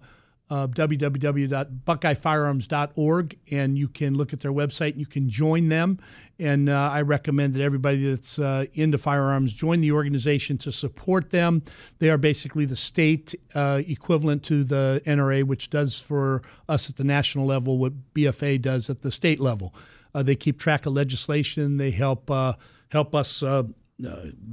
uh, 0.51 0.67
www.buckeyefirearms.org, 0.69 3.39
and 3.51 3.79
you 3.79 3.89
can 3.89 4.15
look 4.15 4.33
at 4.33 4.41
their 4.41 4.53
website 4.53 4.93
and 4.93 5.01
you 5.01 5.07
can 5.07 5.29
join 5.29 5.69
them. 5.69 5.99
And 6.39 6.69
uh, 6.69 6.91
I 6.93 7.03
recommend 7.03 7.55
that 7.55 7.63
everybody 7.63 8.11
that's 8.11 8.39
uh, 8.39 8.67
into 8.75 8.99
firearms 8.99 9.53
join 9.53 9.81
the 9.81 9.93
organization 9.93 10.59
to 10.59 10.73
support 10.73 11.31
them. 11.31 11.63
They 12.01 12.11
are 12.11 12.19
basically 12.19 12.65
the 12.65 12.77
state 12.77 13.35
uh, 13.55 13.83
equivalent 13.87 14.43
to 14.45 14.65
the 14.65 15.01
NRA, 15.07 15.45
which 15.45 15.71
does 15.71 16.01
for 16.01 16.43
us 16.69 16.91
at 16.91 16.97
the 16.97 17.05
national 17.05 17.47
level 17.47 17.79
what 17.79 18.15
BFA 18.15 18.61
does 18.61 18.91
at 18.91 19.03
the 19.03 19.13
state 19.13 19.39
level. 19.39 19.75
Uh, 20.15 20.23
they 20.23 20.35
keep 20.35 20.59
track 20.59 20.87
of 20.87 20.93
legislation. 20.93 21.77
They 21.77 21.93
help 21.93 22.31
uh, 22.31 22.55
help 22.91 23.15
us 23.15 23.43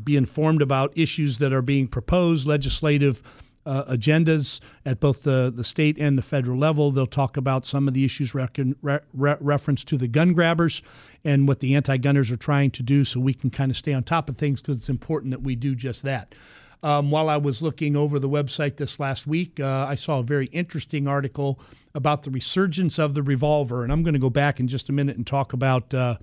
be 0.04 0.16
informed 0.16 0.62
about 0.62 0.96
issues 0.96 1.40
that 1.40 1.52
are 1.52 1.64
being 1.64 1.88
proposed, 1.88 2.46
legislative 2.46 3.24
uh, 3.66 3.84
agendas 3.86 4.60
at 4.86 5.00
both 5.00 5.24
the, 5.24 5.52
the 5.56 5.64
state 5.64 5.98
and 5.98 6.18
the 6.18 6.22
federal 6.22 6.58
level. 6.58 6.92
They'll 6.92 7.06
talk 7.06 7.38
about 7.38 7.66
some 7.66 7.88
of 7.88 7.94
the 7.94 8.04
issues 8.04 8.34
re- 8.34 8.48
re- 8.82 9.36
reference 9.40 9.84
to 9.86 9.98
the 9.98 10.08
gun 10.08 10.34
grabbers 10.34 10.82
and 11.24 11.48
what 11.48 11.60
the 11.60 11.76
anti 11.76 11.98
gunners 11.98 12.32
are 12.32 12.38
trying 12.38 12.72
to 12.72 12.84
do 12.84 13.04
so 13.04 13.20
we 13.20 13.34
can 13.34 13.50
kind 13.50 13.72
of 13.72 13.78
stay 13.78 13.94
on 13.94 14.04
top 14.04 14.30
of 14.30 14.38
things 14.38 14.62
because 14.62 14.78
it's 14.78 14.90
important 14.90 15.32
that 15.32 15.42
we 15.42 15.56
do 15.56 15.76
just 15.76 16.04
that. 16.04 16.34
Um, 16.84 17.12
while 17.12 17.30
I 17.30 17.38
was 17.38 17.62
looking 17.62 17.96
over 17.96 18.18
the 18.18 18.30
website 18.30 18.78
this 18.78 19.00
last 19.00 19.28
week, 19.28 19.60
uh, 19.60 19.86
I 19.88 19.96
saw 19.96 20.20
a 20.20 20.24
very 20.24 20.48
interesting 20.48 21.08
article 21.08 21.60
about 21.94 22.24
the 22.24 22.32
resurgence 22.32 22.98
of 22.98 23.14
the 23.14 23.22
revolver. 23.22 23.84
And 23.84 23.92
I'm 23.92 24.02
going 24.02 24.14
to 24.14 24.20
go 24.20 24.32
back 24.32 24.60
in 24.60 24.68
just 24.68 24.90
a 24.90 24.92
minute 24.92 25.16
and 25.16 25.28
talk 25.28 25.54
about 25.54 25.94
uh, 25.94 26.18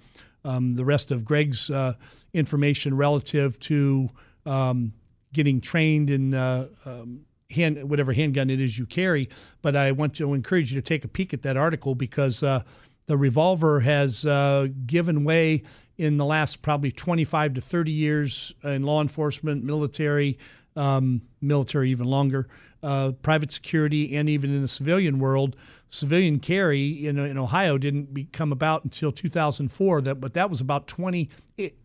um, 0.44 0.74
the 0.74 0.84
rest 0.84 1.10
of 1.10 1.24
Greg's 1.24 1.70
uh, 1.70 1.94
information 2.32 2.96
relative 2.96 3.58
to 3.60 4.10
um, 4.46 4.94
getting 5.32 5.60
trained 5.60 6.10
in 6.10 6.34
uh, 6.34 6.66
um, 6.84 7.20
hand 7.50 7.88
whatever 7.88 8.12
handgun 8.12 8.50
it 8.50 8.60
is 8.60 8.78
you 8.78 8.86
carry. 8.86 9.28
But 9.62 9.76
I 9.76 9.92
want 9.92 10.14
to 10.16 10.34
encourage 10.34 10.72
you 10.72 10.80
to 10.80 10.86
take 10.86 11.04
a 11.04 11.08
peek 11.08 11.32
at 11.32 11.42
that 11.42 11.56
article 11.56 11.94
because 11.94 12.42
uh, 12.42 12.62
the 13.08 13.16
revolver 13.16 13.80
has 13.80 14.24
uh, 14.24 14.68
given 14.86 15.24
way 15.24 15.62
in 15.96 16.18
the 16.18 16.24
last 16.24 16.62
probably 16.62 16.92
25 16.92 17.54
to 17.54 17.60
30 17.60 17.90
years 17.90 18.54
in 18.62 18.82
law 18.84 19.00
enforcement, 19.00 19.64
military, 19.64 20.38
um, 20.76 21.22
military 21.40 21.90
even 21.90 22.06
longer, 22.06 22.46
uh, 22.82 23.12
private 23.22 23.50
security, 23.50 24.14
and 24.14 24.28
even 24.28 24.54
in 24.54 24.62
the 24.62 24.68
civilian 24.68 25.18
world. 25.18 25.56
Civilian 25.90 26.38
carry 26.38 27.06
in, 27.06 27.18
in 27.18 27.38
Ohio 27.38 27.78
didn't 27.78 28.12
become 28.12 28.52
about 28.52 28.84
until 28.84 29.10
2004. 29.10 30.02
That, 30.02 30.16
but 30.16 30.34
that 30.34 30.50
was 30.50 30.60
about 30.60 30.86
20, 30.86 31.30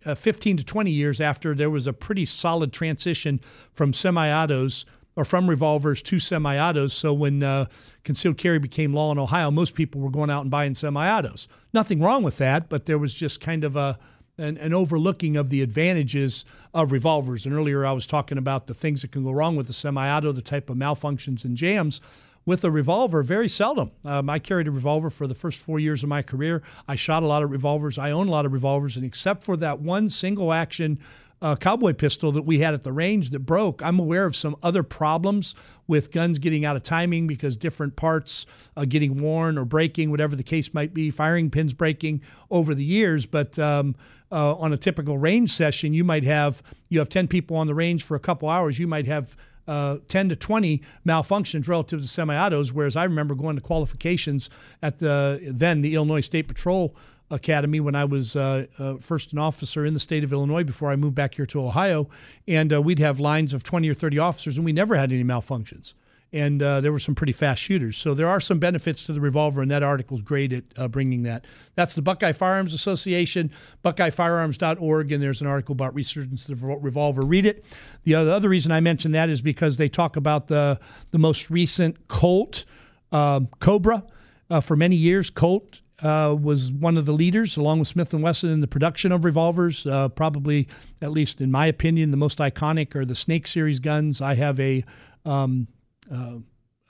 uh, 0.05 0.15
15 0.15 0.57
to 0.57 0.63
20 0.63 0.91
years 0.91 1.21
after 1.21 1.55
there 1.55 1.69
was 1.69 1.87
a 1.87 1.93
pretty 1.93 2.25
solid 2.25 2.73
transition 2.73 3.39
from 3.71 3.93
semi-autos 3.93 4.85
or 5.15 5.25
from 5.25 5.49
revolvers 5.49 6.01
to 6.01 6.19
semi-autos. 6.19 6.93
So 6.93 7.13
when 7.13 7.43
uh, 7.43 7.65
concealed 8.03 8.37
carry 8.37 8.59
became 8.59 8.93
law 8.93 9.11
in 9.11 9.19
Ohio, 9.19 9.51
most 9.51 9.75
people 9.75 10.01
were 10.01 10.09
going 10.09 10.29
out 10.29 10.41
and 10.41 10.51
buying 10.51 10.73
semi-autos. 10.73 11.47
Nothing 11.73 12.01
wrong 12.01 12.23
with 12.23 12.37
that, 12.37 12.69
but 12.69 12.85
there 12.85 12.97
was 12.97 13.13
just 13.13 13.41
kind 13.41 13.63
of 13.63 13.75
a 13.75 13.99
an, 14.37 14.57
an, 14.57 14.73
overlooking 14.73 15.37
of 15.37 15.49
the 15.49 15.61
advantages 15.61 16.43
of 16.73 16.91
revolvers. 16.91 17.45
And 17.45 17.53
earlier 17.53 17.85
I 17.85 17.91
was 17.91 18.07
talking 18.07 18.37
about 18.37 18.65
the 18.65 18.73
things 18.73 19.03
that 19.03 19.11
can 19.11 19.23
go 19.23 19.31
wrong 19.31 19.55
with 19.55 19.67
the 19.67 19.73
semi-auto, 19.73 20.31
the 20.31 20.41
type 20.41 20.71
of 20.71 20.77
malfunctions 20.77 21.45
and 21.45 21.55
jams. 21.55 22.01
With 22.45 22.65
a 22.65 22.71
revolver, 22.71 23.23
very 23.23 23.47
seldom. 23.47 23.91
Um, 24.03 24.29
I 24.29 24.37
carried 24.37 24.67
a 24.67 24.71
revolver 24.71 25.09
for 25.09 25.27
the 25.27 25.35
first 25.35 25.59
four 25.59 25.79
years 25.79 26.03
of 26.03 26.09
my 26.09 26.21
career. 26.21 26.61
I 26.89 26.95
shot 26.95 27.23
a 27.23 27.25
lot 27.25 27.41
of 27.41 27.51
revolvers. 27.51 27.97
I 27.97 28.11
own 28.11 28.27
a 28.27 28.31
lot 28.31 28.45
of 28.45 28.51
revolvers, 28.51 28.97
and 28.97 29.05
except 29.05 29.45
for 29.45 29.55
that 29.57 29.79
one 29.79 30.09
single 30.09 30.51
action 30.51 30.99
uh, 31.43 31.57
cowboy 31.57 31.93
pistol 31.93 32.31
that 32.31 32.43
we 32.43 32.59
had 32.59 32.73
at 32.73 32.83
the 32.83 32.93
range 32.93 33.29
that 33.31 33.41
broke. 33.41 33.83
I'm 33.83 33.99
aware 33.99 34.25
of 34.25 34.33
some 34.33 34.55
other 34.63 34.81
problems 34.81 35.53
with 35.85 36.09
guns 36.11 36.39
getting 36.39 36.63
out 36.63 36.77
of 36.77 36.83
timing 36.83 37.27
because 37.27 37.57
different 37.57 37.97
parts 37.97 38.45
uh, 38.77 38.85
getting 38.85 39.21
worn 39.21 39.57
or 39.57 39.65
breaking, 39.65 40.09
whatever 40.09 40.37
the 40.37 40.43
case 40.43 40.73
might 40.73 40.93
be, 40.93 41.11
firing 41.11 41.49
pins 41.49 41.73
breaking 41.73 42.21
over 42.49 42.73
the 42.73 42.85
years. 42.85 43.25
But 43.25 43.59
um, 43.59 43.95
uh, 44.31 44.55
on 44.55 44.71
a 44.71 44.77
typical 44.77 45.17
range 45.17 45.51
session, 45.51 45.93
you 45.93 46.05
might 46.05 46.23
have 46.23 46.63
you 46.87 46.99
have 46.99 47.09
10 47.09 47.27
people 47.27 47.57
on 47.57 47.67
the 47.67 47.75
range 47.75 48.03
for 48.03 48.15
a 48.15 48.21
couple 48.21 48.47
hours. 48.47 48.79
You 48.79 48.87
might 48.87 49.05
have 49.07 49.35
uh, 49.67 49.97
10 50.07 50.29
to 50.29 50.35
20 50.37 50.81
malfunctions 51.05 51.67
relative 51.67 52.01
to 52.01 52.07
semi-autos. 52.07 52.71
Whereas 52.71 52.95
I 52.95 53.03
remember 53.03 53.35
going 53.35 53.57
to 53.57 53.61
qualifications 53.61 54.49
at 54.81 54.99
the 54.99 55.41
then 55.45 55.81
the 55.81 55.93
Illinois 55.95 56.21
State 56.21 56.47
Patrol 56.47 56.95
Academy 57.29 57.79
when 57.79 57.95
I 57.95 58.05
was 58.05 58.35
uh, 58.35 58.67
uh, 58.77 58.95
first 58.99 59.33
an 59.33 59.39
officer 59.39 59.85
in 59.85 59.93
the 59.93 59.99
state 59.99 60.23
of 60.23 60.31
Illinois 60.31 60.63
before 60.63 60.91
I 60.91 60.95
moved 60.95 61.15
back 61.15 61.35
here 61.35 61.45
to 61.47 61.61
Ohio. 61.61 62.09
And 62.47 62.73
uh, 62.73 62.81
we'd 62.81 62.99
have 62.99 63.19
lines 63.19 63.53
of 63.53 63.63
20 63.63 63.89
or 63.89 63.93
30 63.93 64.19
officers, 64.19 64.57
and 64.57 64.65
we 64.65 64.73
never 64.73 64.95
had 64.95 65.11
any 65.11 65.23
malfunctions. 65.23 65.93
And 66.31 66.63
uh, 66.63 66.81
there 66.81 66.91
were 66.91 66.99
some 66.99 67.13
pretty 67.13 67.31
fast 67.31 67.61
shooters. 67.61 67.95
So 67.95 68.15
there 68.15 68.27
are 68.27 68.39
some 68.39 68.57
benefits 68.57 69.03
to 69.05 69.13
the 69.13 69.21
revolver, 69.21 69.61
and 69.61 69.69
that 69.69 69.83
article 69.83 70.17
is 70.17 70.23
great 70.23 70.51
at 70.51 70.63
uh, 70.75 70.87
bringing 70.87 71.21
that. 71.23 71.45
That's 71.75 71.93
the 71.93 72.01
Buckeye 72.01 72.31
Firearms 72.31 72.73
Association, 72.73 73.51
buckeyefirearms.org, 73.85 75.11
and 75.11 75.21
there's 75.21 75.41
an 75.41 75.47
article 75.47 75.73
about 75.73 75.93
resurgence 75.93 76.49
of 76.49 76.59
the 76.59 76.65
revolver. 76.65 77.21
Read 77.21 77.45
it. 77.45 77.63
The 78.03 78.15
other 78.15 78.49
reason 78.49 78.71
I 78.71 78.79
mention 78.79 79.11
that 79.11 79.29
is 79.29 79.43
because 79.43 79.77
they 79.77 79.89
talk 79.89 80.15
about 80.15 80.47
the, 80.47 80.79
the 81.11 81.19
most 81.19 81.51
recent 81.51 82.07
Colt 82.07 82.65
um, 83.11 83.47
Cobra. 83.59 84.03
Uh, 84.49 84.59
for 84.59 84.75
many 84.75 84.95
years, 84.95 85.29
Colt 85.29 85.82
uh, 86.01 86.35
was 86.39 86.71
one 86.71 86.97
of 86.97 87.05
the 87.05 87.13
leaders, 87.13 87.55
along 87.55 87.79
with 87.79 87.87
Smith 87.87 88.13
and 88.13 88.23
Wesson, 88.23 88.49
in 88.49 88.61
the 88.61 88.67
production 88.67 89.11
of 89.11 89.23
revolvers. 89.23 89.85
Uh, 89.85 90.09
probably, 90.09 90.67
at 91.01 91.11
least 91.11 91.39
in 91.39 91.51
my 91.51 91.67
opinion, 91.67 92.11
the 92.11 92.17
most 92.17 92.39
iconic 92.39 92.95
are 92.95 93.05
the 93.05 93.15
Snake 93.15 93.47
series 93.47 93.79
guns. 93.79 94.21
I 94.21 94.35
have 94.35 94.59
a 94.59 94.83
um, 95.25 95.67
uh, 96.11 96.37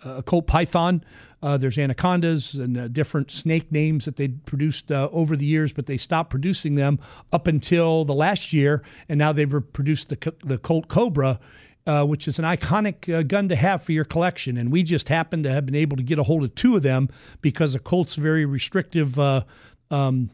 a 0.06 0.24
Colt 0.24 0.48
Python. 0.48 1.04
Uh, 1.42 1.58
there's 1.58 1.78
anacondas 1.78 2.54
and 2.54 2.78
uh, 2.78 2.88
different 2.88 3.30
snake 3.30 3.72
names 3.72 4.06
that 4.06 4.16
they 4.16 4.30
produced 4.30 4.92
uh, 4.92 5.10
over 5.12 5.36
the 5.36 5.46
years, 5.46 5.74
but 5.74 5.88
they 5.88 5.98
stopped 5.98 6.30
producing 6.30 6.76
them 6.76 7.00
up 7.34 7.48
until 7.48 8.06
the 8.06 8.14
last 8.14 8.54
year, 8.54 8.82
and 9.10 9.20
now 9.20 9.34
they've 9.34 9.54
produced 9.74 10.10
the 10.10 10.34
the 10.44 10.58
Colt 10.58 10.88
Cobra 10.88 11.40
uh, 11.86 12.04
which 12.04 12.28
is 12.28 12.40
an 12.40 12.46
iconic 12.46 13.14
uh, 13.14 13.24
gun 13.24 13.50
to 13.50 13.56
have 13.56 13.82
for 13.82 13.92
your 13.92 14.06
collection. 14.06 14.58
And 14.58 14.72
we 14.72 14.84
just 14.84 15.10
happen 15.10 15.44
to 15.44 15.52
have 15.52 15.66
been 15.66 15.76
able 15.76 15.98
to 15.98 16.04
get 16.04 16.20
a 16.20 16.24
hold 16.24 16.44
of 16.44 16.56
two 16.56 16.76
of 16.76 16.84
them 16.84 17.10
because 17.42 17.76
of 17.76 17.84
Colt's 17.84 18.16
very 18.16 18.46
restrictive 18.46 19.20
uh, 19.20 19.44
um, 19.92 20.32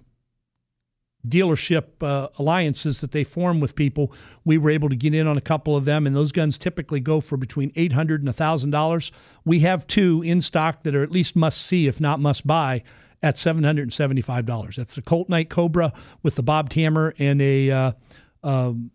dealership 1.27 2.01
uh, 2.01 2.29
alliances 2.37 3.01
that 3.01 3.11
they 3.11 3.23
form 3.23 3.59
with 3.59 3.75
people. 3.75 4.13
We 4.45 4.57
were 4.57 4.69
able 4.69 4.89
to 4.89 4.95
get 4.95 5.13
in 5.13 5.27
on 5.27 5.37
a 5.37 5.41
couple 5.41 5.75
of 5.75 5.85
them, 5.85 6.07
and 6.07 6.15
those 6.15 6.31
guns 6.31 6.57
typically 6.57 6.99
go 6.99 7.19
for 7.19 7.37
between 7.37 7.71
eight 7.75 7.93
hundred 7.93 8.23
and 8.23 8.35
thousand 8.35 8.71
dollars. 8.71 9.09
and 9.09 9.17
$1,000. 9.17 9.45
We 9.45 9.59
have 9.61 9.87
two 9.87 10.21
in 10.23 10.41
stock 10.41 10.83
that 10.83 10.95
are 10.95 11.03
at 11.03 11.11
least 11.11 11.35
must 11.35 11.61
see, 11.61 11.87
if 11.87 11.99
not 11.99 12.19
must 12.19 12.45
buy. 12.47 12.83
At 13.21 13.37
seven 13.37 13.65
hundred 13.65 13.81
and 13.81 13.91
seventy-five 13.91 14.45
dollars. 14.45 14.77
That's 14.77 14.95
the 14.95 15.01
Colt 15.01 15.27
Night 15.27 15.49
Cobra 15.49 15.91
with 16.23 16.35
the 16.35 16.41
bobbed 16.41 16.71
hammer 16.71 17.13
and 17.19 17.41
a 17.41 17.69
uh, 17.69 17.91
um, 18.45 18.91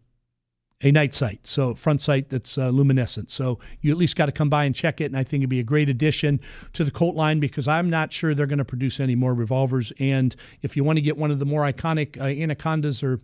a 0.85 0.93
night 0.93 1.15
sight, 1.15 1.41
so 1.45 1.75
front 1.75 2.03
sight 2.03 2.29
that's 2.29 2.59
uh, 2.59 2.69
luminescent. 2.69 3.31
So 3.31 3.59
you 3.81 3.91
at 3.91 3.97
least 3.97 4.17
got 4.17 4.27
to 4.27 4.33
come 4.33 4.51
by 4.51 4.65
and 4.65 4.75
check 4.75 5.01
it, 5.01 5.07
and 5.07 5.17
I 5.17 5.25
think 5.25 5.41
it'd 5.41 5.49
be 5.49 5.59
a 5.59 5.65
great 5.65 5.89
addition 5.89 6.41
to 6.75 6.85
the 6.85 6.91
Colt 6.91 7.17
line 7.17 7.41
because 7.41 7.67
I'm 7.67 7.89
not 7.89 8.13
sure 8.13 8.35
they're 8.35 8.47
going 8.47 8.59
to 8.59 8.67
produce 8.67 9.01
any 9.01 9.15
more 9.15 9.33
revolvers. 9.33 9.95
And 9.99 10.37
if 10.61 10.77
you 10.77 10.85
want 10.85 10.99
to 10.99 11.01
get 11.01 11.17
one 11.17 11.31
of 11.31 11.39
the 11.39 11.47
more 11.47 11.63
iconic 11.63 12.21
uh, 12.21 12.25
anacondas 12.25 13.03
or 13.03 13.21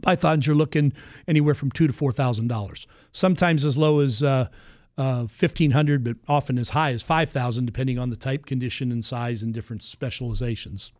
pythons, 0.00 0.46
you're 0.46 0.56
looking 0.56 0.94
anywhere 1.28 1.52
from 1.52 1.70
two 1.70 1.86
to 1.86 1.92
four 1.92 2.10
thousand 2.10 2.48
dollars. 2.48 2.86
Sometimes 3.12 3.66
as 3.66 3.76
low 3.76 4.00
as 4.00 4.22
uh, 4.22 4.48
uh, 4.96 5.26
1500 5.26 6.02
but 6.02 6.16
often 6.26 6.58
as 6.58 6.70
high 6.70 6.90
as 6.90 7.02
5000 7.02 7.66
depending 7.66 7.98
on 7.98 8.10
the 8.10 8.16
type 8.16 8.46
condition 8.46 8.90
and 8.90 9.04
size 9.04 9.44
and 9.44 9.54
different 9.54 9.84
specializations 9.84 10.90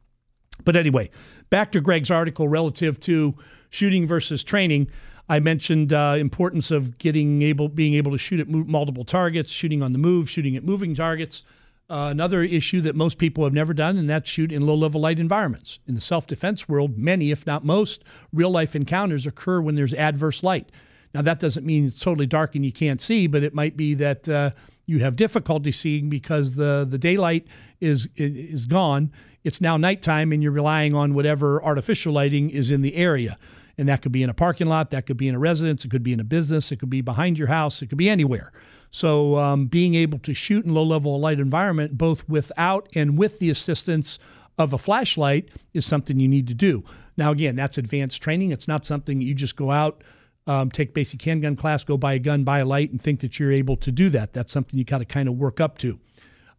but 0.64 0.76
anyway 0.76 1.10
back 1.50 1.72
to 1.72 1.80
greg's 1.80 2.08
article 2.08 2.46
relative 2.46 3.00
to 3.00 3.34
shooting 3.70 4.06
versus 4.06 4.44
training 4.44 4.88
I 5.28 5.40
mentioned 5.40 5.92
uh, 5.92 6.16
importance 6.18 6.70
of 6.70 6.98
getting 6.98 7.42
able, 7.42 7.68
being 7.68 7.94
able 7.94 8.12
to 8.12 8.18
shoot 8.18 8.40
at 8.40 8.48
multiple 8.48 9.04
targets, 9.04 9.52
shooting 9.52 9.82
on 9.82 9.92
the 9.92 9.98
move, 9.98 10.30
shooting 10.30 10.56
at 10.56 10.64
moving 10.64 10.94
targets. 10.94 11.42
Uh, 11.90 12.08
another 12.10 12.42
issue 12.42 12.82
that 12.82 12.94
most 12.94 13.16
people 13.16 13.44
have 13.44 13.52
never 13.52 13.72
done, 13.72 13.96
and 13.96 14.10
that's 14.10 14.28
shoot 14.28 14.52
in 14.52 14.62
low 14.62 14.74
level 14.74 15.00
light 15.00 15.18
environments. 15.18 15.78
In 15.86 15.94
the 15.94 16.00
self 16.00 16.26
defense 16.26 16.68
world, 16.68 16.98
many, 16.98 17.30
if 17.30 17.46
not 17.46 17.64
most, 17.64 18.04
real 18.32 18.50
life 18.50 18.76
encounters 18.76 19.26
occur 19.26 19.60
when 19.60 19.74
there's 19.74 19.94
adverse 19.94 20.42
light. 20.42 20.70
Now, 21.14 21.22
that 21.22 21.40
doesn't 21.40 21.64
mean 21.64 21.86
it's 21.86 21.98
totally 21.98 22.26
dark 22.26 22.54
and 22.54 22.64
you 22.64 22.72
can't 22.72 23.00
see, 23.00 23.26
but 23.26 23.42
it 23.42 23.54
might 23.54 23.76
be 23.76 23.94
that 23.94 24.28
uh, 24.28 24.50
you 24.84 24.98
have 25.00 25.16
difficulty 25.16 25.72
seeing 25.72 26.10
because 26.10 26.54
the, 26.56 26.86
the 26.88 26.98
daylight 26.98 27.46
is, 27.80 28.08
is 28.16 28.66
gone. 28.66 29.10
It's 29.42 29.60
now 29.60 29.78
nighttime, 29.78 30.32
and 30.32 30.42
you're 30.42 30.52
relying 30.52 30.94
on 30.94 31.14
whatever 31.14 31.62
artificial 31.62 32.12
lighting 32.12 32.50
is 32.50 32.70
in 32.70 32.82
the 32.82 32.96
area. 32.96 33.38
And 33.78 33.88
that 33.88 34.02
could 34.02 34.12
be 34.12 34.22
in 34.24 34.28
a 34.28 34.34
parking 34.34 34.66
lot, 34.66 34.90
that 34.90 35.06
could 35.06 35.16
be 35.16 35.28
in 35.28 35.36
a 35.36 35.38
residence, 35.38 35.84
it 35.84 35.90
could 35.90 36.02
be 36.02 36.12
in 36.12 36.20
a 36.20 36.24
business, 36.24 36.72
it 36.72 36.80
could 36.80 36.90
be 36.90 37.00
behind 37.00 37.38
your 37.38 37.48
house, 37.48 37.80
it 37.80 37.86
could 37.86 37.98
be 37.98 38.10
anywhere. 38.10 38.52
So, 38.90 39.36
um, 39.36 39.66
being 39.66 39.94
able 39.94 40.18
to 40.20 40.34
shoot 40.34 40.64
in 40.64 40.74
low 40.74 40.82
level 40.82 41.18
light 41.20 41.38
environment, 41.38 41.96
both 41.96 42.28
without 42.28 42.88
and 42.94 43.16
with 43.16 43.38
the 43.38 43.50
assistance 43.50 44.18
of 44.58 44.72
a 44.72 44.78
flashlight, 44.78 45.48
is 45.72 45.86
something 45.86 46.18
you 46.18 46.28
need 46.28 46.48
to 46.48 46.54
do. 46.54 46.82
Now, 47.16 47.30
again, 47.30 47.56
that's 47.56 47.78
advanced 47.78 48.20
training. 48.20 48.50
It's 48.50 48.66
not 48.66 48.84
something 48.84 49.20
you 49.20 49.34
just 49.34 49.56
go 49.56 49.70
out, 49.70 50.02
um, 50.46 50.70
take 50.70 50.94
basic 50.94 51.22
handgun 51.22 51.54
class, 51.56 51.84
go 51.84 51.96
buy 51.96 52.14
a 52.14 52.18
gun, 52.18 52.44
buy 52.44 52.60
a 52.60 52.64
light, 52.64 52.90
and 52.90 53.00
think 53.00 53.20
that 53.20 53.38
you're 53.38 53.52
able 53.52 53.76
to 53.76 53.92
do 53.92 54.08
that. 54.10 54.32
That's 54.32 54.52
something 54.52 54.78
you 54.78 54.84
got 54.84 54.98
to 54.98 55.04
kind 55.04 55.28
of 55.28 55.36
work 55.36 55.60
up 55.60 55.78
to. 55.78 56.00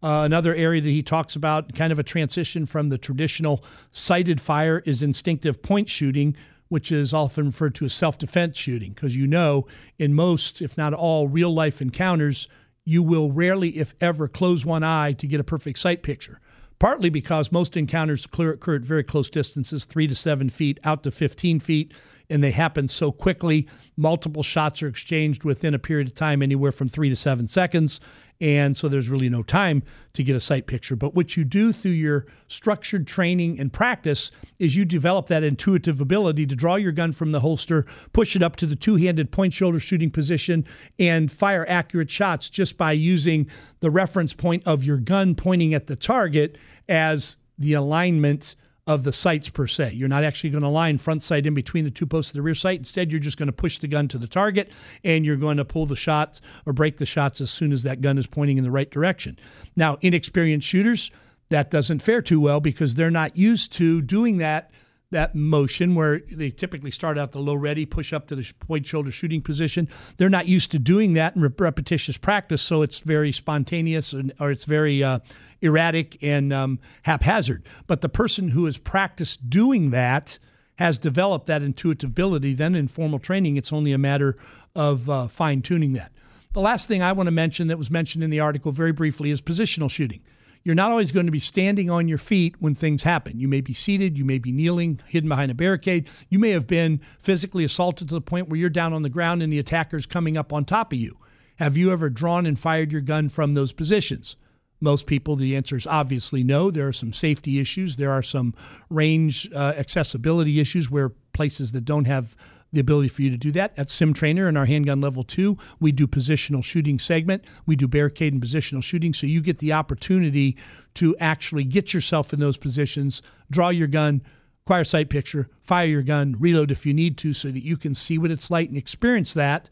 Uh, 0.02 0.22
another 0.24 0.54
area 0.54 0.80
that 0.80 0.88
he 0.88 1.02
talks 1.02 1.36
about, 1.36 1.74
kind 1.74 1.92
of 1.92 1.98
a 1.98 2.02
transition 2.02 2.64
from 2.64 2.88
the 2.88 2.96
traditional 2.96 3.62
sighted 3.92 4.40
fire, 4.40 4.82
is 4.86 5.02
instinctive 5.02 5.62
point 5.62 5.90
shooting, 5.90 6.34
which 6.70 6.90
is 6.90 7.12
often 7.12 7.46
referred 7.46 7.74
to 7.74 7.84
as 7.84 7.92
self 7.92 8.16
defense 8.16 8.56
shooting, 8.56 8.92
because 8.92 9.14
you 9.14 9.26
know, 9.26 9.66
in 9.98 10.14
most, 10.14 10.62
if 10.62 10.78
not 10.78 10.94
all, 10.94 11.28
real 11.28 11.52
life 11.52 11.82
encounters, 11.82 12.48
you 12.86 13.02
will 13.02 13.30
rarely, 13.30 13.76
if 13.76 13.94
ever, 14.00 14.26
close 14.26 14.64
one 14.64 14.82
eye 14.82 15.12
to 15.12 15.26
get 15.26 15.40
a 15.40 15.44
perfect 15.44 15.78
sight 15.78 16.02
picture. 16.02 16.40
Partly 16.78 17.10
because 17.10 17.52
most 17.52 17.76
encounters 17.76 18.24
occur 18.24 18.76
at 18.76 18.80
very 18.80 19.04
close 19.04 19.28
distances, 19.28 19.84
three 19.84 20.06
to 20.06 20.14
seven 20.14 20.48
feet, 20.48 20.80
out 20.82 21.02
to 21.02 21.10
15 21.10 21.60
feet 21.60 21.92
and 22.30 22.42
they 22.42 22.52
happen 22.52 22.88
so 22.88 23.12
quickly. 23.12 23.66
Multiple 23.96 24.42
shots 24.42 24.82
are 24.82 24.88
exchanged 24.88 25.44
within 25.44 25.74
a 25.74 25.78
period 25.78 26.06
of 26.06 26.14
time, 26.14 26.42
anywhere 26.42 26.72
from 26.72 26.88
three 26.88 27.10
to 27.10 27.16
seven 27.16 27.48
seconds. 27.48 28.00
And 28.40 28.76
so 28.76 28.88
there's 28.88 29.10
really 29.10 29.28
no 29.28 29.42
time 29.42 29.82
to 30.14 30.22
get 30.22 30.34
a 30.34 30.40
sight 30.40 30.66
picture. 30.66 30.96
But 30.96 31.14
what 31.14 31.36
you 31.36 31.44
do 31.44 31.72
through 31.72 31.92
your 31.92 32.26
structured 32.48 33.06
training 33.06 33.60
and 33.60 33.72
practice 33.72 34.30
is 34.58 34.76
you 34.76 34.84
develop 34.84 35.26
that 35.26 35.42
intuitive 35.42 36.00
ability 36.00 36.46
to 36.46 36.56
draw 36.56 36.76
your 36.76 36.92
gun 36.92 37.12
from 37.12 37.32
the 37.32 37.40
holster, 37.40 37.84
push 38.12 38.34
it 38.34 38.42
up 38.42 38.56
to 38.56 38.66
the 38.66 38.76
two 38.76 38.96
handed 38.96 39.30
point 39.30 39.52
shoulder 39.52 39.78
shooting 39.78 40.10
position, 40.10 40.64
and 40.98 41.30
fire 41.30 41.66
accurate 41.68 42.10
shots 42.10 42.48
just 42.48 42.78
by 42.78 42.92
using 42.92 43.48
the 43.80 43.90
reference 43.90 44.32
point 44.32 44.66
of 44.66 44.82
your 44.82 44.96
gun 44.96 45.34
pointing 45.34 45.74
at 45.74 45.86
the 45.86 45.96
target 45.96 46.56
as 46.88 47.36
the 47.58 47.74
alignment 47.74 48.56
of 48.90 49.04
the 49.04 49.12
sights 49.12 49.48
per 49.48 49.68
se. 49.68 49.92
You're 49.92 50.08
not 50.08 50.24
actually 50.24 50.50
going 50.50 50.64
to 50.64 50.68
line 50.68 50.98
front 50.98 51.22
sight 51.22 51.46
in 51.46 51.54
between 51.54 51.84
the 51.84 51.92
two 51.92 52.06
posts 52.06 52.32
of 52.32 52.34
the 52.34 52.42
rear 52.42 52.56
sight. 52.56 52.80
Instead, 52.80 53.12
you're 53.12 53.20
just 53.20 53.38
going 53.38 53.46
to 53.46 53.52
push 53.52 53.78
the 53.78 53.86
gun 53.86 54.08
to 54.08 54.18
the 54.18 54.26
target 54.26 54.72
and 55.04 55.24
you're 55.24 55.36
going 55.36 55.58
to 55.58 55.64
pull 55.64 55.86
the 55.86 55.94
shots 55.94 56.40
or 56.66 56.72
break 56.72 56.96
the 56.96 57.06
shots 57.06 57.40
as 57.40 57.52
soon 57.52 57.72
as 57.72 57.84
that 57.84 58.00
gun 58.00 58.18
is 58.18 58.26
pointing 58.26 58.58
in 58.58 58.64
the 58.64 58.70
right 58.70 58.90
direction. 58.90 59.38
Now, 59.76 59.96
inexperienced 60.00 60.66
shooters, 60.66 61.12
that 61.50 61.70
doesn't 61.70 62.02
fare 62.02 62.20
too 62.20 62.40
well 62.40 62.58
because 62.58 62.96
they're 62.96 63.12
not 63.12 63.36
used 63.36 63.72
to 63.74 64.02
doing 64.02 64.38
that 64.38 64.72
that 65.10 65.34
motion 65.34 65.94
where 65.94 66.20
they 66.30 66.50
typically 66.50 66.90
start 66.90 67.18
out 67.18 67.32
the 67.32 67.40
low 67.40 67.54
ready, 67.54 67.84
push 67.84 68.12
up 68.12 68.28
to 68.28 68.36
the 68.36 68.52
point 68.60 68.86
shoulder 68.86 69.10
shooting 69.10 69.42
position. 69.42 69.88
They're 70.16 70.28
not 70.28 70.46
used 70.46 70.70
to 70.70 70.78
doing 70.78 71.14
that 71.14 71.34
in 71.34 71.42
repetitious 71.42 72.16
practice, 72.16 72.62
so 72.62 72.82
it's 72.82 73.00
very 73.00 73.32
spontaneous 73.32 74.12
and, 74.12 74.32
or 74.38 74.52
it's 74.52 74.64
very 74.64 75.02
uh, 75.02 75.18
erratic 75.60 76.22
and 76.22 76.52
um, 76.52 76.78
haphazard. 77.02 77.64
But 77.88 78.02
the 78.02 78.08
person 78.08 78.50
who 78.50 78.66
has 78.66 78.78
practiced 78.78 79.50
doing 79.50 79.90
that 79.90 80.38
has 80.76 80.96
developed 80.96 81.46
that 81.46 81.62
intuitive 81.62 82.10
ability. 82.10 82.54
Then 82.54 82.74
in 82.74 82.88
formal 82.88 83.18
training, 83.18 83.56
it's 83.56 83.72
only 83.72 83.92
a 83.92 83.98
matter 83.98 84.36
of 84.74 85.10
uh, 85.10 85.26
fine 85.26 85.60
tuning 85.60 85.92
that. 85.94 86.12
The 86.52 86.60
last 86.60 86.88
thing 86.88 87.02
I 87.02 87.12
want 87.12 87.26
to 87.26 87.32
mention 87.32 87.68
that 87.68 87.78
was 87.78 87.90
mentioned 87.90 88.24
in 88.24 88.30
the 88.30 88.40
article 88.40 88.72
very 88.72 88.92
briefly 88.92 89.30
is 89.30 89.42
positional 89.42 89.90
shooting. 89.90 90.22
You're 90.62 90.74
not 90.74 90.90
always 90.90 91.12
going 91.12 91.26
to 91.26 91.32
be 91.32 91.40
standing 91.40 91.88
on 91.90 92.06
your 92.06 92.18
feet 92.18 92.56
when 92.60 92.74
things 92.74 93.02
happen. 93.02 93.40
You 93.40 93.48
may 93.48 93.60
be 93.60 93.72
seated, 93.72 94.18
you 94.18 94.24
may 94.24 94.38
be 94.38 94.52
kneeling, 94.52 95.00
hidden 95.06 95.28
behind 95.28 95.50
a 95.50 95.54
barricade. 95.54 96.08
You 96.28 96.38
may 96.38 96.50
have 96.50 96.66
been 96.66 97.00
physically 97.18 97.64
assaulted 97.64 98.08
to 98.08 98.14
the 98.14 98.20
point 98.20 98.48
where 98.48 98.58
you're 98.58 98.68
down 98.68 98.92
on 98.92 99.02
the 99.02 99.08
ground 99.08 99.42
and 99.42 99.52
the 99.52 99.58
attacker's 99.58 100.06
coming 100.06 100.36
up 100.36 100.52
on 100.52 100.64
top 100.64 100.92
of 100.92 100.98
you. 100.98 101.16
Have 101.56 101.76
you 101.76 101.92
ever 101.92 102.10
drawn 102.10 102.46
and 102.46 102.58
fired 102.58 102.92
your 102.92 103.00
gun 103.00 103.28
from 103.28 103.54
those 103.54 103.72
positions? 103.72 104.36
most 104.80 105.06
people, 105.06 105.36
the 105.36 105.54
answer 105.54 105.76
is 105.76 105.86
obviously 105.86 106.42
no. 106.42 106.70
There 106.70 106.88
are 106.88 106.92
some 106.92 107.12
safety 107.12 107.60
issues. 107.60 107.96
There 107.96 108.10
are 108.10 108.22
some 108.22 108.54
range 108.88 109.50
uh, 109.52 109.74
accessibility 109.76 110.58
issues 110.58 110.90
where 110.90 111.10
places 111.32 111.72
that 111.72 111.84
don't 111.84 112.06
have 112.06 112.34
the 112.72 112.80
ability 112.80 113.08
for 113.08 113.22
you 113.22 113.30
to 113.30 113.36
do 113.36 113.50
that. 113.52 113.72
At 113.76 113.88
Sim 113.88 114.12
Trainer 114.12 114.48
in 114.48 114.56
our 114.56 114.66
handgun 114.66 115.00
level 115.00 115.22
two, 115.22 115.58
we 115.80 115.92
do 115.92 116.06
positional 116.06 116.62
shooting 116.62 116.98
segment. 116.98 117.44
We 117.66 117.76
do 117.76 117.88
barricade 117.88 118.32
and 118.32 118.42
positional 118.42 118.82
shooting. 118.82 119.12
So 119.12 119.26
you 119.26 119.40
get 119.40 119.58
the 119.58 119.72
opportunity 119.72 120.56
to 120.94 121.16
actually 121.18 121.64
get 121.64 121.92
yourself 121.92 122.32
in 122.32 122.40
those 122.40 122.56
positions, 122.56 123.22
draw 123.50 123.70
your 123.70 123.88
gun, 123.88 124.22
acquire 124.64 124.84
sight 124.84 125.10
picture, 125.10 125.48
fire 125.62 125.86
your 125.86 126.02
gun, 126.02 126.36
reload 126.38 126.70
if 126.70 126.86
you 126.86 126.94
need 126.94 127.18
to, 127.18 127.32
so 127.32 127.50
that 127.50 127.64
you 127.64 127.76
can 127.76 127.94
see 127.94 128.18
what 128.18 128.30
it's 128.30 128.50
like 128.50 128.68
and 128.68 128.76
experience 128.76 129.34
that 129.34 129.68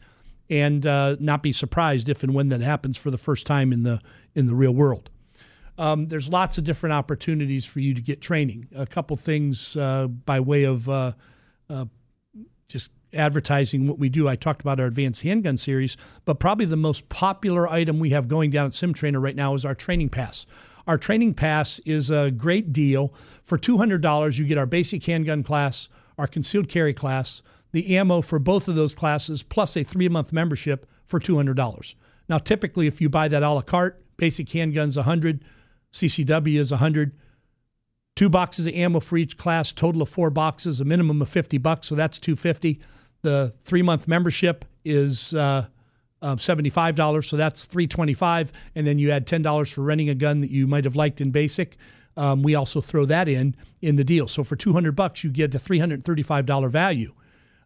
and 0.49 0.85
uh, 0.87 1.15
not 1.19 1.43
be 1.43 1.51
surprised 1.51 2.09
if 2.09 2.23
and 2.23 2.33
when 2.33 2.49
that 2.49 2.61
happens 2.61 2.97
for 2.97 3.11
the 3.11 3.17
first 3.17 3.45
time 3.45 3.71
in 3.71 3.83
the 3.83 4.01
in 4.35 4.47
the 4.47 4.55
real 4.55 4.71
world. 4.71 5.09
Um, 5.77 6.07
there's 6.07 6.27
lots 6.27 6.57
of 6.57 6.65
different 6.65 6.93
opportunities 6.93 7.65
for 7.65 7.79
you 7.79 7.93
to 7.93 8.01
get 8.01 8.19
training. 8.19 8.67
A 8.75 8.85
couple 8.85 9.15
things 9.15 9.77
uh, 9.77 10.07
by 10.07 10.41
way 10.41 10.65
of 10.65 10.89
uh, 10.89 11.13
uh, 11.69 11.85
advertising 13.13 13.87
what 13.87 13.99
we 13.99 14.09
do. 14.09 14.27
I 14.27 14.35
talked 14.35 14.61
about 14.61 14.79
our 14.79 14.85
advanced 14.85 15.21
handgun 15.21 15.57
series, 15.57 15.97
but 16.25 16.39
probably 16.39 16.65
the 16.65 16.75
most 16.75 17.09
popular 17.09 17.67
item 17.67 17.99
we 17.99 18.11
have 18.11 18.27
going 18.27 18.51
down 18.51 18.67
at 18.67 18.73
Sim 18.73 18.93
Trainer 18.93 19.19
right 19.19 19.35
now 19.35 19.53
is 19.53 19.65
our 19.65 19.75
training 19.75 20.09
pass. 20.09 20.45
Our 20.87 20.97
training 20.97 21.35
pass 21.35 21.79
is 21.85 22.09
a 22.09 22.31
great 22.31 22.73
deal. 22.73 23.13
For 23.43 23.57
$200, 23.57 24.39
you 24.39 24.45
get 24.45 24.57
our 24.57 24.65
basic 24.65 25.05
handgun 25.05 25.43
class, 25.43 25.89
our 26.17 26.27
concealed 26.27 26.69
carry 26.69 26.93
class, 26.93 27.41
the 27.71 27.95
ammo 27.95 28.21
for 28.21 28.39
both 28.39 28.67
of 28.67 28.75
those 28.75 28.95
classes, 28.95 29.43
plus 29.43 29.77
a 29.77 29.83
three 29.83 30.09
month 30.09 30.33
membership 30.33 30.89
for 31.05 31.19
$200. 31.19 31.93
Now, 32.27 32.37
typically, 32.37 32.87
if 32.87 33.01
you 33.01 33.09
buy 33.09 33.27
that 33.27 33.43
a 33.43 33.49
la 33.49 33.61
carte, 33.61 34.03
basic 34.17 34.47
handguns 34.47 34.95
100, 34.95 35.43
CCW 35.91 36.59
is 36.59 36.71
100, 36.71 37.11
two 38.15 38.29
boxes 38.29 38.67
of 38.67 38.73
ammo 38.73 38.99
for 38.99 39.17
each 39.17 39.37
class, 39.37 39.71
total 39.71 40.01
of 40.01 40.09
four 40.09 40.29
boxes, 40.29 40.79
a 40.79 40.85
minimum 40.85 41.21
of 41.21 41.29
50 41.29 41.57
bucks, 41.57 41.87
so 41.87 41.95
that's 41.95 42.19
250. 42.19 42.79
The 43.21 43.53
three 43.61 43.81
month 43.81 44.07
membership 44.07 44.65
is 44.85 45.33
uh, 45.33 45.67
uh, 46.21 46.35
$75, 46.35 47.25
so 47.25 47.37
that's 47.37 47.65
325 47.65 48.51
and 48.75 48.87
then 48.87 48.99
you 48.99 49.11
add 49.11 49.27
$10 49.27 49.73
for 49.73 49.81
renting 49.81 50.09
a 50.09 50.15
gun 50.15 50.41
that 50.41 50.51
you 50.51 50.67
might 50.67 50.85
have 50.85 50.95
liked 50.95 51.21
in 51.21 51.31
basic. 51.31 51.77
Um, 52.17 52.43
we 52.43 52.55
also 52.55 52.81
throw 52.81 53.05
that 53.05 53.27
in 53.27 53.55
in 53.81 53.95
the 53.95 54.03
deal. 54.03 54.27
So 54.27 54.43
for 54.43 54.55
200 54.55 54.95
bucks, 54.95 55.23
you 55.23 55.29
get 55.29 55.55
a 55.55 55.59
$335 55.59 56.69
value. 56.69 57.13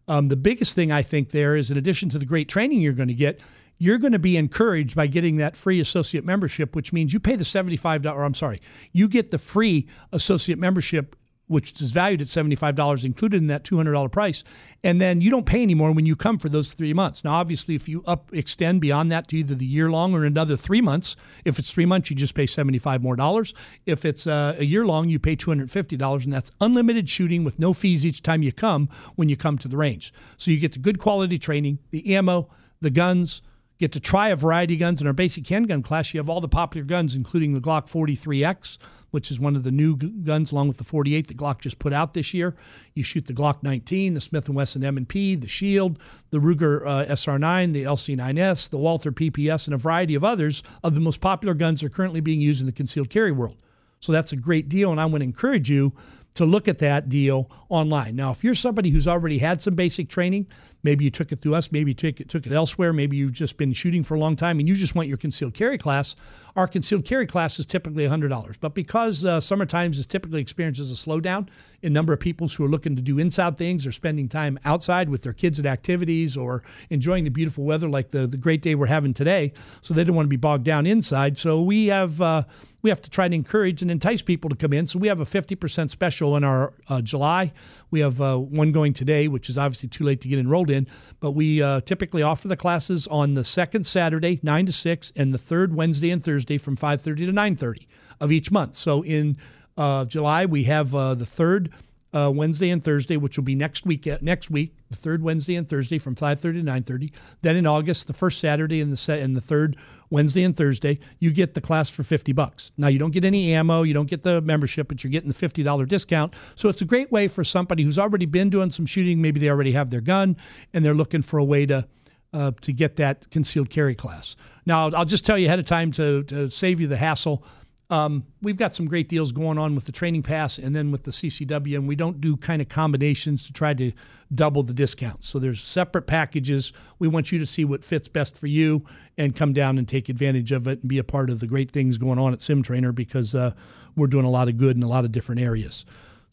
Um, 0.06 0.28
the 0.28 0.36
biggest 0.36 0.74
thing 0.74 0.92
I 0.92 1.02
think 1.02 1.30
there 1.30 1.56
is, 1.56 1.70
in 1.70 1.78
addition 1.78 2.08
to 2.10 2.18
the 2.18 2.26
great 2.26 2.48
training 2.48 2.80
you're 2.80 2.92
going 2.92 3.08
to 3.08 3.14
get, 3.14 3.40
you're 3.78 3.98
going 3.98 4.12
to 4.12 4.18
be 4.18 4.36
encouraged 4.36 4.94
by 4.94 5.06
getting 5.06 5.36
that 5.36 5.56
free 5.56 5.80
associate 5.80 6.24
membership, 6.24 6.76
which 6.76 6.92
means 6.92 7.12
you 7.12 7.20
pay 7.20 7.36
the 7.36 7.44
$75, 7.44 8.06
or 8.06 8.24
I'm 8.24 8.34
sorry, 8.34 8.60
you 8.92 9.08
get 9.08 9.30
the 9.30 9.38
free 9.38 9.88
associate 10.12 10.58
membership 10.58 11.16
which 11.46 11.80
is 11.80 11.92
valued 11.92 12.22
at 12.22 12.26
$75 12.26 13.04
included 13.04 13.36
in 13.36 13.48
that 13.48 13.64
$200 13.64 14.10
price. 14.10 14.42
And 14.82 15.00
then 15.00 15.20
you 15.20 15.30
don't 15.30 15.44
pay 15.44 15.62
anymore 15.62 15.92
when 15.92 16.06
you 16.06 16.16
come 16.16 16.38
for 16.38 16.48
those 16.48 16.72
three 16.72 16.94
months. 16.94 17.22
Now 17.22 17.34
obviously 17.34 17.74
if 17.74 17.88
you 17.88 18.02
up 18.06 18.32
extend 18.32 18.80
beyond 18.80 19.12
that 19.12 19.28
to 19.28 19.36
either 19.36 19.54
the 19.54 19.66
year 19.66 19.90
long 19.90 20.14
or 20.14 20.24
another 20.24 20.56
three 20.56 20.80
months 20.80 21.16
if 21.44 21.58
it's 21.58 21.70
three 21.70 21.86
months 21.86 22.10
you 22.10 22.16
just 22.16 22.34
pay 22.34 22.46
75 22.46 23.02
more 23.02 23.16
dollars. 23.16 23.52
If 23.84 24.04
it's 24.04 24.26
uh, 24.26 24.56
a 24.58 24.64
year 24.64 24.86
long 24.86 25.08
you 25.08 25.18
pay 25.18 25.36
$250 25.36 26.24
and 26.24 26.32
that's 26.32 26.50
unlimited 26.60 27.10
shooting 27.10 27.44
with 27.44 27.58
no 27.58 27.72
fees 27.72 28.06
each 28.06 28.22
time 28.22 28.42
you 28.42 28.52
come 28.52 28.88
when 29.16 29.28
you 29.28 29.36
come 29.36 29.58
to 29.58 29.68
the 29.68 29.76
range. 29.76 30.12
So 30.38 30.50
you 30.50 30.58
get 30.58 30.72
the 30.72 30.78
good 30.78 30.98
quality 30.98 31.38
training 31.38 31.78
the 31.90 32.14
ammo 32.14 32.48
the 32.80 32.90
guns 32.90 33.42
get 33.78 33.92
to 33.92 34.00
try 34.00 34.28
a 34.28 34.36
variety 34.36 34.74
of 34.74 34.80
guns. 34.80 35.00
In 35.00 35.06
our 35.06 35.12
basic 35.12 35.46
handgun 35.46 35.82
class 35.82 36.14
you 36.14 36.20
have 36.20 36.30
all 36.30 36.40
the 36.40 36.48
popular 36.48 36.86
guns 36.86 37.14
including 37.14 37.52
the 37.52 37.60
glock 37.60 37.90
43x 37.90 38.78
which 39.14 39.30
is 39.30 39.38
one 39.38 39.54
of 39.54 39.62
the 39.62 39.70
new 39.70 39.96
guns 39.96 40.50
along 40.50 40.66
with 40.66 40.78
the 40.78 40.84
48 40.84 41.28
that 41.28 41.36
Glock 41.36 41.60
just 41.60 41.78
put 41.78 41.92
out 41.92 42.14
this 42.14 42.34
year. 42.34 42.56
You 42.94 43.04
shoot 43.04 43.26
the 43.26 43.32
Glock 43.32 43.62
19, 43.62 44.14
the 44.14 44.20
Smith 44.20 44.48
& 44.48 44.50
Wesson 44.50 44.84
M&P, 44.84 45.36
the 45.36 45.46
Shield, 45.46 46.00
the 46.30 46.38
Ruger 46.38 46.84
uh, 46.84 47.06
SR9, 47.06 47.72
the 47.72 47.84
LC9S, 47.84 48.68
the 48.68 48.76
Walther 48.76 49.12
PPS, 49.12 49.66
and 49.68 49.74
a 49.74 49.78
variety 49.78 50.16
of 50.16 50.24
others 50.24 50.64
of 50.82 50.94
the 50.94 51.00
most 51.00 51.20
popular 51.20 51.54
guns 51.54 51.82
are 51.84 51.88
currently 51.88 52.20
being 52.20 52.40
used 52.40 52.60
in 52.60 52.66
the 52.66 52.72
concealed 52.72 53.08
carry 53.08 53.30
world. 53.30 53.56
So 54.00 54.10
that's 54.10 54.32
a 54.32 54.36
great 54.36 54.68
deal, 54.68 54.90
and 54.90 55.00
I 55.00 55.06
want 55.06 55.20
to 55.20 55.24
encourage 55.24 55.70
you 55.70 55.92
to 56.34 56.44
look 56.44 56.66
at 56.66 56.78
that 56.78 57.08
deal 57.08 57.48
online. 57.68 58.16
Now, 58.16 58.32
if 58.32 58.42
you're 58.42 58.54
somebody 58.54 58.90
who's 58.90 59.06
already 59.06 59.38
had 59.38 59.62
some 59.62 59.74
basic 59.74 60.08
training, 60.08 60.46
maybe 60.82 61.04
you 61.04 61.10
took 61.10 61.30
it 61.30 61.38
through 61.38 61.54
us, 61.54 61.70
maybe 61.70 61.92
you 61.92 61.94
took 61.94 62.20
it, 62.20 62.28
took 62.28 62.46
it 62.46 62.52
elsewhere, 62.52 62.92
maybe 62.92 63.16
you've 63.16 63.32
just 63.32 63.56
been 63.56 63.72
shooting 63.72 64.02
for 64.02 64.14
a 64.14 64.18
long 64.18 64.34
time 64.34 64.58
and 64.58 64.68
you 64.68 64.74
just 64.74 64.94
want 64.94 65.08
your 65.08 65.16
concealed 65.16 65.54
carry 65.54 65.78
class, 65.78 66.16
our 66.56 66.68
concealed 66.68 67.04
carry 67.04 67.26
class 67.26 67.58
is 67.58 67.66
typically 67.66 68.04
$100. 68.04 68.56
But 68.60 68.74
because 68.74 69.24
uh, 69.24 69.40
summer 69.40 69.66
times 69.66 69.98
is 69.98 70.06
typically 70.06 70.40
experiences 70.40 70.90
a 70.90 70.94
slowdown 70.94 71.48
in 71.82 71.92
number 71.92 72.12
of 72.12 72.20
people 72.20 72.48
who 72.48 72.64
are 72.64 72.68
looking 72.68 72.96
to 72.96 73.02
do 73.02 73.18
inside 73.18 73.58
things 73.58 73.86
or 73.86 73.92
spending 73.92 74.28
time 74.28 74.58
outside 74.64 75.08
with 75.08 75.22
their 75.22 75.32
kids 75.32 75.58
at 75.58 75.66
activities 75.66 76.36
or 76.36 76.62
enjoying 76.90 77.24
the 77.24 77.30
beautiful 77.30 77.64
weather 77.64 77.88
like 77.88 78.10
the, 78.12 78.26
the 78.26 78.36
great 78.36 78.62
day 78.62 78.74
we're 78.74 78.86
having 78.86 79.12
today, 79.12 79.52
so 79.80 79.92
they 79.92 80.04
don't 80.04 80.16
want 80.16 80.26
to 80.26 80.30
be 80.30 80.36
bogged 80.36 80.64
down 80.64 80.86
inside. 80.86 81.36
So 81.38 81.60
we 81.60 81.86
have. 81.86 82.20
Uh, 82.20 82.44
we 82.84 82.90
have 82.90 83.00
to 83.00 83.08
try 83.08 83.26
to 83.26 83.34
encourage 83.34 83.80
and 83.80 83.90
entice 83.90 84.20
people 84.20 84.50
to 84.50 84.56
come 84.56 84.74
in. 84.74 84.86
So 84.86 84.98
we 84.98 85.08
have 85.08 85.18
a 85.18 85.24
50% 85.24 85.88
special 85.88 86.36
in 86.36 86.44
our 86.44 86.74
uh, 86.86 87.00
July. 87.00 87.50
We 87.90 88.00
have 88.00 88.20
uh, 88.20 88.36
one 88.36 88.72
going 88.72 88.92
today, 88.92 89.26
which 89.26 89.48
is 89.48 89.56
obviously 89.56 89.88
too 89.88 90.04
late 90.04 90.20
to 90.20 90.28
get 90.28 90.38
enrolled 90.38 90.68
in, 90.68 90.86
but 91.18 91.30
we 91.30 91.62
uh, 91.62 91.80
typically 91.80 92.22
offer 92.22 92.46
the 92.46 92.58
classes 92.58 93.06
on 93.06 93.32
the 93.32 93.42
second 93.42 93.84
Saturday, 93.84 94.38
9 94.42 94.66
to 94.66 94.72
6, 94.72 95.12
and 95.16 95.32
the 95.32 95.38
third 95.38 95.74
Wednesday 95.74 96.10
and 96.10 96.22
Thursday 96.22 96.43
from 96.58 96.76
5.30 96.76 97.16
to 97.18 97.32
9.30 97.32 97.86
of 98.20 98.32
each 98.32 98.50
month. 98.50 98.74
So 98.74 99.02
in 99.02 99.36
uh, 99.76 100.04
July, 100.04 100.46
we 100.46 100.64
have 100.64 100.94
uh, 100.94 101.14
the 101.14 101.26
third 101.26 101.70
uh, 102.14 102.30
Wednesday 102.30 102.70
and 102.70 102.82
Thursday, 102.82 103.16
which 103.16 103.36
will 103.36 103.44
be 103.44 103.56
next 103.56 103.84
week. 103.84 104.06
Uh, 104.06 104.18
next 104.20 104.48
week, 104.48 104.76
the 104.88 104.96
third 104.96 105.22
Wednesday 105.22 105.56
and 105.56 105.68
Thursday 105.68 105.98
from 105.98 106.14
5:30 106.14 106.40
to 106.40 106.62
9:30. 106.62 107.12
Then 107.42 107.56
in 107.56 107.66
August, 107.66 108.06
the 108.06 108.12
first 108.12 108.38
Saturday 108.38 108.80
and 108.80 108.92
the 108.92 108.96
set 108.96 109.18
and 109.18 109.36
the 109.36 109.40
third 109.40 109.76
Wednesday 110.10 110.44
and 110.44 110.56
Thursday, 110.56 111.00
you 111.18 111.32
get 111.32 111.54
the 111.54 111.60
class 111.60 111.90
for 111.90 112.04
50 112.04 112.32
bucks. 112.32 112.70
Now 112.76 112.86
you 112.86 113.00
don't 113.00 113.10
get 113.10 113.24
any 113.24 113.52
ammo, 113.52 113.82
you 113.82 113.94
don't 113.94 114.08
get 114.08 114.22
the 114.22 114.40
membership, 114.40 114.86
but 114.86 115.02
you're 115.02 115.10
getting 115.10 115.32
the 115.32 115.34
$50 115.34 115.88
discount. 115.88 116.32
So 116.54 116.68
it's 116.68 116.80
a 116.80 116.84
great 116.84 117.10
way 117.10 117.26
for 117.26 117.42
somebody 117.42 117.82
who's 117.82 117.98
already 117.98 118.26
been 118.26 118.48
doing 118.48 118.70
some 118.70 118.86
shooting. 118.86 119.20
Maybe 119.20 119.40
they 119.40 119.48
already 119.48 119.72
have 119.72 119.90
their 119.90 120.00
gun 120.00 120.36
and 120.72 120.84
they're 120.84 120.94
looking 120.94 121.22
for 121.22 121.38
a 121.38 121.44
way 121.44 121.66
to 121.66 121.88
uh, 122.34 122.50
to 122.60 122.72
get 122.72 122.96
that 122.96 123.30
concealed 123.30 123.70
carry 123.70 123.94
class. 123.94 124.36
Now 124.66 124.90
I'll 124.90 125.04
just 125.04 125.24
tell 125.24 125.38
you 125.38 125.46
ahead 125.46 125.58
of 125.58 125.64
time 125.64 125.92
to 125.92 126.24
to 126.24 126.50
save 126.50 126.80
you 126.80 126.86
the 126.86 126.98
hassle. 126.98 127.44
Um, 127.90 128.24
we've 128.40 128.56
got 128.56 128.74
some 128.74 128.86
great 128.86 129.08
deals 129.08 129.30
going 129.30 129.58
on 129.58 129.74
with 129.74 129.84
the 129.84 129.92
training 129.92 130.22
pass 130.22 130.58
and 130.58 130.74
then 130.74 130.90
with 130.90 131.04
the 131.04 131.10
CCW, 131.10 131.76
and 131.76 131.86
we 131.86 131.94
don't 131.94 132.20
do 132.20 132.36
kind 132.36 132.62
of 132.62 132.68
combinations 132.68 133.44
to 133.46 133.52
try 133.52 133.74
to 133.74 133.92
double 134.34 134.62
the 134.62 134.72
discounts. 134.72 135.28
So 135.28 135.38
there's 135.38 135.62
separate 135.62 136.06
packages. 136.06 136.72
We 136.98 137.08
want 137.08 137.30
you 137.30 137.38
to 137.38 137.46
see 137.46 137.64
what 137.64 137.84
fits 137.84 138.08
best 138.08 138.38
for 138.38 138.46
you 138.46 138.84
and 139.18 139.36
come 139.36 139.52
down 139.52 139.76
and 139.76 139.86
take 139.86 140.08
advantage 140.08 140.50
of 140.50 140.66
it 140.66 140.80
and 140.80 140.88
be 140.88 140.98
a 140.98 141.04
part 141.04 141.28
of 141.28 141.40
the 141.40 141.46
great 141.46 141.70
things 141.70 141.98
going 141.98 142.18
on 142.18 142.32
at 142.32 142.40
Sim 142.40 142.62
Trainer 142.62 142.90
because 142.90 143.34
uh, 143.34 143.52
we're 143.94 144.06
doing 144.06 144.24
a 144.24 144.30
lot 144.30 144.48
of 144.48 144.56
good 144.56 144.76
in 144.76 144.82
a 144.82 144.88
lot 144.88 145.04
of 145.04 145.12
different 145.12 145.42
areas. 145.42 145.84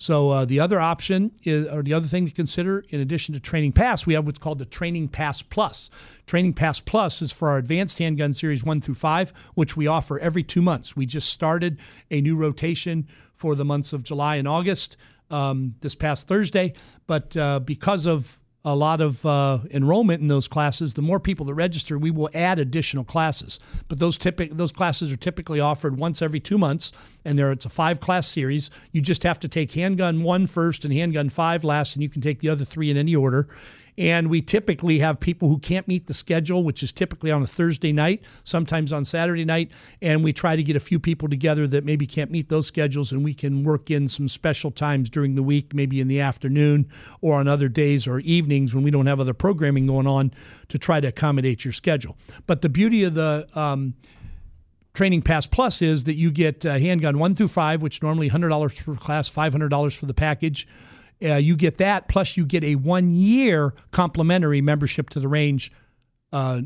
So 0.01 0.31
uh, 0.31 0.45
the 0.45 0.59
other 0.59 0.79
option 0.79 1.29
is, 1.43 1.67
or 1.67 1.83
the 1.83 1.93
other 1.93 2.07
thing 2.07 2.25
to 2.25 2.31
consider, 2.31 2.83
in 2.89 2.99
addition 2.99 3.35
to 3.35 3.39
Training 3.39 3.71
Pass, 3.71 4.07
we 4.07 4.15
have 4.15 4.25
what's 4.25 4.39
called 4.39 4.57
the 4.57 4.65
Training 4.65 5.09
Pass 5.09 5.43
Plus. 5.43 5.91
Training 6.25 6.53
Pass 6.53 6.79
Plus 6.79 7.21
is 7.21 7.31
for 7.31 7.49
our 7.49 7.59
advanced 7.59 7.99
handgun 7.99 8.33
series 8.33 8.63
one 8.63 8.81
through 8.81 8.95
five, 8.95 9.31
which 9.53 9.77
we 9.77 9.85
offer 9.85 10.17
every 10.17 10.41
two 10.41 10.63
months. 10.63 10.95
We 10.95 11.05
just 11.05 11.29
started 11.29 11.77
a 12.09 12.19
new 12.19 12.35
rotation 12.35 13.07
for 13.35 13.53
the 13.53 13.63
months 13.63 13.93
of 13.93 14.01
July 14.01 14.37
and 14.37 14.47
August 14.47 14.97
um, 15.29 15.75
this 15.81 15.93
past 15.93 16.27
Thursday, 16.27 16.73
but 17.05 17.37
uh, 17.37 17.59
because 17.59 18.07
of 18.07 18.41
a 18.63 18.75
lot 18.75 19.01
of 19.01 19.25
uh, 19.25 19.59
enrollment 19.71 20.21
in 20.21 20.27
those 20.27 20.47
classes, 20.47 20.93
the 20.93 21.01
more 21.01 21.19
people 21.19 21.45
that 21.45 21.53
register, 21.53 21.97
we 21.97 22.11
will 22.11 22.29
add 22.33 22.59
additional 22.59 23.03
classes. 23.03 23.59
But 23.87 23.99
those 23.99 24.17
typic 24.17 24.51
those 24.53 24.71
classes 24.71 25.11
are 25.11 25.17
typically 25.17 25.59
offered 25.59 25.97
once 25.97 26.21
every 26.21 26.39
two 26.39 26.57
months, 26.57 26.91
and 27.23 27.37
there 27.37 27.51
it's 27.51 27.65
a 27.65 27.69
five 27.69 27.99
class 27.99 28.27
series. 28.27 28.69
You 28.91 29.01
just 29.01 29.23
have 29.23 29.39
to 29.41 29.47
take 29.47 29.73
handgun 29.73 30.23
one 30.23 30.47
first 30.47 30.85
and 30.85 30.93
handgun 30.93 31.29
five 31.29 31.63
last, 31.63 31.95
and 31.95 32.03
you 32.03 32.09
can 32.09 32.21
take 32.21 32.39
the 32.39 32.49
other 32.49 32.65
three 32.65 32.89
in 32.89 32.97
any 32.97 33.15
order. 33.15 33.47
And 33.97 34.29
we 34.29 34.41
typically 34.41 34.99
have 34.99 35.19
people 35.19 35.49
who 35.49 35.59
can't 35.59 35.87
meet 35.87 36.07
the 36.07 36.13
schedule, 36.13 36.63
which 36.63 36.81
is 36.81 36.91
typically 36.91 37.29
on 37.29 37.41
a 37.41 37.47
Thursday 37.47 37.91
night, 37.91 38.23
sometimes 38.43 38.93
on 38.93 39.03
Saturday 39.03 39.43
night. 39.43 39.69
And 40.01 40.23
we 40.23 40.33
try 40.33 40.55
to 40.55 40.63
get 40.63 40.75
a 40.75 40.79
few 40.79 40.99
people 40.99 41.27
together 41.27 41.67
that 41.67 41.83
maybe 41.83 42.07
can't 42.07 42.31
meet 42.31 42.49
those 42.49 42.67
schedules, 42.67 43.11
and 43.11 43.23
we 43.23 43.33
can 43.33 43.63
work 43.63 43.91
in 43.91 44.07
some 44.07 44.27
special 44.27 44.71
times 44.71 45.09
during 45.09 45.35
the 45.35 45.43
week, 45.43 45.73
maybe 45.73 45.99
in 45.99 46.07
the 46.07 46.21
afternoon 46.21 46.89
or 47.19 47.35
on 47.35 47.47
other 47.47 47.67
days 47.67 48.07
or 48.07 48.19
evenings 48.21 48.73
when 48.73 48.83
we 48.83 48.91
don't 48.91 49.07
have 49.07 49.19
other 49.19 49.33
programming 49.33 49.87
going 49.87 50.07
on 50.07 50.33
to 50.69 50.79
try 50.79 50.99
to 50.99 51.09
accommodate 51.09 51.65
your 51.65 51.73
schedule. 51.73 52.17
But 52.47 52.61
the 52.61 52.69
beauty 52.69 53.03
of 53.03 53.13
the 53.13 53.47
um, 53.53 53.95
Training 54.93 55.21
Pass 55.21 55.45
Plus 55.45 55.81
is 55.81 56.03
that 56.03 56.15
you 56.15 56.31
get 56.31 56.65
uh, 56.65 56.77
handgun 56.77 57.17
one 57.17 57.33
through 57.35 57.47
five, 57.47 57.81
which 57.81 58.03
normally 58.03 58.29
$100 58.29 58.85
per 58.85 58.95
class, 58.95 59.29
$500 59.29 59.95
for 59.95 60.05
the 60.05 60.13
package. 60.13 60.67
Uh, 61.23 61.35
you 61.35 61.55
get 61.55 61.77
that, 61.77 62.07
plus 62.07 62.35
you 62.35 62.45
get 62.45 62.63
a 62.63 62.75
one 62.75 63.13
year 63.13 63.73
complimentary 63.91 64.59
membership 64.59 65.09
to 65.11 65.19
the 65.19 65.27
range. 65.27 65.71
Uh, 66.33 66.61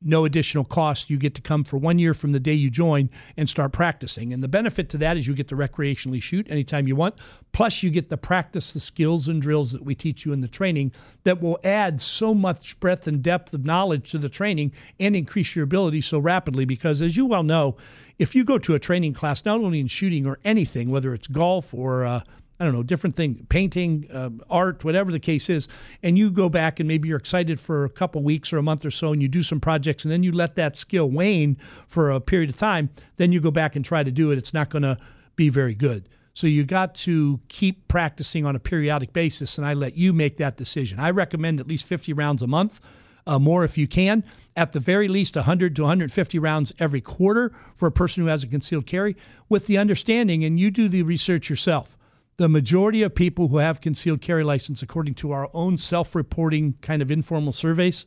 no 0.00 0.24
additional 0.24 0.64
cost. 0.64 1.10
You 1.10 1.16
get 1.16 1.34
to 1.34 1.40
come 1.40 1.64
for 1.64 1.76
one 1.76 1.98
year 1.98 2.14
from 2.14 2.32
the 2.32 2.40
day 2.40 2.52
you 2.52 2.70
join 2.70 3.10
and 3.36 3.48
start 3.48 3.72
practicing. 3.72 4.32
And 4.32 4.42
the 4.42 4.48
benefit 4.48 4.88
to 4.90 4.98
that 4.98 5.16
is 5.16 5.26
you 5.26 5.34
get 5.34 5.48
to 5.48 5.56
recreationally 5.56 6.22
shoot 6.22 6.46
anytime 6.50 6.86
you 6.86 6.94
want. 6.94 7.16
Plus, 7.52 7.82
you 7.82 7.90
get 7.90 8.08
to 8.10 8.16
practice 8.16 8.72
the 8.72 8.80
skills 8.80 9.26
and 9.28 9.42
drills 9.42 9.72
that 9.72 9.84
we 9.84 9.94
teach 9.94 10.24
you 10.24 10.32
in 10.32 10.40
the 10.40 10.48
training 10.48 10.92
that 11.24 11.42
will 11.42 11.58
add 11.64 12.00
so 12.00 12.32
much 12.32 12.78
breadth 12.78 13.06
and 13.06 13.22
depth 13.22 13.52
of 13.52 13.64
knowledge 13.64 14.10
to 14.12 14.18
the 14.18 14.28
training 14.28 14.72
and 15.00 15.16
increase 15.16 15.56
your 15.56 15.64
ability 15.64 16.00
so 16.00 16.18
rapidly. 16.18 16.64
Because, 16.64 17.02
as 17.02 17.16
you 17.16 17.26
well 17.26 17.42
know, 17.42 17.76
if 18.18 18.34
you 18.34 18.44
go 18.44 18.58
to 18.58 18.74
a 18.74 18.78
training 18.78 19.14
class, 19.14 19.44
not 19.44 19.60
only 19.60 19.80
in 19.80 19.88
shooting 19.88 20.26
or 20.26 20.38
anything, 20.44 20.90
whether 20.90 21.14
it's 21.14 21.26
golf 21.26 21.74
or 21.74 22.04
uh, 22.04 22.20
I 22.60 22.64
don't 22.64 22.74
know, 22.74 22.82
different 22.82 23.14
thing, 23.14 23.46
painting, 23.48 24.08
uh, 24.12 24.30
art, 24.50 24.84
whatever 24.84 25.12
the 25.12 25.20
case 25.20 25.48
is, 25.48 25.68
and 26.02 26.18
you 26.18 26.30
go 26.30 26.48
back 26.48 26.80
and 26.80 26.88
maybe 26.88 27.08
you're 27.08 27.18
excited 27.18 27.60
for 27.60 27.84
a 27.84 27.90
couple 27.90 28.22
weeks 28.22 28.52
or 28.52 28.58
a 28.58 28.62
month 28.62 28.84
or 28.84 28.90
so 28.90 29.12
and 29.12 29.22
you 29.22 29.28
do 29.28 29.42
some 29.42 29.60
projects 29.60 30.04
and 30.04 30.10
then 30.10 30.24
you 30.24 30.32
let 30.32 30.56
that 30.56 30.76
skill 30.76 31.08
wane 31.08 31.56
for 31.86 32.10
a 32.10 32.20
period 32.20 32.50
of 32.50 32.56
time, 32.56 32.90
then 33.16 33.30
you 33.30 33.40
go 33.40 33.52
back 33.52 33.76
and 33.76 33.84
try 33.84 34.02
to 34.02 34.10
do 34.10 34.32
it, 34.32 34.38
it's 34.38 34.52
not 34.52 34.70
going 34.70 34.82
to 34.82 34.96
be 35.36 35.48
very 35.48 35.74
good. 35.74 36.08
So 36.34 36.46
you 36.46 36.64
got 36.64 36.94
to 36.96 37.40
keep 37.48 37.88
practicing 37.88 38.46
on 38.46 38.54
a 38.54 38.60
periodic 38.60 39.12
basis, 39.12 39.58
and 39.58 39.66
I 39.66 39.74
let 39.74 39.96
you 39.96 40.12
make 40.12 40.36
that 40.36 40.56
decision. 40.56 41.00
I 41.00 41.10
recommend 41.10 41.58
at 41.58 41.66
least 41.66 41.84
50 41.84 42.12
rounds 42.12 42.42
a 42.42 42.46
month, 42.46 42.80
uh, 43.26 43.40
more 43.40 43.64
if 43.64 43.76
you 43.76 43.88
can. 43.88 44.22
At 44.56 44.72
the 44.72 44.78
very 44.78 45.08
least, 45.08 45.34
100 45.34 45.74
to 45.76 45.82
150 45.82 46.38
rounds 46.38 46.72
every 46.78 47.00
quarter 47.00 47.52
for 47.74 47.88
a 47.88 47.92
person 47.92 48.22
who 48.22 48.28
has 48.28 48.44
a 48.44 48.46
concealed 48.46 48.86
carry, 48.86 49.16
with 49.48 49.66
the 49.66 49.78
understanding, 49.78 50.44
and 50.44 50.60
you 50.60 50.70
do 50.70 50.88
the 50.88 51.02
research 51.02 51.50
yourself 51.50 51.97
the 52.38 52.48
majority 52.48 53.02
of 53.02 53.14
people 53.14 53.48
who 53.48 53.58
have 53.58 53.80
concealed 53.80 54.20
carry 54.20 54.44
license, 54.44 54.80
according 54.80 55.14
to 55.16 55.32
our 55.32 55.50
own 55.52 55.76
self 55.76 56.14
reporting 56.14 56.74
kind 56.80 57.02
of 57.02 57.10
informal 57.10 57.52
surveys, 57.52 58.06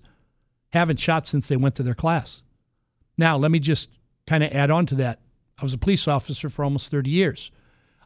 haven't 0.69 0.99
shot 0.99 1.27
since 1.27 1.47
they 1.47 1.57
went 1.57 1.75
to 1.75 1.83
their 1.83 1.93
class. 1.93 2.41
Now, 3.17 3.37
let 3.37 3.51
me 3.51 3.59
just 3.59 3.89
kind 4.25 4.43
of 4.43 4.51
add 4.51 4.71
on 4.71 4.85
to 4.87 4.95
that. 4.95 5.19
I 5.59 5.63
was 5.63 5.73
a 5.73 5.77
police 5.77 6.07
officer 6.07 6.49
for 6.49 6.63
almost 6.63 6.89
30 6.89 7.09
years. 7.09 7.51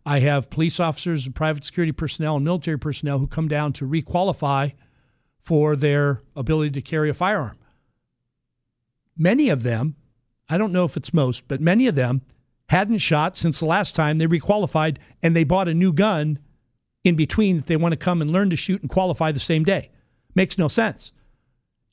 I 0.06 0.20
have 0.20 0.50
police 0.50 0.80
officers 0.80 1.26
and 1.26 1.34
private 1.34 1.64
security 1.64 1.92
personnel 1.92 2.36
and 2.36 2.46
military 2.46 2.78
personnel 2.78 3.20
who 3.20 3.28
come 3.28 3.48
down 3.48 3.72
to 3.74 3.88
requalify 3.88 4.74
for 5.40 5.76
their 5.76 6.22
ability 6.36 6.72
to 6.72 6.82
carry 6.82 7.10
a 7.10 7.14
firearm. 7.14 7.58
Many 9.16 9.50
of 9.50 9.64
them, 9.64 9.96
I 10.50 10.58
don't 10.58 10.74
know 10.74 10.86
if 10.86 10.98
it's 10.98 11.14
most, 11.14 11.48
but 11.48 11.62
many 11.62 11.88
of 11.88 11.96
them 11.96 12.24
hadn't 12.70 12.98
shot 12.98 13.38
since 13.38 13.60
the 13.60 13.66
last 13.66 13.96
time 13.96 14.18
they 14.18 14.28
requalified 14.28 14.98
and 15.22 15.36
they 15.36 15.44
bought 15.44 15.68
a 15.68 15.74
new 15.74 15.94
gun 15.94 16.40
in 17.04 17.16
between 17.16 17.58
that 17.58 17.68
they 17.68 17.76
want 17.76 17.92
to 17.92 17.98
come 17.98 18.22
and 18.22 18.32
learn 18.32 18.50
to 18.50 18.56
shoot 18.56 18.82
and 18.82 18.90
qualify 18.90 19.32
the 19.32 19.40
same 19.40 19.64
day. 19.64 19.92
Makes 20.34 20.58
no 20.58 20.68
sense. 20.68 21.12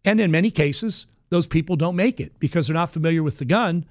And 0.05 0.21
in 0.21 0.31
many 0.31 0.51
cases, 0.51 1.07
those 1.29 1.47
people 1.47 1.77
don't 1.77 1.97
make 1.97 2.19
it 2.19 2.39
because 2.39 2.67
they're 2.67 2.75
not 2.75 2.91
familiar 2.91 3.23
with 3.23 3.39
the 3.39 3.45
gun 3.45 3.85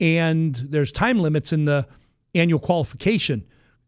and 0.00 0.54
there's 0.54 0.92
time 0.92 1.18
limits 1.18 1.52
in 1.52 1.64
the 1.64 1.86
annual 2.34 2.60
qualification. 2.60 3.44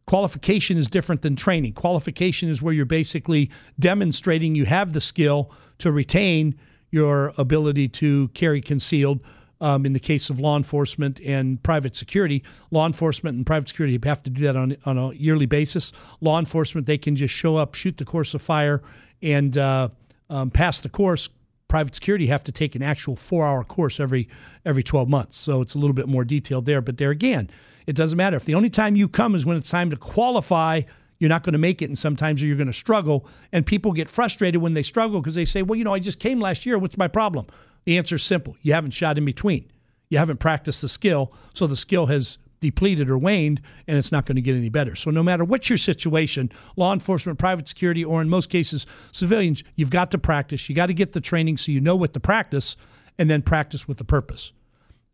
Qualification 0.07 0.76
is 0.76 0.88
different 0.88 1.22
than 1.22 1.36
training. 1.36 1.72
Qualification 1.74 2.48
is 2.48 2.61
where 2.61 2.74
you're 2.74 2.84
basically 2.84 3.51
demonstrating 3.78 4.55
you 4.55 4.64
have 4.64 4.92
the 4.92 5.01
skill 5.01 5.53
to 5.78 5.92
retain 5.92 6.59
your 6.90 7.32
ability 7.38 7.86
to 7.86 8.28
carry 8.28 8.61
concealed 8.61 9.20
um, 9.61 9.85
in 9.85 9.93
the 9.93 10.01
case 10.01 10.31
of 10.31 10.41
law 10.41 10.57
enforcement 10.57 11.21
and 11.21 11.63
private 11.63 11.95
security. 11.95 12.43
Law 12.71 12.87
enforcement 12.87 13.37
and 13.37 13.47
private 13.47 13.69
security 13.69 13.99
have 14.05 14.23
to 14.23 14.31
do 14.31 14.43
that 14.43 14.57
on, 14.57 14.77
on 14.85 14.99
a 14.99 15.13
yearly 15.13 15.47
basis. 15.47 15.93
Law 16.21 16.39
enforcement, 16.39 16.87
they 16.87 16.99
can 16.99 17.17
just 17.17 17.35
show 17.35 17.57
up, 17.57 17.75
shoot 17.75 17.99
the 17.99 18.05
course 18.05 18.35
of 18.35 18.43
fire, 18.43 18.83
and 19.23 19.59
uh, 19.59 19.89
um, 20.29 20.51
pass 20.51 20.81
the 20.81 20.89
course. 20.89 21.29
Private 21.69 21.95
security 21.95 22.27
have 22.27 22.43
to 22.45 22.53
take 22.53 22.75
an 22.75 22.83
actual 22.83 23.15
four-hour 23.15 23.63
course 23.63 24.01
every 24.01 24.29
every 24.65 24.83
12 24.83 25.09
months, 25.09 25.37
so 25.37 25.61
it's 25.61 25.75
a 25.75 25.79
little 25.79 25.95
bit 25.95 26.09
more 26.09 26.25
detailed 26.25 26.67
there. 26.67 26.81
But 26.81 26.99
there 26.99 27.11
again, 27.11 27.49
it 27.87 27.95
doesn't 27.95 28.17
matter 28.17 28.37
if 28.37 28.45
the 28.45 28.55
only 28.55 28.71
time 28.71 28.97
you 28.97 29.09
come 29.09 29.37
is 29.37 29.47
when 29.47 29.57
it's 29.57 29.71
time 29.71 29.91
to 29.91 29.97
qualify 29.97 30.83
you're 31.21 31.29
not 31.29 31.43
going 31.43 31.53
to 31.53 31.59
make 31.59 31.83
it 31.83 31.85
and 31.85 31.99
sometimes 31.99 32.43
you're 32.43 32.57
going 32.57 32.67
to 32.67 32.73
struggle 32.73 33.27
and 33.53 33.65
people 33.67 33.93
get 33.93 34.09
frustrated 34.09 34.61
when 34.61 34.75
they 34.75 34.83
struggle 34.83 35.21
because 35.21 35.35
they 35.35 35.45
say 35.45 35.63
well 35.63 35.77
you 35.77 35.85
know 35.85 35.95
i 35.95 35.99
just 35.99 36.19
came 36.19 36.41
last 36.41 36.67
year 36.67 36.79
what's 36.79 36.97
my 36.97 37.07
problem 37.07 37.47
the 37.85 37.99
answer 37.99 38.16
is 38.16 38.22
simple 38.22 38.57
you 38.62 38.72
haven't 38.72 38.93
shot 38.93 39.18
in 39.18 39.24
between. 39.24 39.70
You 40.09 40.18
haven't 40.18 40.39
practiced 40.39 40.83
the 40.83 40.89
skill, 40.89 41.33
so 41.55 41.66
the 41.66 41.76
skill 41.76 42.07
has 42.07 42.39
depleted 42.61 43.09
or 43.09 43.18
waned, 43.18 43.61
and 43.87 43.97
it's 43.97 44.12
not 44.12 44.26
going 44.26 44.37
to 44.37 44.43
get 44.43 44.55
any 44.55 44.68
better. 44.68 44.95
So, 44.95 45.11
no 45.11 45.22
matter 45.22 45.45
what 45.45 45.68
your 45.70 45.78
situation, 45.78 46.51
law 46.76 46.93
enforcement, 46.93 47.39
private 47.39 47.66
security, 47.68 48.05
or 48.05 48.20
in 48.20 48.28
most 48.28 48.51
cases, 48.51 48.87
civilians, 49.12 49.64
you've 49.74 49.91
got 49.91 50.11
to 50.11 50.18
practice. 50.18 50.68
You 50.68 50.74
got 50.74 50.87
to 50.87 50.95
get 50.95 51.12
the 51.12 51.20
training 51.20 51.57
so 51.57 51.72
you 51.72 51.81
know 51.81 51.97
what 51.97 52.12
to 52.14 52.20
practice, 52.20 52.76
and 53.18 53.31
then 53.31 53.43
practice 53.43 53.89
with 53.89 53.99
the 53.99 54.05
purpose. 54.05 54.53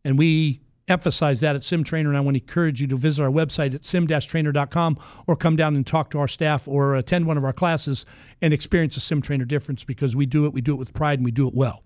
And 0.05 0.19
we 0.19 0.61
emphasize 0.89 1.41
that 1.41 1.57
at 1.57 1.65
Sim 1.65 1.85
Trainer, 1.85 2.09
and 2.09 2.17
I 2.17 2.21
want 2.21 2.37
to 2.37 2.41
encourage 2.41 2.81
you 2.81 2.87
to 2.89 2.97
visit 2.97 3.23
our 3.23 3.31
website 3.31 3.75
at 3.75 3.85
sim-trainer.com 3.85 4.99
or 5.27 5.37
come 5.37 5.57
down 5.57 5.75
and 5.75 5.87
talk 5.87 6.11
to 6.11 6.19
our 6.19 6.29
staff 6.29 6.69
or 6.69 6.95
attend 6.95 7.27
one 7.27 7.37
of 7.37 7.45
our 7.45 7.53
classes 7.53 8.07
and 8.41 8.53
experience 8.53 8.97
a 8.97 9.01
Sim 9.01 9.21
Trainer 9.21 9.45
difference 9.45 9.83
because 9.83 10.15
we 10.15 10.27
do 10.27 10.47
it, 10.47 10.53
we 10.53 10.61
do 10.61 10.73
it 10.73 10.77
with 10.77 10.95
pride, 10.95 11.19
and 11.19 11.25
we 11.25 11.33
do 11.33 11.49
it 11.49 11.55
well. 11.55 11.83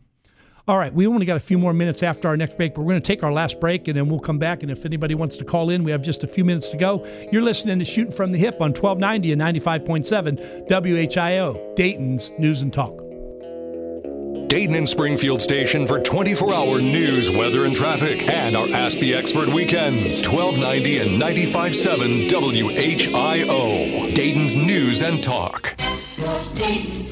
All 0.71 0.79
right, 0.79 0.95
we 0.95 1.05
only 1.09 1.27
got 1.27 1.37
a 1.37 1.41
few 1.41 1.59
more 1.59 1.73
minutes 1.73 2.01
after 2.01 2.29
our 2.29 2.37
next 2.37 2.57
break, 2.57 2.77
but 2.77 2.83
we're 2.83 2.93
going 2.93 3.03
to 3.03 3.07
take 3.07 3.25
our 3.25 3.33
last 3.33 3.59
break 3.59 3.89
and 3.89 3.97
then 3.97 4.09
we'll 4.09 4.21
come 4.21 4.39
back. 4.39 4.63
And 4.63 4.71
if 4.71 4.87
anybody 4.87 5.17
wants 5.17 5.35
to 5.39 5.45
call 5.45 5.69
in, 5.69 5.83
we 5.83 5.91
have 5.91 6.01
just 6.01 6.23
a 6.23 6.29
few 6.29 6.45
minutes 6.45 6.69
to 6.69 6.77
go. 6.77 7.05
You're 7.33 7.43
listening 7.43 7.81
to 7.81 7.85
Shooting 7.85 8.13
from 8.13 8.31
the 8.31 8.39
Hip 8.39 8.61
on 8.61 8.73
1290 8.73 9.33
and 9.33 9.43
95.7 9.43 10.69
WHIO, 10.69 11.75
Dayton's 11.75 12.31
News 12.39 12.63
and 12.63 12.73
Talk. 12.73 12.97
Dayton 14.49 14.77
and 14.77 14.89
Springfield 14.89 15.43
station 15.43 15.89
for 15.89 15.99
24 15.99 16.55
hour 16.55 16.81
news, 16.81 17.33
weather, 17.37 17.65
and 17.65 17.75
traffic, 17.75 18.23
and 18.29 18.55
our 18.55 18.69
Ask 18.69 19.01
the 19.01 19.13
Expert 19.13 19.49
weekends. 19.49 20.23
1290 20.25 20.99
and 20.99 21.21
95.7 21.21 22.31
WHIO. 22.31 24.15
Dayton's 24.15 24.55
News 24.55 25.03
and 25.03 25.21
Talk. 25.21 25.75
Dayton, 26.55 27.10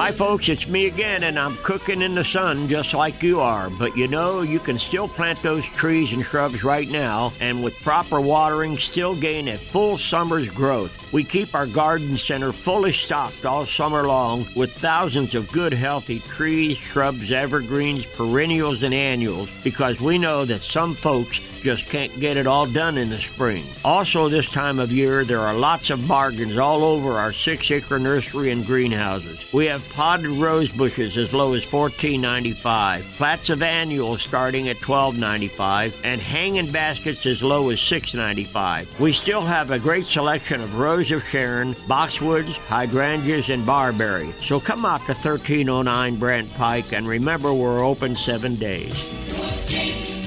Hi, 0.00 0.12
folks, 0.12 0.48
it's 0.48 0.68
me 0.68 0.86
again, 0.86 1.24
and 1.24 1.36
I'm 1.36 1.56
cooking 1.56 2.02
in 2.02 2.14
the 2.14 2.24
sun 2.24 2.68
just 2.68 2.94
like 2.94 3.20
you 3.20 3.40
are. 3.40 3.68
But 3.70 3.96
you 3.96 4.06
know, 4.06 4.42
you 4.42 4.60
can 4.60 4.78
still 4.78 5.08
plant 5.08 5.42
those 5.42 5.64
trees 5.64 6.12
and 6.12 6.24
shrubs 6.24 6.62
right 6.62 6.88
now, 6.88 7.32
and 7.40 7.64
with 7.64 7.82
proper 7.82 8.20
watering, 8.20 8.76
still 8.76 9.16
gain 9.16 9.48
a 9.48 9.58
full 9.58 9.98
summer's 9.98 10.48
growth. 10.48 11.12
We 11.12 11.24
keep 11.24 11.52
our 11.52 11.66
garden 11.66 12.16
center 12.16 12.52
fully 12.52 12.92
stocked 12.92 13.44
all 13.44 13.64
summer 13.64 14.06
long 14.06 14.46
with 14.54 14.70
thousands 14.72 15.34
of 15.34 15.50
good, 15.50 15.72
healthy 15.72 16.20
trees, 16.20 16.76
shrubs, 16.76 17.32
evergreens, 17.32 18.06
perennials, 18.06 18.84
and 18.84 18.94
annuals 18.94 19.50
because 19.64 20.00
we 20.00 20.16
know 20.16 20.44
that 20.44 20.62
some 20.62 20.94
folks 20.94 21.57
just 21.62 21.88
can't 21.88 22.18
get 22.20 22.36
it 22.36 22.46
all 22.46 22.66
done 22.66 22.98
in 22.98 23.08
the 23.08 23.18
spring. 23.18 23.64
Also, 23.84 24.28
this 24.28 24.50
time 24.50 24.78
of 24.78 24.92
year, 24.92 25.24
there 25.24 25.40
are 25.40 25.54
lots 25.54 25.90
of 25.90 26.06
bargains 26.06 26.56
all 26.58 26.84
over 26.84 27.12
our 27.12 27.32
six 27.32 27.70
acre 27.70 27.98
nursery 27.98 28.50
and 28.50 28.64
greenhouses. 28.64 29.44
We 29.52 29.66
have 29.66 29.88
potted 29.92 30.30
rose 30.30 30.68
bushes 30.68 31.16
as 31.16 31.34
low 31.34 31.54
as 31.54 31.66
$14.95, 31.66 33.16
plats 33.16 33.50
of 33.50 33.62
annuals 33.62 34.22
starting 34.22 34.68
at 34.68 34.76
$12.95, 34.76 36.00
and 36.04 36.20
hanging 36.20 36.70
baskets 36.70 37.26
as 37.26 37.42
low 37.42 37.70
as 37.70 37.80
$6.95. 37.80 39.00
We 39.00 39.12
still 39.12 39.42
have 39.42 39.70
a 39.70 39.78
great 39.78 40.04
selection 40.04 40.60
of 40.60 40.78
Rose 40.78 41.10
of 41.10 41.22
Sharon, 41.24 41.74
boxwoods, 41.74 42.56
hydrangeas, 42.66 43.50
and 43.50 43.64
barberry. 43.64 44.30
So 44.38 44.60
come 44.60 44.84
out 44.84 45.00
to 45.00 45.12
1309 45.12 46.16
Brandt 46.16 46.54
Pike 46.54 46.92
and 46.92 47.06
remember 47.06 47.52
we're 47.52 47.84
open 47.84 48.16
seven 48.16 48.54
days. 48.56 50.17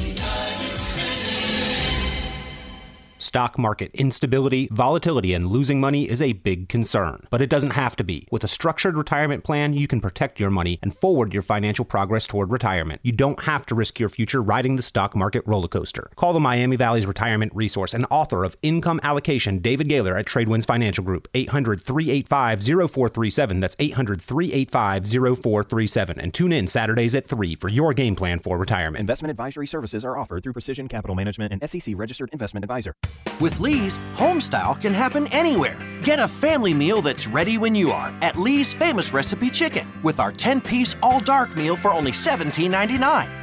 Stock 3.21 3.57
market 3.57 3.91
instability, 3.93 4.67
volatility, 4.71 5.33
and 5.33 5.47
losing 5.47 5.79
money 5.79 6.09
is 6.09 6.21
a 6.21 6.33
big 6.33 6.67
concern. 6.69 7.27
But 7.29 7.41
it 7.41 7.49
doesn't 7.49 7.71
have 7.71 7.95
to 7.97 8.03
be. 8.03 8.27
With 8.31 8.43
a 8.43 8.47
structured 8.47 8.97
retirement 8.97 9.43
plan, 9.43 9.73
you 9.73 9.87
can 9.87 10.01
protect 10.01 10.39
your 10.39 10.49
money 10.49 10.79
and 10.81 10.95
forward 10.95 11.33
your 11.33 11.43
financial 11.43 11.85
progress 11.85 12.27
toward 12.27 12.51
retirement. 12.51 13.01
You 13.03 13.11
don't 13.11 13.41
have 13.43 13.65
to 13.67 13.75
risk 13.75 13.99
your 13.99 14.09
future 14.09 14.41
riding 14.41 14.75
the 14.75 14.81
stock 14.81 15.15
market 15.15 15.43
roller 15.45 15.67
coaster. 15.67 16.09
Call 16.15 16.33
the 16.33 16.39
Miami 16.39 16.75
Valley's 16.75 17.05
retirement 17.05 17.51
resource 17.55 17.93
and 17.93 18.05
author 18.09 18.43
of 18.43 18.57
Income 18.61 18.99
Allocation, 19.03 19.59
David 19.59 19.87
Gaylor 19.87 20.17
at 20.17 20.25
Tradewinds 20.25 20.65
Financial 20.65 21.03
Group, 21.03 21.27
800 21.33 21.81
385 21.81 22.63
0437. 22.63 23.59
That's 23.59 23.75
800 23.79 24.21
385 24.21 25.07
0437. 25.07 26.19
And 26.19 26.33
tune 26.33 26.51
in 26.51 26.67
Saturdays 26.67 27.15
at 27.15 27.27
3 27.27 27.55
for 27.55 27.69
your 27.69 27.93
game 27.93 28.15
plan 28.15 28.39
for 28.39 28.57
retirement. 28.57 28.99
Investment 28.99 29.29
advisory 29.29 29.67
services 29.67 30.03
are 30.03 30.17
offered 30.17 30.43
through 30.43 30.53
Precision 30.53 30.87
Capital 30.87 31.15
Management 31.15 31.53
and 31.53 31.69
SEC 31.69 31.93
registered 31.97 32.29
investment 32.31 32.63
advisor. 32.63 32.95
With 33.41 33.59
Lee's, 33.59 33.99
homestyle 34.17 34.79
can 34.79 34.93
happen 34.93 35.25
anywhere. 35.27 35.79
Get 36.01 36.19
a 36.19 36.27
family 36.27 36.73
meal 36.73 37.01
that's 37.01 37.27
ready 37.27 37.57
when 37.57 37.75
you 37.75 37.91
are 37.91 38.13
at 38.21 38.35
Lee's 38.35 38.73
Famous 38.73 39.13
Recipe 39.13 39.49
Chicken 39.49 39.87
with 40.03 40.19
our 40.19 40.31
10 40.31 40.61
piece 40.61 40.95
all 41.01 41.19
dark 41.19 41.55
meal 41.55 41.75
for 41.75 41.91
only 41.91 42.11
$17.99. 42.11 43.01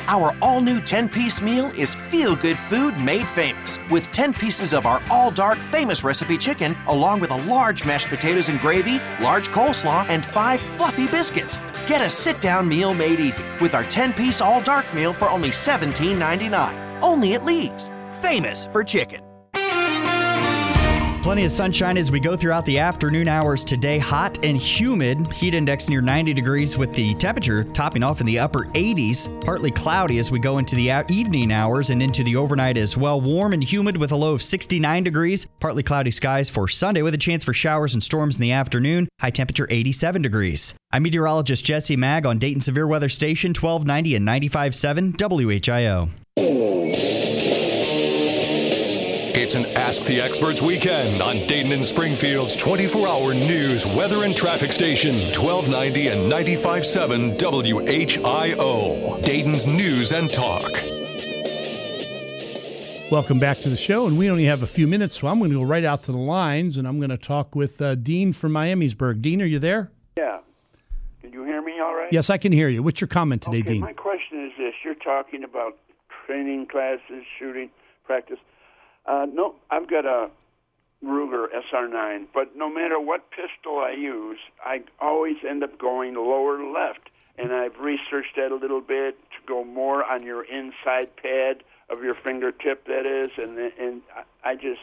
Our 0.09 0.37
all 0.43 0.61
new 0.61 0.81
10 0.81 1.09
piece 1.09 1.41
meal 1.41 1.67
is 1.77 1.95
feel 1.95 2.35
good 2.35 2.59
food 2.69 2.99
made 3.01 3.29
famous 3.29 3.79
with 3.91 4.11
10 4.11 4.35
pieces 4.35 4.73
of 4.73 4.87
our 4.87 5.01
all 5.11 5.31
dark 5.31 5.59
famous 5.59 6.03
recipe 6.03 6.39
chicken, 6.39 6.77
along 6.89 7.21
with 7.21 7.31
a 7.31 7.43
large 7.49 7.85
mashed 7.85 8.09
potatoes 8.09 8.49
and 8.49 8.61
gravy, 8.61 9.01
large 9.21 9.49
coleslaw, 9.49 10.09
and 10.09 10.25
five 10.25 10.61
fluffy 10.77 11.07
biscuits. 11.07 11.59
Get 11.87 12.03
a 12.03 12.11
sit 12.11 12.41
down 12.41 12.69
meal 12.69 12.93
made 12.93 13.21
easy 13.21 13.45
with 13.61 13.75
our 13.75 13.85
10 13.85 14.13
piece 14.13 14.41
all 14.41 14.61
dark 14.61 14.93
meal 14.95 15.13
for 15.13 15.31
only 15.31 15.51
$17.99. 15.51 17.03
Only 17.03 17.35
at 17.35 17.45
Lee's. 17.45 17.91
Famous 18.21 18.65
for 18.65 18.83
chicken. 18.83 19.28
Plenty 21.29 21.45
of 21.45 21.53
sunshine 21.53 21.99
as 21.99 22.11
we 22.11 22.21
go 22.21 22.39
throughout 22.39 22.65
the 22.65 22.79
afternoon 22.79 23.29
hours 23.29 23.63
today. 23.63 23.99
Hot 23.99 24.43
and 24.43 24.57
humid. 24.57 25.31
Heat 25.31 25.53
index 25.53 25.87
near 25.87 26.01
90 26.01 26.33
degrees 26.33 26.79
with 26.79 26.95
the 26.95 27.13
temperature 27.17 27.65
topping 27.65 28.03
off 28.03 28.21
in 28.21 28.27
the 28.27 28.39
upper 28.39 28.65
80s. 28.69 29.29
Partly 29.45 29.71
cloudy 29.71 30.21
as 30.21 30.31
we 30.31 30.39
go 30.39 30.57
into 30.57 30.75
the 30.75 30.89
evening 31.11 31.53
hours 31.53 31.91
and 31.91 32.03
into 32.03 32.25
the 32.25 32.35
overnight 32.35 32.79
as 32.79 32.97
well. 32.97 33.21
Warm 33.21 33.53
and 33.53 33.63
humid 33.63 33.99
with 33.99 34.11
a 34.11 34.17
low 34.17 34.33
of 34.33 34.43
69 34.43 35.05
degrees. 35.05 35.47
Partly 35.61 35.83
cloudy 35.83 36.13
skies 36.13 36.49
for 36.49 36.67
Sunday 36.67 37.03
with 37.03 37.13
a 37.13 37.19
chance 37.19 37.45
for 37.45 37.53
showers 37.53 37.93
and 37.93 38.03
storms 38.03 38.37
in 38.37 38.41
the 38.41 38.53
afternoon. 38.53 39.07
High 39.21 39.29
temperature 39.29 39.67
87 39.69 40.23
degrees. 40.23 40.77
I'm 40.93 41.03
meteorologist 41.03 41.63
Jesse 41.63 41.95
Mag 41.95 42.25
on 42.25 42.39
Dayton 42.39 42.63
Severe 42.63 42.87
Weather 42.87 43.11
Station 43.11 43.51
1290 43.51 44.15
and 44.17 44.27
95.7 44.27 45.19
WHIO. 45.19 46.78
It's 49.49 49.55
an 49.55 49.65
Ask 49.77 50.05
the 50.05 50.21
Experts 50.21 50.61
weekend 50.61 51.23
on 51.23 51.37
Dayton 51.47 51.73
and 51.73 51.83
Springfield's 51.83 52.55
24 52.55 53.09
hour 53.09 53.33
news, 53.33 53.87
weather, 53.87 54.25
and 54.25 54.37
traffic 54.37 54.73
station, 54.73 55.15
1290 55.15 56.09
and 56.09 56.31
95.7 56.31 57.39
WHIO. 57.39 59.23
Dayton's 59.23 59.67
News 59.67 60.13
and 60.13 60.31
Talk. 60.31 60.71
Welcome 63.11 63.39
back 63.39 63.63
to 63.63 63.71
the 63.71 63.77
show, 63.79 64.07
and 64.07 64.19
we 64.19 64.29
only 64.29 64.45
have 64.45 64.63
a 64.63 64.67
few 64.67 64.87
minutes, 64.87 65.19
so 65.19 65.29
I'm 65.29 65.39
going 65.39 65.51
to 65.53 65.57
go 65.57 65.63
right 65.63 65.83
out 65.83 66.03
to 66.03 66.13
the 66.13 66.19
lines, 66.19 66.77
and 66.77 66.87
I'm 66.87 66.99
going 66.99 67.09
to 67.09 67.17
talk 67.17 67.55
with 67.55 67.81
uh, 67.81 67.95
Dean 67.95 68.35
from 68.35 68.53
Miamisburg. 68.53 69.23
Dean, 69.23 69.41
are 69.41 69.47
you 69.47 69.59
there? 69.59 69.91
Yeah. 70.19 70.41
Can 71.23 71.33
you 71.33 71.45
hear 71.45 71.63
me 71.63 71.81
all 71.81 71.95
right? 71.95 72.13
Yes, 72.13 72.29
I 72.29 72.37
can 72.37 72.53
hear 72.53 72.69
you. 72.69 72.83
What's 72.83 73.01
your 73.01 73.09
comment 73.09 73.41
today, 73.41 73.61
okay, 73.61 73.73
Dean? 73.73 73.81
My 73.81 73.95
question 73.95 74.45
is 74.45 74.53
this: 74.59 74.75
You're 74.85 74.95
talking 74.97 75.43
about 75.43 75.79
training 76.27 76.67
classes, 76.67 77.25
shooting 77.39 77.71
practice. 78.05 78.37
Uh, 79.09 79.27
no, 79.33 79.55
I've 79.71 79.89
got 79.89 80.05
a 80.05 80.31
Ruger 81.05 81.47
SR9, 81.73 82.27
but 82.35 82.57
no 82.57 82.69
matter 82.69 83.01
what 83.01 83.31
pistol 83.31 83.79
I 83.79 83.93
use, 83.93 84.39
I 84.65 84.83
always 85.01 85.37
end 85.49 85.65
up 85.65 85.79
going 85.79 86.15
lower 86.15 86.63
left. 86.63 87.09
And 87.39 87.53
I've 87.53 87.79
researched 87.79 88.35
that 88.37 88.51
a 88.51 88.57
little 88.57 88.81
bit 88.81 89.17
to 89.31 89.37
go 89.47 89.65
more 89.65 90.05
on 90.05 90.25
your 90.25 90.43
inside 90.43 91.17
pad 91.17 91.63
of 91.89 92.03
your 92.03 92.17
fingertip, 92.17 92.85
that 92.87 93.07
is, 93.07 93.31
and 93.39 93.57
and 93.79 94.03
I 94.45 94.57
just 94.57 94.81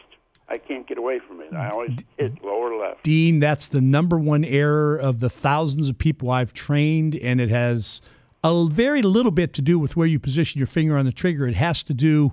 I 0.47 0.57
can't 0.57 0.87
get 0.87 0.97
away 0.97 1.19
from 1.19 1.41
it. 1.41 1.53
I 1.53 1.69
always 1.69 1.97
hit 2.17 2.41
lower 2.43 2.75
left. 2.75 3.03
Dean, 3.03 3.41
that's 3.41 3.67
the 3.67 3.81
number 3.81 4.17
one 4.17 4.45
error 4.45 4.95
of 4.95 5.19
the 5.19 5.29
thousands 5.29 5.89
of 5.89 5.97
people 5.97 6.31
I've 6.31 6.53
trained, 6.53 7.15
and 7.15 7.41
it 7.41 7.49
has 7.49 8.01
a 8.41 8.65
very 8.67 9.01
little 9.01 9.31
bit 9.31 9.53
to 9.53 9.61
do 9.61 9.77
with 9.77 9.97
where 9.97 10.07
you 10.07 10.19
position 10.19 10.59
your 10.59 10.67
finger 10.67 10.97
on 10.97 11.05
the 11.05 11.11
trigger. 11.11 11.45
It 11.45 11.55
has 11.55 11.83
to 11.83 11.93
do 11.93 12.31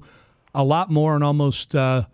a 0.55 0.65
lot 0.65 0.91
more 0.91 1.15
and 1.15 1.25
almost 1.25 1.75
uh, 1.75 2.05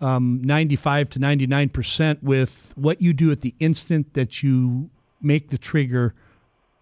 um, 0.00 0.40
95 0.42 1.10
to 1.10 1.18
99 1.18 1.68
percent 1.68 2.22
with 2.22 2.72
what 2.76 3.00
you 3.02 3.12
do 3.12 3.30
at 3.30 3.40
the 3.40 3.54
instant 3.58 4.14
that 4.14 4.42
you 4.42 4.90
make 5.20 5.48
the 5.48 5.58
trigger 5.58 6.14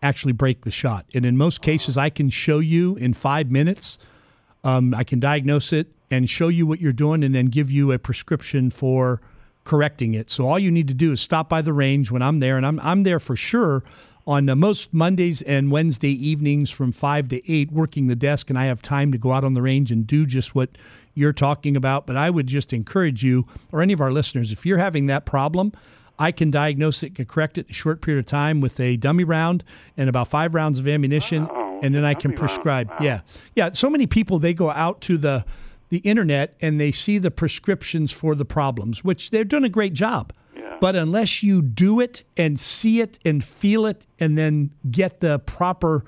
actually 0.03 0.33
break 0.33 0.63
the 0.63 0.71
shot. 0.71 1.05
And 1.13 1.27
in 1.27 1.37
most 1.37 1.61
cases, 1.61 1.99
I 1.99 2.11
can 2.11 2.31
show 2.31 2.61
you 2.61 2.95
in 2.97 3.15
five 3.15 3.51
minutes. 3.51 3.99
Um, 4.63 4.95
I 4.95 5.03
can 5.03 5.19
diagnose 5.19 5.73
it 5.73 5.89
and 6.11 6.31
show 6.31 6.49
you 6.49 6.67
what 6.67 6.81
you're 6.81 6.93
doing, 6.93 7.23
and 7.23 7.35
then 7.35 7.47
give 7.47 7.71
you 7.71 7.93
a 7.93 7.99
prescription 7.99 8.71
for 8.71 9.21
correcting 9.65 10.15
it. 10.15 10.31
So 10.31 10.49
all 10.49 10.59
you 10.59 10.71
need 10.71 10.89
to 10.89 10.95
do 10.95 11.13
is 11.13 11.21
stop 11.21 11.49
by 11.49 11.61
the 11.61 11.73
range 11.73 12.11
when 12.11 12.23
I'm 12.23 12.41
there, 12.41 12.57
and 12.57 12.65
I'm 12.65 12.81
I'm 12.81 13.03
there 13.03 13.21
for 13.21 13.37
sure 13.37 13.83
on 14.29 14.49
uh, 14.49 14.55
most 14.55 14.93
Mondays 14.93 15.41
and 15.43 15.73
Wednesday 15.73 16.13
evenings 16.13 16.71
from 16.71 16.93
5 16.93 17.31
to 17.31 17.51
8 17.51 17.73
working 17.73 18.09
the 18.09 18.15
desk 18.15 18.51
and 18.51 18.59
I 18.59 18.67
have 18.67 18.83
time 18.83 19.11
to 19.13 19.19
go 19.19 19.33
out 19.33 19.43
on 19.43 19.55
the 19.55 19.63
range 19.63 19.91
and 19.91 20.07
do 20.07 20.27
just 20.27 20.55
what 20.55 20.69
you're 21.19 21.33
talking 21.33 21.77
about 21.77 22.07
but 22.07 22.17
I 22.17 22.31
would 22.31 22.47
just 22.47 22.73
encourage 22.73 23.23
you 23.23 23.47
or 23.73 23.83
any 23.83 23.93
of 23.93 24.01
our 24.01 24.13
listeners 24.13 24.53
if 24.53 24.65
you're 24.65 24.79
having 24.79 25.07
that 25.07 25.27
problem 25.27 25.73
I 26.21 26.33
can 26.33 26.51
diagnose 26.51 27.05
it, 27.05 27.15
can 27.15 27.27
correct 27.27 27.59
it 27.59 27.67
in 27.67 27.71
a 27.71 27.75
short 27.75 28.01
period 28.01 28.19
of 28.19 28.27
time 28.27 28.61
with 28.61 28.81
a 28.81 28.97
dummy 28.97 29.23
round 29.23 29.63
and 29.97 30.09
about 30.09 30.27
5 30.27 30.53
rounds 30.53 30.81
of 30.81 30.89
ammunition 30.89 31.47
Oh, 31.49 31.81
and 31.81 31.95
then 31.95 32.05
I 32.05 32.15
can 32.15 32.33
prescribe. 32.33 32.91
Yeah. 33.01 33.21
Yeah, 33.55 33.71
so 33.71 33.89
many 33.89 34.09
people 34.09 34.41
they 34.41 34.53
go 34.53 34.71
out 34.71 35.01
to 35.03 35.17
the 35.17 35.45
the 35.91 35.99
internet 35.99 36.55
and 36.61 36.81
they 36.81 36.93
see 36.93 37.19
the 37.19 37.31
prescriptions 37.31 38.13
for 38.13 38.35
the 38.35 38.45
problems, 38.45 39.05
which 39.05 39.31
they're 39.31 39.45
doing 39.45 39.65
a 39.65 39.69
great 39.69 39.95
job. 39.95 40.33
But 40.81 40.97
unless 40.97 41.43
you 41.43 41.63
do 41.63 41.99
it 41.99 42.25
and 42.37 42.61
see 42.61 43.01
it 43.01 43.19
and 43.25 43.43
feel 43.43 43.87
it 43.87 44.07
and 44.21 44.39
then 44.39 44.71
get 44.91 45.21
the 45.21 45.39
proper 45.39 46.05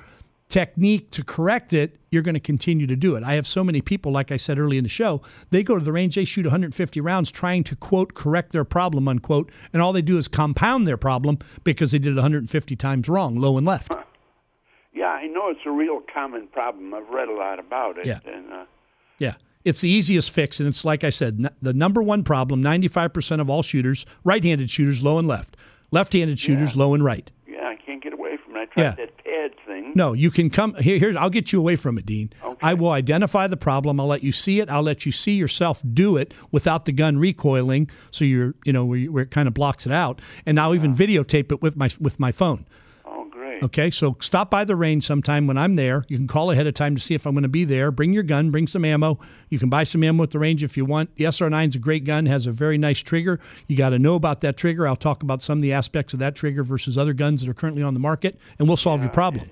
technique 0.50 1.10
to 1.12 1.24
correct 1.24 1.72
it, 1.72 1.96
you're 2.10 2.22
going 2.22 2.34
to 2.34 2.40
continue 2.40 2.86
to 2.86 2.96
do 2.96 3.14
it. 3.16 3.22
I 3.24 3.34
have 3.34 3.46
so 3.46 3.64
many 3.64 3.80
people, 3.80 4.12
like 4.12 4.30
I 4.30 4.36
said 4.36 4.58
early 4.58 4.76
in 4.76 4.82
the 4.82 4.90
show, 4.90 5.22
they 5.50 5.62
go 5.62 5.78
to 5.78 5.84
the 5.84 5.92
range, 5.92 6.16
they 6.16 6.24
shoot 6.26 6.44
150 6.44 7.00
rounds 7.00 7.30
trying 7.30 7.64
to, 7.64 7.76
quote, 7.76 8.14
correct 8.14 8.52
their 8.52 8.64
problem, 8.64 9.08
unquote, 9.08 9.50
and 9.72 9.80
all 9.80 9.92
they 9.92 10.02
do 10.02 10.18
is 10.18 10.28
compound 10.28 10.86
their 10.86 10.96
problem 10.98 11.38
because 11.64 11.92
they 11.92 11.98
did 11.98 12.12
it 12.12 12.16
150 12.16 12.76
times 12.76 13.08
wrong, 13.08 13.36
low 13.36 13.56
and 13.56 13.66
left. 13.66 13.92
Yeah, 14.92 15.06
I 15.06 15.26
know 15.28 15.48
it's 15.50 15.60
a 15.64 15.70
real 15.70 16.00
common 16.12 16.48
problem. 16.48 16.92
I've 16.92 17.08
read 17.08 17.28
a 17.28 17.34
lot 17.34 17.58
about 17.58 17.96
it. 17.98 18.06
Yeah. 18.06 18.18
And, 18.26 18.52
uh, 18.52 18.64
Yeah. 19.18 19.34
It's 19.64 19.82
the 19.82 19.90
easiest 19.90 20.30
fix, 20.30 20.58
and 20.58 20.66
it's 20.68 20.84
like 20.86 21.04
I 21.04 21.10
said, 21.10 21.36
n- 21.38 21.50
the 21.60 21.72
number 21.74 22.02
one 22.02 22.24
problem 22.24 22.62
95% 22.62 23.40
of 23.40 23.50
all 23.50 23.62
shooters, 23.62 24.04
right 24.24 24.42
handed 24.42 24.70
shooters, 24.70 25.02
low 25.02 25.18
and 25.18 25.28
left, 25.28 25.56
Left-handed 25.92 26.38
shooters, 26.38 26.76
low 26.76 26.94
and 26.94 27.04
right. 27.04 27.30
Yeah, 27.48 27.66
I 27.66 27.74
can't 27.74 28.00
get 28.02 28.12
away 28.12 28.36
from 28.44 28.54
it. 28.56 28.60
I 28.60 28.64
tried 28.66 28.82
Yeah. 28.82 28.90
that. 28.92 29.10
No, 30.00 30.14
you 30.14 30.30
can 30.30 30.48
come 30.48 30.72
here. 30.76 30.98
Here's 30.98 31.14
I'll 31.14 31.28
get 31.28 31.52
you 31.52 31.58
away 31.58 31.76
from 31.76 31.98
it, 31.98 32.06
Dean. 32.06 32.32
I 32.62 32.72
will 32.72 32.92
identify 32.92 33.46
the 33.46 33.58
problem. 33.58 34.00
I'll 34.00 34.06
let 34.06 34.24
you 34.24 34.32
see 34.32 34.58
it. 34.58 34.70
I'll 34.70 34.82
let 34.82 35.04
you 35.04 35.12
see 35.12 35.32
yourself 35.32 35.82
do 35.92 36.16
it 36.16 36.32
without 36.50 36.86
the 36.86 36.92
gun 36.92 37.18
recoiling, 37.18 37.90
so 38.10 38.24
you're 38.24 38.54
you 38.64 38.72
know 38.72 38.86
where, 38.86 38.96
you, 38.96 39.12
where 39.12 39.24
it 39.24 39.30
kind 39.30 39.46
of 39.46 39.52
blocks 39.52 39.84
it 39.84 39.92
out. 39.92 40.22
And 40.46 40.58
I'll 40.58 40.74
even 40.74 40.94
videotape 40.94 41.52
it 41.52 41.60
with 41.60 41.76
my 41.76 41.90
with 42.00 42.18
my 42.18 42.32
phone. 42.32 42.64
Oh, 43.04 43.28
great. 43.30 43.62
Okay, 43.62 43.90
so 43.90 44.16
stop 44.20 44.50
by 44.50 44.64
the 44.64 44.74
range 44.74 45.04
sometime 45.04 45.46
when 45.46 45.58
I'm 45.58 45.76
there. 45.76 46.06
You 46.08 46.16
can 46.16 46.26
call 46.26 46.50
ahead 46.50 46.66
of 46.66 46.72
time 46.72 46.94
to 46.94 47.00
see 47.02 47.12
if 47.12 47.26
I'm 47.26 47.34
going 47.34 47.42
to 47.42 47.50
be 47.50 47.66
there. 47.66 47.90
Bring 47.90 48.14
your 48.14 48.22
gun, 48.22 48.50
bring 48.50 48.66
some 48.66 48.86
ammo. 48.86 49.18
You 49.50 49.58
can 49.58 49.68
buy 49.68 49.84
some 49.84 50.02
ammo 50.02 50.22
at 50.22 50.30
the 50.30 50.38
range 50.38 50.62
if 50.62 50.78
you 50.78 50.86
want. 50.86 51.14
The 51.16 51.24
SR9 51.24 51.68
is 51.68 51.74
a 51.74 51.78
great 51.78 52.04
gun, 52.04 52.24
has 52.24 52.46
a 52.46 52.52
very 52.52 52.78
nice 52.78 53.00
trigger. 53.02 53.38
You 53.66 53.76
got 53.76 53.90
to 53.90 53.98
know 53.98 54.14
about 54.14 54.40
that 54.40 54.56
trigger. 54.56 54.88
I'll 54.88 54.96
talk 54.96 55.22
about 55.22 55.42
some 55.42 55.58
of 55.58 55.62
the 55.62 55.74
aspects 55.74 56.14
of 56.14 56.20
that 56.20 56.34
trigger 56.34 56.62
versus 56.62 56.96
other 56.96 57.12
guns 57.12 57.42
that 57.42 57.50
are 57.50 57.54
currently 57.54 57.82
on 57.82 57.92
the 57.92 58.00
market, 58.00 58.38
and 58.58 58.66
we'll 58.66 58.78
solve 58.78 59.02
your 59.02 59.10
problem. 59.10 59.50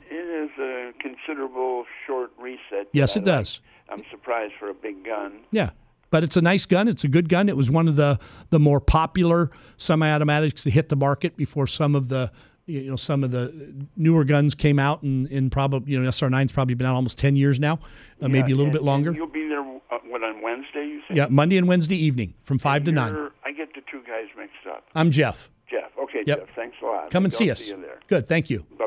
It 1.29 1.33
is 1.33 1.37
a 1.37 1.43
considerable 1.43 1.85
short 2.07 2.31
reset. 2.41 2.89
Yes, 2.93 3.17
it 3.17 3.25
does. 3.25 3.61
I'm 3.91 4.03
surprised 4.11 4.55
for 4.59 4.69
a 4.71 4.75
big 4.75 5.05
gun. 5.05 5.41
Yeah. 5.51 5.71
But 6.11 6.25
it's 6.25 6.37
a 6.37 6.43
nice 6.43 6.65
gun. 6.65 6.89
It's 6.89 7.05
a 7.05 7.09
good 7.09 7.29
gun. 7.29 7.49
It 7.51 7.57
was 7.57 7.71
one 7.71 7.87
of 7.87 7.97
the 7.97 8.19
the 8.51 8.59
more 8.59 8.81
popular 8.81 9.51
semi-automatics 9.77 10.63
to 10.63 10.71
hit 10.71 10.89
the 10.89 10.97
market 10.97 11.37
before 11.37 11.67
some 11.67 11.95
of 11.95 12.09
the 12.09 12.31
you 12.67 12.83
know 12.91 12.97
some 12.97 13.23
of 13.25 13.31
the 13.31 13.75
newer 13.97 14.25
guns 14.25 14.55
came 14.55 14.79
out 14.79 15.03
and 15.03 15.27
in 15.29 15.51
probably 15.51 15.93
you 15.93 16.01
know 16.01 16.09
SR9's 16.09 16.53
probably 16.53 16.75
been 16.75 16.87
out 16.87 16.95
almost 16.95 17.19
10 17.19 17.37
years 17.37 17.61
now, 17.61 17.79
uh, 18.23 18.29
maybe 18.29 18.53
a 18.53 18.55
little 18.55 18.65
and- 18.65 18.73
bit 18.73 18.83
longer. 18.83 19.13
You'll 19.13 19.27
be 19.27 19.49
there, 19.49 19.61
uh, 19.61 19.99
what, 20.07 20.23
on 20.23 20.41
Wednesday, 20.43 20.87
you 20.87 21.01
said? 21.09 21.17
Yeah, 21.17 21.27
Monday 21.29 21.57
and 21.59 21.69
Wednesday 21.69 21.97
evening 21.97 22.35
from 22.45 22.59
5 22.59 22.85
to 22.85 22.93
9. 22.93 23.31
I 23.45 23.53
get 23.53 23.75
the 23.75 23.83
two 23.91 24.01
guys 24.07 24.27
mixed 24.37 24.67
up. 24.67 24.85
I'm 24.95 25.11
Jeff. 25.11 25.51
Jeff. 25.71 25.91
Okay, 26.03 26.23
Yep. 26.27 26.39
Jeff. 26.47 26.49
Thanks 26.57 26.77
a 26.83 26.87
lot. 26.87 27.11
Come 27.11 27.25
and 27.25 27.33
see 27.35 27.51
us. 27.51 27.61
See 27.61 27.71
you 27.71 27.81
there. 27.83 28.01
Good, 28.09 28.27
thank 28.27 28.49
you. 28.49 28.65
Bye 28.79 28.87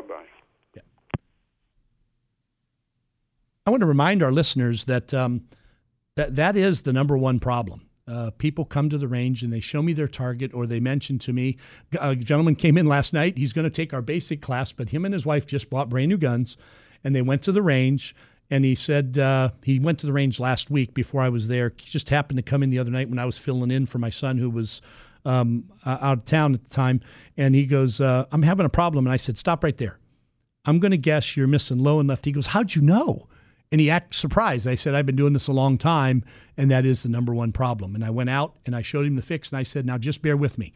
I 3.64 3.70
want 3.70 3.80
to 3.82 3.86
remind 3.86 4.22
our 4.22 4.32
listeners 4.32 4.84
that 4.84 5.14
um, 5.14 5.42
that 6.16 6.34
that 6.34 6.56
is 6.56 6.82
the 6.82 6.92
number 6.92 7.16
one 7.16 7.38
problem. 7.38 7.88
Uh, 8.08 8.30
people 8.30 8.64
come 8.64 8.90
to 8.90 8.98
the 8.98 9.06
range 9.06 9.44
and 9.44 9.52
they 9.52 9.60
show 9.60 9.80
me 9.80 9.92
their 9.92 10.08
target, 10.08 10.52
or 10.52 10.66
they 10.66 10.80
mention 10.80 11.18
to 11.20 11.32
me, 11.32 11.56
a 12.00 12.16
gentleman 12.16 12.56
came 12.56 12.76
in 12.76 12.86
last 12.86 13.12
night. 13.12 13.38
He's 13.38 13.52
going 13.52 13.64
to 13.64 13.70
take 13.70 13.94
our 13.94 14.02
basic 14.02 14.42
class, 14.42 14.72
but 14.72 14.88
him 14.88 15.04
and 15.04 15.14
his 15.14 15.24
wife 15.24 15.46
just 15.46 15.70
bought 15.70 15.88
brand 15.88 16.08
new 16.08 16.18
guns, 16.18 16.56
and 17.04 17.14
they 17.14 17.22
went 17.22 17.42
to 17.42 17.52
the 17.52 17.62
range. 17.62 18.14
And 18.50 18.64
he 18.64 18.74
said 18.74 19.16
uh, 19.16 19.50
he 19.62 19.78
went 19.78 20.00
to 20.00 20.06
the 20.06 20.12
range 20.12 20.40
last 20.40 20.68
week 20.70 20.92
before 20.92 21.22
I 21.22 21.28
was 21.28 21.46
there. 21.46 21.72
He 21.78 21.88
just 21.88 22.10
happened 22.10 22.38
to 22.38 22.42
come 22.42 22.62
in 22.62 22.70
the 22.70 22.80
other 22.80 22.90
night 22.90 23.08
when 23.08 23.20
I 23.20 23.24
was 23.24 23.38
filling 23.38 23.70
in 23.70 23.86
for 23.86 23.98
my 23.98 24.10
son 24.10 24.36
who 24.38 24.50
was 24.50 24.82
um, 25.24 25.70
uh, 25.86 25.98
out 26.00 26.18
of 26.18 26.24
town 26.24 26.52
at 26.52 26.64
the 26.64 26.70
time. 26.70 27.00
And 27.36 27.54
he 27.54 27.64
goes, 27.64 28.00
uh, 28.00 28.26
"I'm 28.32 28.42
having 28.42 28.66
a 28.66 28.70
problem." 28.70 29.06
And 29.06 29.12
I 29.12 29.16
said, 29.16 29.38
"Stop 29.38 29.62
right 29.62 29.76
there." 29.76 30.00
I'm 30.64 30.78
going 30.78 30.92
to 30.92 30.98
guess 30.98 31.36
you're 31.36 31.46
missing 31.46 31.78
low 31.78 31.98
and 31.98 32.08
left. 32.08 32.24
He 32.24 32.32
goes, 32.32 32.46
How'd 32.46 32.74
you 32.74 32.82
know? 32.82 33.26
And 33.72 33.80
he 33.80 33.90
acted 33.90 34.14
surprised. 34.14 34.68
I 34.68 34.74
said, 34.74 34.94
I've 34.94 35.06
been 35.06 35.16
doing 35.16 35.32
this 35.32 35.48
a 35.48 35.52
long 35.52 35.78
time, 35.78 36.24
and 36.58 36.70
that 36.70 36.84
is 36.84 37.02
the 37.02 37.08
number 37.08 37.34
one 37.34 37.52
problem. 37.52 37.94
And 37.94 38.04
I 38.04 38.10
went 38.10 38.30
out 38.30 38.54
and 38.66 38.76
I 38.76 38.82
showed 38.82 39.06
him 39.06 39.16
the 39.16 39.22
fix, 39.22 39.48
and 39.48 39.58
I 39.58 39.62
said, 39.62 39.86
Now 39.86 39.96
just 39.96 40.20
bear 40.20 40.36
with 40.36 40.58
me. 40.58 40.74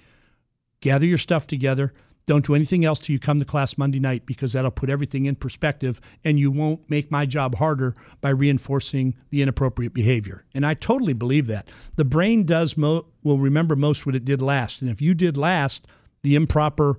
Gather 0.80 1.06
your 1.06 1.18
stuff 1.18 1.46
together. 1.46 1.92
Don't 2.24 2.44
do 2.44 2.56
anything 2.56 2.84
else 2.84 2.98
till 2.98 3.12
you 3.12 3.20
come 3.20 3.38
to 3.38 3.44
class 3.44 3.78
Monday 3.78 4.00
night 4.00 4.26
because 4.26 4.52
that'll 4.52 4.72
put 4.72 4.90
everything 4.90 5.26
in 5.26 5.36
perspective 5.36 6.00
and 6.24 6.40
you 6.40 6.50
won't 6.50 6.90
make 6.90 7.08
my 7.08 7.24
job 7.24 7.56
harder 7.56 7.94
by 8.20 8.30
reinforcing 8.30 9.14
the 9.30 9.42
inappropriate 9.42 9.94
behavior. 9.94 10.44
And 10.52 10.66
I 10.66 10.74
totally 10.74 11.12
believe 11.12 11.46
that. 11.46 11.68
The 11.94 12.04
brain 12.04 12.42
does 12.44 12.76
mo- 12.76 13.06
will 13.22 13.38
remember 13.38 13.76
most 13.76 14.06
what 14.06 14.16
it 14.16 14.24
did 14.24 14.42
last. 14.42 14.82
And 14.82 14.90
if 14.90 15.00
you 15.00 15.14
did 15.14 15.36
last 15.36 15.86
the 16.24 16.34
improper 16.34 16.98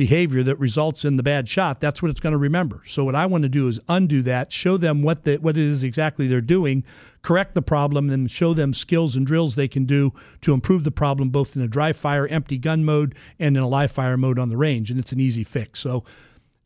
behavior 0.00 0.42
that 0.42 0.58
results 0.58 1.04
in 1.04 1.16
the 1.16 1.22
bad 1.22 1.46
shot, 1.46 1.78
that's 1.78 2.00
what 2.00 2.10
it's 2.10 2.20
going 2.20 2.32
to 2.32 2.38
remember. 2.38 2.82
So 2.86 3.04
what 3.04 3.14
I 3.14 3.26
want 3.26 3.42
to 3.42 3.50
do 3.50 3.68
is 3.68 3.78
undo 3.86 4.22
that, 4.22 4.50
show 4.50 4.78
them 4.78 5.02
what 5.02 5.24
the, 5.24 5.36
what 5.36 5.58
it 5.58 5.66
is 5.66 5.84
exactly 5.84 6.26
they're 6.26 6.40
doing, 6.40 6.84
correct 7.20 7.52
the 7.52 7.60
problem, 7.60 8.08
and 8.08 8.30
show 8.30 8.54
them 8.54 8.72
skills 8.72 9.14
and 9.14 9.26
drills 9.26 9.56
they 9.56 9.68
can 9.68 9.84
do 9.84 10.14
to 10.40 10.54
improve 10.54 10.84
the 10.84 10.90
problem 10.90 11.28
both 11.28 11.54
in 11.54 11.60
a 11.60 11.68
dry 11.68 11.92
fire, 11.92 12.26
empty 12.28 12.56
gun 12.56 12.82
mode, 12.82 13.14
and 13.38 13.58
in 13.58 13.62
a 13.62 13.68
live 13.68 13.92
fire 13.92 14.16
mode 14.16 14.38
on 14.38 14.48
the 14.48 14.56
range. 14.56 14.90
And 14.90 14.98
it's 14.98 15.12
an 15.12 15.20
easy 15.20 15.44
fix. 15.44 15.80
So 15.80 16.02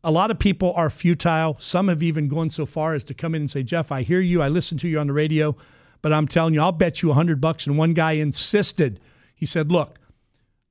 a 0.01 0.11
lot 0.11 0.31
of 0.31 0.39
people 0.39 0.71
are 0.77 0.89
futile. 0.89 1.57
Some 1.59 1.89
have 1.89 2.01
even 2.01 2.29
gone 2.29 2.49
so 2.49 2.65
far 2.65 2.93
as 2.93 3.03
to 3.03 3.13
come 3.13 3.35
in 3.35 3.41
and 3.41 3.51
say, 3.51 3.63
Jeff, 3.63 3.91
I 3.91 4.03
hear 4.03 4.21
you. 4.21 4.41
I 4.41 4.47
listen 4.47 4.77
to 4.77 4.87
you 4.87 4.97
on 4.97 5.07
the 5.07 5.13
radio, 5.13 5.57
but 6.01 6.13
I'm 6.13 6.29
telling 6.29 6.53
you, 6.53 6.61
I'll 6.61 6.71
bet 6.71 7.01
you 7.01 7.11
a 7.11 7.15
hundred 7.15 7.41
bucks. 7.41 7.67
And 7.67 7.77
one 7.77 7.93
guy 7.93 8.13
insisted. 8.13 9.01
He 9.35 9.45
said, 9.45 9.73
look, 9.73 9.99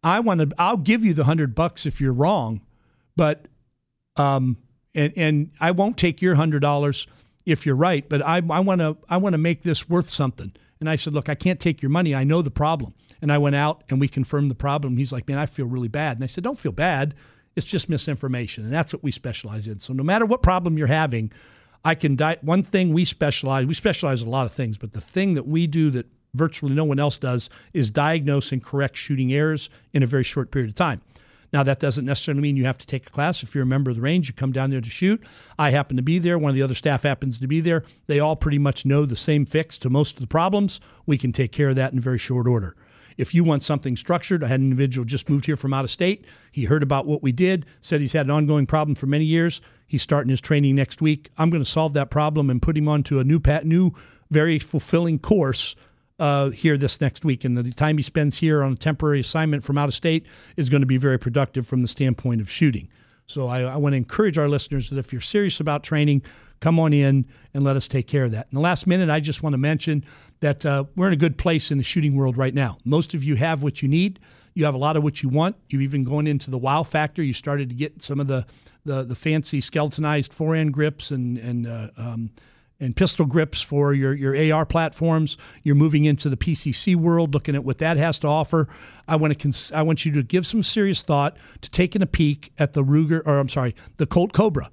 I 0.05 0.21
want 0.21 0.41
to. 0.41 0.51
I'll 0.59 0.77
give 0.77 1.05
you 1.05 1.15
the 1.15 1.25
hundred 1.25 1.55
bucks 1.55 1.87
if 1.87 2.01
you're 2.01 2.13
wrong, 2.13 2.61
but 3.17 3.47
um, 4.17 4.59
and 4.95 5.13
and 5.17 5.51
I 5.61 5.71
won't 5.71 5.97
take 5.97 6.21
your 6.21 6.35
hundred 6.35 6.61
dollars 6.61 7.07
if 7.47 7.65
you're 7.67 7.75
right. 7.75 8.09
But 8.09 8.23
I 8.23 8.37
I 8.51 8.61
want 8.61 8.81
to 8.83 8.99
I 9.09 9.17
want 9.17 9.33
to 9.33 9.39
make 9.39 9.63
this 9.63 9.89
worth 9.89 10.11
something. 10.11 10.53
And 10.81 10.91
I 10.91 10.97
said, 10.97 11.15
look, 11.15 11.31
I 11.31 11.35
can't 11.35 11.59
take 11.59 11.81
your 11.81 11.91
money. 11.91 12.15
I 12.15 12.25
know 12.25 12.43
the 12.43 12.51
problem. 12.51 12.95
And 13.23 13.33
I 13.33 13.39
went 13.39 13.57
out 13.57 13.85
and 13.89 13.99
we 13.99 14.07
confirmed 14.07 14.51
the 14.51 14.55
problem. 14.55 14.99
He's 14.99 15.13
like, 15.13 15.27
man, 15.27 15.39
I 15.39 15.47
feel 15.47 15.65
really 15.65 15.89
bad. 15.89 16.19
And 16.19 16.25
I 16.25 16.27
said, 16.27 16.45
don't 16.45 16.59
feel 16.59 16.73
bad. 16.73 17.15
It's 17.57 17.67
just 17.67 17.89
misinformation, 17.89 18.65
and 18.65 18.73
that's 18.73 18.93
what 18.93 19.03
we 19.03 19.13
specialize 19.13 19.67
in. 19.69 19.79
So 19.79 19.93
no 19.93 20.03
matter 20.03 20.27
what 20.27 20.43
problem 20.43 20.77
you're 20.77 20.89
having, 20.89 21.31
I 21.85 21.95
can 21.95 22.17
di- 22.17 22.39
one 22.41 22.65
thing 22.65 22.93
we 22.93 23.05
specialize. 23.05 23.65
We 23.65 23.75
specialize 23.75 24.23
in 24.23 24.29
a 24.29 24.31
lot 24.31 24.45
of 24.45 24.53
things, 24.53 24.77
but 24.77 24.93
the 24.93 25.01
thing 25.01 25.35
that 25.35 25.47
we 25.47 25.69
do 25.69 25.91
that 25.91 26.07
virtually 26.35 26.74
no 26.74 26.85
one 26.85 27.01
else 27.01 27.16
does 27.16 27.49
is 27.72 27.91
diagnose 27.91 28.53
and 28.53 28.62
correct 28.62 28.97
shooting 28.97 29.32
errors 29.32 29.70
in 29.93 30.03
a 30.03 30.07
very 30.07 30.24
short 30.24 30.51
period 30.51 30.70
of 30.70 30.74
time. 30.74 31.01
Now, 31.55 31.62
that 31.62 31.78
doesn't 31.78 32.05
necessarily 32.05 32.43
mean 32.43 32.57
you 32.57 32.64
have 32.64 32.78
to 32.78 32.87
take 32.87 33.07
a 33.07 33.11
class. 33.11 33.45
If 33.45 33.55
you're 33.55 33.62
a 33.62 33.66
member 33.66 33.89
of 33.89 33.97
the 33.97 34.03
range, 34.03 34.26
you 34.26 34.35
come 34.35 34.51
down 34.51 34.70
there 34.70 34.80
to 34.80 34.91
shoot. 34.91 35.22
I 35.57 35.70
happen 35.70 35.97
to 35.97 36.03
be 36.03 36.18
there. 36.18 36.37
One 36.37 36.51
of 36.51 36.57
the 36.57 36.62
other 36.62 36.74
staff 36.74 37.05
happens 37.05 37.39
to 37.39 37.47
be 37.47 37.61
there. 37.61 37.85
They 38.09 38.18
all 38.18 38.35
pretty 38.35 38.59
much 38.59 38.85
know 38.85 39.07
the 39.07 39.14
same 39.14 39.47
fix 39.47 39.78
to 39.78 39.89
most 39.89 40.16
of 40.16 40.20
the 40.20 40.26
problems. 40.26 40.80
We 41.07 41.16
can 41.16 41.30
take 41.30 41.53
care 41.53 41.68
of 41.68 41.76
that 41.76 41.93
in 41.93 42.01
very 42.01 42.18
short 42.18 42.49
order. 42.49 42.74
If 43.16 43.35
you 43.35 43.45
want 43.45 43.62
something 43.62 43.97
structured, 43.97 44.43
I 44.43 44.49
had 44.49 44.59
an 44.59 44.66
individual 44.66 45.05
just 45.05 45.30
moved 45.30 45.47
here 45.47 45.57
from 45.57 45.72
out 45.72 45.85
of 45.85 45.93
state. 45.93 46.24
He 46.51 46.64
heard 46.64 46.82
about 46.82 47.07
what 47.07 47.22
we 47.22 47.30
did, 47.30 47.66
said 47.80 48.01
he's 48.01 48.14
had 48.14 48.26
an 48.26 48.32
ongoing 48.32 48.66
problem 48.66 48.97
for 48.97 49.07
many 49.07 49.24
years. 49.24 49.61
He's 49.87 50.03
starting 50.03 50.30
his 50.30 50.41
training 50.41 50.74
next 50.74 51.01
week. 51.01 51.30
I'm 51.39 51.51
going 51.51 51.62
to 51.62 51.70
solve 51.70 51.93
that 51.93 52.11
problem 52.11 52.51
and 52.51 52.61
put 52.61 52.76
him 52.76 52.89
onto 52.89 53.20
a 53.20 53.24
new, 53.24 53.39
pat, 53.39 53.64
new, 53.64 53.93
very 54.28 54.59
fulfilling 54.59 55.20
course 55.20 55.76
uh, 56.19 56.51
here 56.51 56.77
this 56.77 57.01
next 57.01 57.25
week. 57.25 57.45
And 57.45 57.57
the 57.57 57.71
time 57.73 57.97
he 57.97 58.03
spends 58.03 58.39
here 58.39 58.62
on 58.62 58.73
a 58.73 58.77
temporary 58.77 59.21
assignment 59.21 59.65
from 59.65 59.79
out 59.79 59.89
of 59.89 59.95
state 59.95 60.27
is 60.57 60.69
going 60.69 60.83
to 60.83 60.87
be 60.87 60.97
very 60.97 61.19
productive 61.19 61.67
from 61.67 61.83
the 61.83 61.89
standpoint 61.89 62.41
of 62.41 62.51
shooting. 62.51 62.89
So 63.27 63.49
I, 63.49 63.62
I 63.62 63.77
want 63.77 63.95
to 63.95 63.97
encourage 63.97 64.39
our 64.39 64.49
listeners 64.49 64.91
that 64.91 64.99
if 64.99 65.12
you're 65.12 65.21
serious 65.21 65.59
about 65.59 65.83
training, 65.83 66.23
come 66.61 66.79
on 66.79 66.93
in 66.93 67.27
and 67.53 67.65
let 67.65 67.77
us 67.77 67.89
take 67.89 68.07
care 68.07 68.25
of 68.25 68.33
that. 68.33 68.47
In 68.51 68.55
the 68.55 68.61
last 68.61 68.87
minute, 68.87 69.11
I 69.11 69.21
just 69.21 69.43
want 69.43 69.55
to 69.55 69.59
mention 69.59 70.05
that 70.41 70.65
uh, 70.65 70.85
we're 70.95 71.09
in 71.09 71.12
a 71.12 71.17
good 71.17 71.39
place 71.39 71.71
in 71.71 71.79
the 71.79 71.85
shooting 71.85 72.15
world 72.17 72.37
right 72.37 72.55
now. 72.55 72.79
Most 72.85 73.15
of 73.15 73.25
you 73.25 73.37
have 73.37 73.62
what 73.62 73.83
you 73.83 73.89
need. 73.89 74.21
You 74.53 74.67
have 74.67 74.75
a 74.75 74.79
lot 74.79 74.97
of 74.97 75.03
what 75.03 75.23
you 75.23 75.29
want. 75.29 75.57
You've 75.69 75.83
even 75.83 76.05
gone 76.05 76.27
into 76.27 76.51
the 76.51 76.59
wow 76.59 76.83
factor. 76.83 77.23
You 77.23 77.33
started 77.33 77.71
to 77.71 77.75
get 77.75 78.03
some 78.03 78.21
of 78.21 78.29
the 78.29 78.47
the, 78.87 79.03
the 79.03 79.15
fancy 79.15 79.62
skeletonized 79.62 80.33
forehand 80.33 80.75
grips 80.75 81.11
and 81.11 81.39
and 81.39 81.67
uh, 81.67 81.89
um, 81.97 82.31
and 82.81 82.97
pistol 82.97 83.27
grips 83.27 83.61
for 83.61 83.95
your, 83.95 84.14
your 84.14 84.55
AR 84.55 84.66
platforms. 84.66 85.37
You're 85.62 85.75
moving 85.75 86.05
into 86.05 86.29
the 86.29 86.37
PCC 86.37 86.97
world, 86.97 87.35
looking 87.35 87.55
at 87.55 87.64
what 87.64 87.79
that 87.79 87.97
has 87.97 88.18
to 88.20 88.29
offer. 88.29 88.68
I 89.07 89.16
want 89.16 89.33
to 89.33 89.39
cons- 89.39 89.72
I 89.72 89.83
want 89.83 90.05
you 90.05 90.12
to 90.12 90.22
give 90.22 90.47
some 90.47 90.62
serious 90.62 91.03
thought 91.03 91.37
to 91.61 91.70
taking 91.70 92.03
a 92.03 92.07
peek 92.07 92.53
at 92.59 92.72
the 92.72 92.83
Ruger, 92.83 93.22
or 93.27 93.39
I'm 93.39 93.49
sorry, 93.49 93.75
the 93.97 94.07
Colt 94.07 94.33
Cobra. 94.33 94.70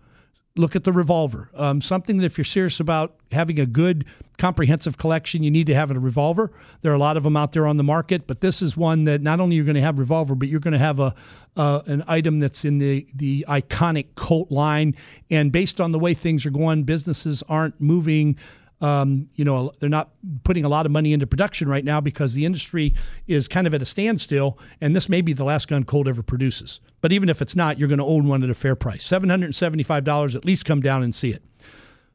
Look 0.57 0.75
at 0.75 0.83
the 0.83 0.91
revolver. 0.91 1.49
Um, 1.55 1.79
something 1.79 2.17
that 2.17 2.25
if 2.25 2.37
you're 2.37 2.45
serious 2.45 2.79
about 2.79 3.15
having 3.31 3.57
a 3.57 3.65
good 3.65 4.03
comprehensive 4.37 4.97
collection, 4.97 5.43
you 5.43 5.51
need 5.51 5.67
to 5.67 5.75
have 5.75 5.91
a 5.91 5.99
revolver. 5.99 6.51
There 6.81 6.91
are 6.91 6.95
a 6.95 6.99
lot 6.99 7.15
of 7.15 7.23
them 7.23 7.37
out 7.37 7.53
there 7.53 7.65
on 7.65 7.77
the 7.77 7.83
market, 7.83 8.27
but 8.27 8.41
this 8.41 8.61
is 8.61 8.75
one 8.75 9.05
that 9.05 9.21
not 9.21 9.39
only 9.39 9.55
you're 9.55 9.63
going 9.65 9.75
to 9.75 9.81
have 9.81 9.97
revolver, 9.97 10.35
but 10.35 10.49
you're 10.49 10.59
going 10.59 10.73
to 10.73 10.79
have 10.79 10.99
a 10.99 11.15
uh, 11.55 11.81
an 11.85 12.03
item 12.07 12.39
that's 12.39 12.65
in 12.65 12.79
the 12.79 13.07
the 13.13 13.45
iconic 13.47 14.07
Colt 14.15 14.51
line. 14.51 14.95
And 15.29 15.51
based 15.51 15.79
on 15.79 15.91
the 15.93 15.99
way 15.99 16.13
things 16.13 16.45
are 16.45 16.49
going, 16.51 16.83
businesses 16.83 17.43
aren't 17.47 17.79
moving. 17.79 18.37
Um, 18.81 19.29
you 19.35 19.45
know, 19.45 19.71
they're 19.79 19.89
not 19.89 20.09
putting 20.43 20.65
a 20.65 20.69
lot 20.69 20.85
of 20.85 20.91
money 20.91 21.13
into 21.13 21.27
production 21.27 21.69
right 21.69 21.85
now 21.85 22.01
because 22.01 22.33
the 22.33 22.45
industry 22.45 22.95
is 23.27 23.47
kind 23.47 23.67
of 23.67 23.73
at 23.73 23.81
a 23.81 23.85
standstill, 23.85 24.57
and 24.81 24.95
this 24.95 25.07
may 25.07 25.21
be 25.21 25.33
the 25.33 25.43
last 25.43 25.67
gun 25.67 25.83
Colt 25.83 26.07
ever 26.07 26.23
produces. 26.23 26.79
But 26.99 27.11
even 27.11 27.29
if 27.29 27.41
it's 27.41 27.55
not, 27.55 27.77
you're 27.77 27.87
going 27.87 27.99
to 27.99 28.05
own 28.05 28.27
one 28.27 28.43
at 28.43 28.49
a 28.49 28.55
fair 28.55 28.75
price. 28.75 29.07
$775, 29.07 30.35
at 30.35 30.45
least 30.45 30.65
come 30.65 30.81
down 30.81 31.03
and 31.03 31.13
see 31.13 31.29
it. 31.29 31.43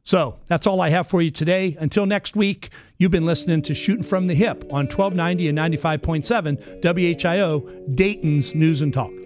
So 0.06 0.38
that's 0.46 0.68
all 0.68 0.80
I 0.80 0.90
have 0.90 1.08
for 1.08 1.20
you 1.20 1.32
today. 1.32 1.76
Until 1.80 2.06
next 2.06 2.36
week, 2.36 2.70
you've 2.96 3.10
been 3.10 3.26
listening 3.26 3.62
to 3.62 3.74
Shooting 3.74 4.04
from 4.04 4.28
the 4.28 4.34
Hip 4.34 4.62
on 4.70 4.86
1290 4.86 5.48
and 5.48 5.58
95.7 5.58 6.80
WHIO, 6.80 7.96
Dayton's 7.96 8.54
News 8.54 8.82
and 8.82 8.94
Talk. 8.94 9.25